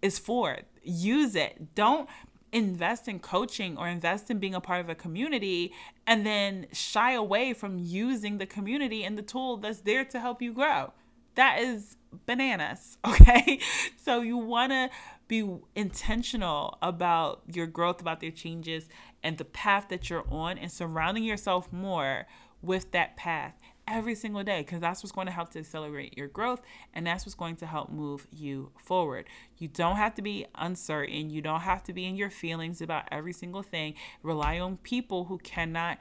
is 0.00 0.18
for. 0.18 0.58
Use 0.82 1.34
it. 1.34 1.74
Don't 1.74 2.08
invest 2.56 3.06
in 3.06 3.20
coaching 3.20 3.76
or 3.76 3.86
invest 3.86 4.30
in 4.30 4.38
being 4.38 4.54
a 4.54 4.60
part 4.62 4.80
of 4.80 4.88
a 4.88 4.94
community 4.94 5.74
and 6.06 6.24
then 6.24 6.66
shy 6.72 7.12
away 7.12 7.52
from 7.52 7.78
using 7.78 8.38
the 8.38 8.46
community 8.46 9.04
and 9.04 9.18
the 9.18 9.22
tool 9.22 9.58
that's 9.58 9.80
there 9.80 10.06
to 10.06 10.18
help 10.18 10.40
you 10.40 10.54
grow. 10.54 10.94
That 11.34 11.60
is 11.60 11.98
bananas, 12.24 12.96
okay? 13.06 13.60
So 14.02 14.22
you 14.22 14.38
want 14.38 14.72
to 14.72 14.88
be 15.28 15.58
intentional 15.74 16.78
about 16.80 17.42
your 17.52 17.66
growth, 17.66 18.00
about 18.00 18.22
your 18.22 18.32
changes, 18.32 18.88
and 19.22 19.36
the 19.36 19.44
path 19.44 19.88
that 19.90 20.08
you're 20.08 20.24
on, 20.30 20.56
and 20.56 20.72
surrounding 20.72 21.24
yourself 21.24 21.70
more 21.70 22.26
with 22.62 22.90
that 22.92 23.18
path 23.18 23.52
every 23.88 24.14
single 24.14 24.42
day 24.42 24.62
because 24.62 24.80
that's 24.80 25.02
what's 25.02 25.12
going 25.12 25.26
to 25.26 25.32
help 25.32 25.50
to 25.50 25.58
accelerate 25.58 26.16
your 26.16 26.28
growth 26.28 26.60
and 26.92 27.06
that's 27.06 27.24
what's 27.24 27.34
going 27.34 27.56
to 27.56 27.66
help 27.66 27.90
move 27.90 28.26
you 28.32 28.70
forward. 28.76 29.26
You 29.58 29.68
don't 29.68 29.96
have 29.96 30.14
to 30.16 30.22
be 30.22 30.46
uncertain, 30.54 31.30
you 31.30 31.40
don't 31.40 31.60
have 31.60 31.82
to 31.84 31.92
be 31.92 32.06
in 32.06 32.16
your 32.16 32.30
feelings 32.30 32.80
about 32.80 33.04
every 33.10 33.32
single 33.32 33.62
thing. 33.62 33.94
Rely 34.22 34.58
on 34.58 34.78
people 34.78 35.24
who 35.24 35.38
cannot 35.38 35.98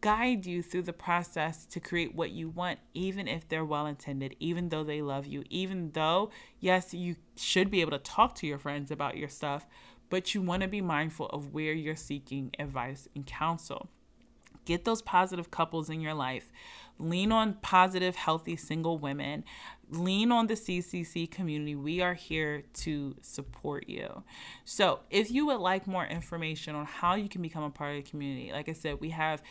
guide 0.00 0.46
you 0.46 0.62
through 0.62 0.82
the 0.82 0.92
process 0.92 1.66
to 1.66 1.80
create 1.80 2.14
what 2.14 2.30
you 2.30 2.48
want, 2.48 2.78
even 2.94 3.26
if 3.26 3.48
they're 3.48 3.64
well 3.64 3.86
intended, 3.86 4.36
even 4.38 4.68
though 4.68 4.84
they 4.84 5.02
love 5.02 5.26
you, 5.26 5.42
even 5.50 5.90
though, 5.92 6.30
yes, 6.60 6.94
you 6.94 7.16
should 7.36 7.70
be 7.70 7.80
able 7.80 7.90
to 7.90 7.98
talk 7.98 8.34
to 8.36 8.46
your 8.46 8.58
friends 8.58 8.90
about 8.90 9.16
your 9.16 9.28
stuff, 9.28 9.66
but 10.08 10.34
you 10.34 10.42
want 10.42 10.62
to 10.62 10.68
be 10.68 10.80
mindful 10.80 11.26
of 11.26 11.52
where 11.52 11.72
you're 11.72 11.96
seeking 11.96 12.52
advice 12.58 13.08
and 13.14 13.26
counsel. 13.26 13.88
Get 14.68 14.84
those 14.84 15.00
positive 15.00 15.50
couples 15.50 15.88
in 15.88 16.02
your 16.02 16.12
life 16.12 16.52
lean 16.98 17.32
on 17.32 17.54
positive, 17.62 18.16
healthy 18.16 18.56
single 18.56 18.98
women, 18.98 19.44
lean 19.88 20.30
on 20.30 20.46
the 20.46 20.54
CCC 20.54 21.30
community. 21.30 21.74
We 21.74 22.00
are 22.00 22.14
here 22.14 22.64
to 22.74 23.16
support 23.22 23.88
you. 23.88 24.24
So, 24.64 25.00
if 25.10 25.30
you 25.30 25.46
would 25.46 25.60
like 25.60 25.86
more 25.86 26.04
information 26.04 26.74
on 26.74 26.86
how 26.86 27.14
you 27.14 27.28
can 27.28 27.40
become 27.40 27.62
a 27.62 27.70
part 27.70 27.96
of 27.96 28.04
the 28.04 28.10
community, 28.10 28.52
like 28.52 28.68
I 28.68 28.72
said, 28.72 29.00
we 29.00 29.10
have 29.10 29.42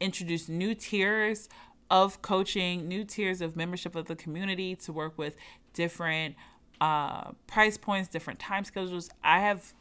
introduced 0.00 0.48
new 0.48 0.74
tiers 0.74 1.48
of 1.90 2.20
coaching, 2.22 2.86
new 2.86 3.04
tiers 3.04 3.40
of 3.40 3.56
membership 3.56 3.96
of 3.96 4.06
the 4.06 4.16
community 4.16 4.76
to 4.76 4.92
work 4.92 5.16
with 5.16 5.36
different 5.72 6.36
uh, 6.80 7.30
price 7.46 7.76
points, 7.76 8.08
different 8.08 8.38
time 8.38 8.64
schedules. 8.64 9.08
I 9.24 9.40
have 9.40 9.72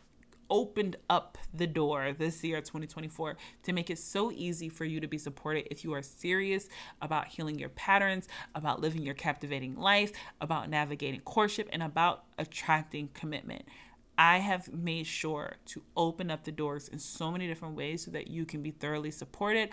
opened 0.49 0.95
up 1.09 1.37
the 1.53 1.67
door 1.67 2.13
this 2.17 2.43
year 2.43 2.59
2024 2.61 3.37
to 3.63 3.73
make 3.73 3.89
it 3.89 3.97
so 3.97 4.31
easy 4.31 4.69
for 4.69 4.85
you 4.85 4.99
to 4.99 5.07
be 5.07 5.17
supported 5.17 5.67
if 5.71 5.83
you 5.83 5.93
are 5.93 6.01
serious 6.01 6.69
about 7.01 7.27
healing 7.27 7.57
your 7.57 7.69
patterns 7.69 8.27
about 8.53 8.81
living 8.81 9.03
your 9.03 9.13
captivating 9.15 9.75
life 9.75 10.11
about 10.41 10.69
navigating 10.69 11.19
courtship 11.21 11.69
and 11.71 11.83
about 11.83 12.23
attracting 12.37 13.09
commitment. 13.13 13.63
I 14.17 14.37
have 14.37 14.71
made 14.73 15.07
sure 15.07 15.55
to 15.67 15.81
open 15.97 16.31
up 16.31 16.45
the 16.45 16.51
doors 16.51 16.87
in 16.87 16.99
so 16.99 17.31
many 17.31 17.47
different 17.47 17.75
ways 17.75 18.05
so 18.05 18.11
that 18.11 18.27
you 18.27 18.45
can 18.45 18.61
be 18.61 18.71
thoroughly 18.71 19.11
supported 19.11 19.69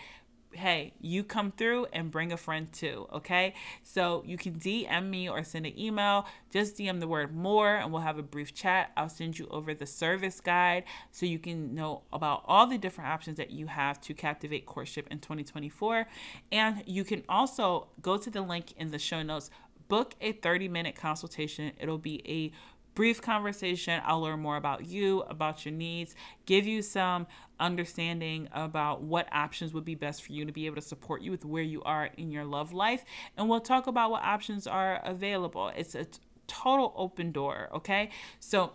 hey, 0.54 0.92
you 1.00 1.24
come 1.24 1.52
through 1.52 1.86
and 1.92 2.10
bring 2.10 2.32
a 2.32 2.36
friend 2.36 2.72
too, 2.72 3.06
okay? 3.12 3.54
So 3.82 4.22
you 4.26 4.36
can 4.36 4.54
DM 4.54 5.08
me 5.08 5.28
or 5.28 5.42
send 5.44 5.66
an 5.66 5.78
email. 5.78 6.26
Just 6.50 6.76
DM 6.76 7.00
the 7.00 7.08
word 7.08 7.34
more 7.34 7.76
and 7.76 7.92
we'll 7.92 8.02
have 8.02 8.18
a 8.18 8.22
brief 8.22 8.54
chat. 8.54 8.92
I'll 8.96 9.08
send 9.08 9.38
you 9.38 9.46
over 9.50 9.74
the 9.74 9.86
service 9.86 10.40
guide 10.40 10.84
so 11.10 11.26
you 11.26 11.38
can 11.38 11.74
know 11.74 12.02
about 12.12 12.42
all 12.46 12.66
the 12.66 12.78
different 12.78 13.10
options 13.10 13.36
that 13.38 13.50
you 13.50 13.66
have 13.66 14.00
to 14.02 14.14
captivate 14.14 14.66
courtship 14.66 15.08
in 15.10 15.18
2024. 15.18 16.06
And 16.50 16.82
you 16.86 17.04
can 17.04 17.24
also 17.28 17.88
go 18.00 18.16
to 18.16 18.30
the 18.30 18.42
link 18.42 18.72
in 18.76 18.90
the 18.90 18.98
show 18.98 19.22
notes 19.22 19.50
book 19.92 20.14
a 20.22 20.32
30 20.32 20.68
minute 20.68 20.96
consultation. 20.96 21.70
It'll 21.78 21.98
be 21.98 22.22
a 22.26 22.50
brief 22.94 23.22
conversation. 23.22 24.02
I'll 24.04 24.20
learn 24.20 24.40
more 24.40 24.56
about 24.56 24.86
you, 24.86 25.20
about 25.22 25.64
your 25.64 25.72
needs, 25.72 26.14
give 26.46 26.66
you 26.66 26.82
some 26.82 27.26
understanding 27.58 28.48
about 28.52 29.02
what 29.02 29.28
options 29.32 29.72
would 29.72 29.84
be 29.84 29.94
best 29.94 30.22
for 30.22 30.32
you 30.32 30.44
to 30.44 30.52
be 30.52 30.66
able 30.66 30.76
to 30.76 30.82
support 30.82 31.22
you 31.22 31.30
with 31.30 31.44
where 31.44 31.62
you 31.62 31.82
are 31.84 32.10
in 32.16 32.30
your 32.30 32.44
love 32.44 32.72
life. 32.72 33.04
And 33.36 33.48
we'll 33.48 33.60
talk 33.60 33.86
about 33.86 34.10
what 34.10 34.22
options 34.22 34.66
are 34.66 35.00
available. 35.04 35.70
It's 35.76 35.94
a 35.94 36.06
total 36.46 36.92
open 36.96 37.32
door, 37.32 37.68
okay? 37.72 38.10
So 38.40 38.72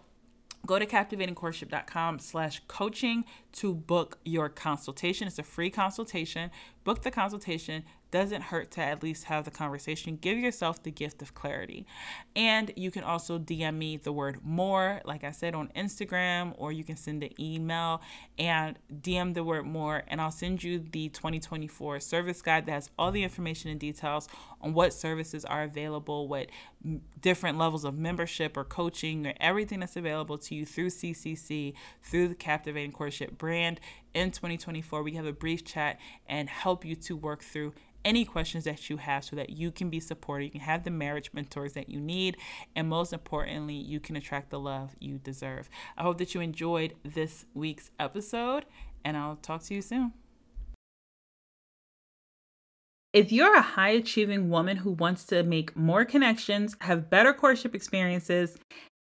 go 0.66 0.80
to 0.80 0.86
captivatingcourtship.com 0.86 2.20
slash 2.20 2.62
coaching 2.68 3.26
to 3.58 3.74
book 3.74 4.20
your 4.24 4.50
consultation 4.50 5.28
it's 5.28 5.40
a 5.40 5.44
free 5.44 5.70
consultation 5.70 6.50
book 6.84 7.02
the 7.02 7.12
consultation 7.12 7.84
doesn't 8.12 8.44
hurt 8.44 8.72
to 8.72 8.82
at 8.82 9.04
least 9.04 9.26
have 9.26 9.44
the 9.44 9.52
conversation. 9.52 10.18
Give 10.18 10.38
yourself 10.38 10.82
the 10.82 10.92
gift 10.92 11.22
of 11.22 11.34
clarity. 11.34 11.86
And 12.36 12.72
you 12.76 12.92
can 12.92 13.04
also 13.04 13.38
DM 13.38 13.76
me 13.76 13.98
the 13.98 14.14
word 14.14 14.40
more, 14.44 15.02
like 15.04 15.24
I 15.24 15.32
said, 15.32 15.56
on 15.56 15.70
Instagram, 15.76 16.54
or 16.58 16.72
you 16.72 16.84
can 16.84 16.96
send 16.96 17.24
an 17.24 17.32
email 17.40 18.02
and 18.40 18.78
DM 19.02 19.34
the 19.34 19.44
word 19.44 19.66
more, 19.66 20.04
and 20.08 20.22
I'll 20.22 20.32
send 20.32 20.64
you 20.64 20.80
the 20.80 21.10
2024 21.10 22.00
service 22.00 22.42
guide 22.42 22.66
that 22.68 22.72
has 22.72 22.90
all 22.98 23.12
the 23.12 23.24
information 23.24 23.72
and 23.72 23.80
details 23.80 24.30
on 24.62 24.74
what 24.74 24.94
services 24.94 25.44
are 25.44 25.64
available, 25.64 26.28
what 26.28 26.48
different 27.22 27.58
levels 27.58 27.84
of 27.84 27.98
membership 27.98 28.56
or 28.56 28.64
coaching, 28.64 29.28
or 29.28 29.34
everything 29.40 29.80
that's 29.80 29.98
available 29.98 30.38
to 30.38 30.56
you 30.56 30.66
through 30.66 30.90
CCC, 30.90 31.74
through 32.02 32.30
the 32.30 32.36
Captivating 32.36 32.92
Courtship 32.92 33.38
brand. 33.48 33.80
In 34.14 34.32
2024, 34.32 35.02
we 35.04 35.14
have 35.14 35.26
a 35.26 35.32
brief 35.32 35.64
chat 35.64 35.98
and 36.28 36.50
help 36.50 36.84
you 36.84 36.96
to 36.96 37.16
work 37.16 37.42
through 37.42 37.72
any 38.04 38.26
questions 38.26 38.66
that 38.66 38.90
you 38.90 38.98
have 38.98 39.24
so 39.24 39.38
that 39.38 39.52
you 39.52 39.72
can 39.72 39.90
be 39.90 40.02
supported. 40.02 40.44
You 40.44 40.52
can 40.52 40.60
have 40.60 40.84
the 40.84 40.92
marriage 40.92 41.32
mentors 41.32 41.72
that 41.72 41.88
you 41.88 42.02
need. 42.02 42.36
And 42.76 42.90
most 42.90 43.14
importantly, 43.14 43.76
you 43.76 44.02
can 44.02 44.18
attract 44.18 44.50
the 44.50 44.60
love 44.60 44.98
you 45.00 45.18
deserve. 45.18 45.70
I 45.98 46.04
hope 46.04 46.18
that 46.18 46.36
you 46.36 46.42
enjoyed 46.42 46.96
this 47.06 47.46
week's 47.54 47.90
episode, 47.98 48.66
and 49.06 49.16
I'll 49.16 49.38
talk 49.38 49.64
to 49.64 49.74
you 49.74 49.82
soon. 49.82 50.12
If 53.14 53.32
you're 53.32 53.56
a 53.56 53.62
high 53.62 53.92
achieving 53.92 54.50
woman 54.50 54.76
who 54.76 54.92
wants 54.92 55.24
to 55.28 55.44
make 55.44 55.74
more 55.74 56.04
connections, 56.04 56.76
have 56.82 57.10
better 57.10 57.32
courtship 57.34 57.74
experiences, 57.74 58.58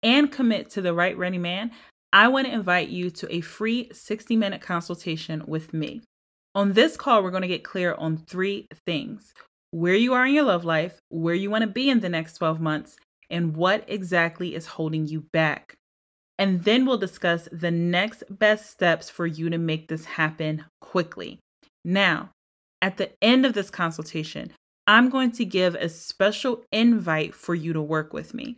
and 0.03 0.29
commit 0.29 0.69
to 0.71 0.81
the 0.81 0.93
right 0.93 1.17
ready 1.17 1.37
man, 1.37 1.71
I 2.13 2.27
want 2.27 2.45
to 2.45 2.53
invite 2.53 2.89
you 2.89 3.09
to 3.09 3.35
a 3.35 3.41
free 3.41 3.89
60 3.91 4.35
minute 4.35 4.61
consultation 4.61 5.43
with 5.47 5.73
me. 5.73 6.03
On 6.53 6.73
this 6.73 6.95
call, 6.95 7.23
we're 7.23 7.31
going 7.31 7.41
to 7.41 7.47
get 7.47 7.63
clear 7.63 7.95
on 7.95 8.17
three 8.17 8.67
things 8.85 9.33
where 9.71 9.95
you 9.95 10.13
are 10.13 10.27
in 10.27 10.35
your 10.35 10.43
love 10.43 10.63
life, 10.63 10.99
where 11.09 11.33
you 11.33 11.49
want 11.49 11.63
to 11.63 11.67
be 11.67 11.89
in 11.89 12.01
the 12.01 12.09
next 12.09 12.35
12 12.35 12.61
months, 12.61 12.95
and 13.31 13.55
what 13.55 13.83
exactly 13.87 14.53
is 14.53 14.67
holding 14.67 15.07
you 15.07 15.21
back. 15.33 15.73
And 16.37 16.63
then 16.63 16.85
we'll 16.85 16.99
discuss 16.99 17.49
the 17.51 17.71
next 17.71 18.23
best 18.29 18.69
steps 18.69 19.09
for 19.09 19.25
you 19.25 19.49
to 19.49 19.57
make 19.57 19.87
this 19.87 20.05
happen 20.05 20.65
quickly. 20.81 21.39
Now, 21.83 22.29
at 22.83 22.97
the 22.97 23.11
end 23.23 23.47
of 23.47 23.53
this 23.53 23.71
consultation, 23.71 24.51
I'm 24.85 25.09
going 25.09 25.31
to 25.31 25.45
give 25.45 25.73
a 25.73 25.89
special 25.89 26.63
invite 26.71 27.33
for 27.33 27.55
you 27.55 27.73
to 27.73 27.81
work 27.81 28.13
with 28.13 28.35
me. 28.35 28.57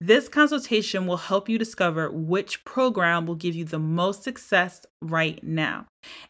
This 0.00 0.28
consultation 0.28 1.06
will 1.06 1.16
help 1.16 1.48
you 1.48 1.56
discover 1.56 2.10
which 2.10 2.64
program 2.66 3.24
will 3.24 3.34
give 3.34 3.54
you 3.54 3.64
the 3.64 3.78
most 3.78 4.22
success 4.22 4.84
right 5.00 5.42
now. 5.42 5.86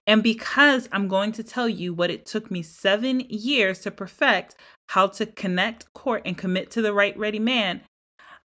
And 0.07 0.23
because 0.23 0.89
I'm 0.93 1.09
going 1.09 1.33
to 1.33 1.43
tell 1.43 1.69
you 1.69 1.93
what 1.93 2.11
it 2.11 2.27
took 2.27 2.49
me 2.49 2.63
seven 2.63 3.21
years 3.29 3.81
to 3.81 3.91
perfect 3.91 4.55
how 4.91 5.09
to 5.09 5.27
connect, 5.27 5.93
court, 5.95 6.23
and 6.25 6.39
commit 6.39 6.71
to 6.71 6.83
the 6.83 6.93
right 6.93 7.19
ready 7.19 7.41
man, 7.41 7.81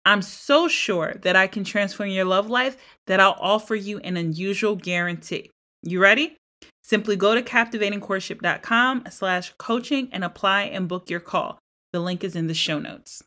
I'm 0.05 0.23
so 0.23 0.69
sure 0.69 1.15
that 1.23 1.35
I 1.35 1.49
can 1.49 1.65
transform 1.65 2.11
your 2.11 2.25
love 2.25 2.49
life 2.49 2.77
that 3.09 3.19
I'll 3.19 3.37
offer 3.41 3.75
you 3.75 3.99
an 3.99 4.17
unusual 4.17 4.77
guarantee. 4.77 5.51
You 5.83 6.01
ready? 6.01 6.37
Simply 6.85 7.17
go 7.17 7.35
to 7.35 7.43
captivatingcourtship.com 7.43 9.05
slash 9.11 9.53
coaching 9.59 10.09
and 10.13 10.23
apply 10.23 10.63
and 10.63 10.89
book 10.89 11.11
your 11.11 11.21
call. 11.21 11.59
The 11.93 12.01
link 12.01 12.23
is 12.23 12.37
in 12.37 12.47
the 12.47 12.55
show 12.55 12.79
notes. 12.79 13.23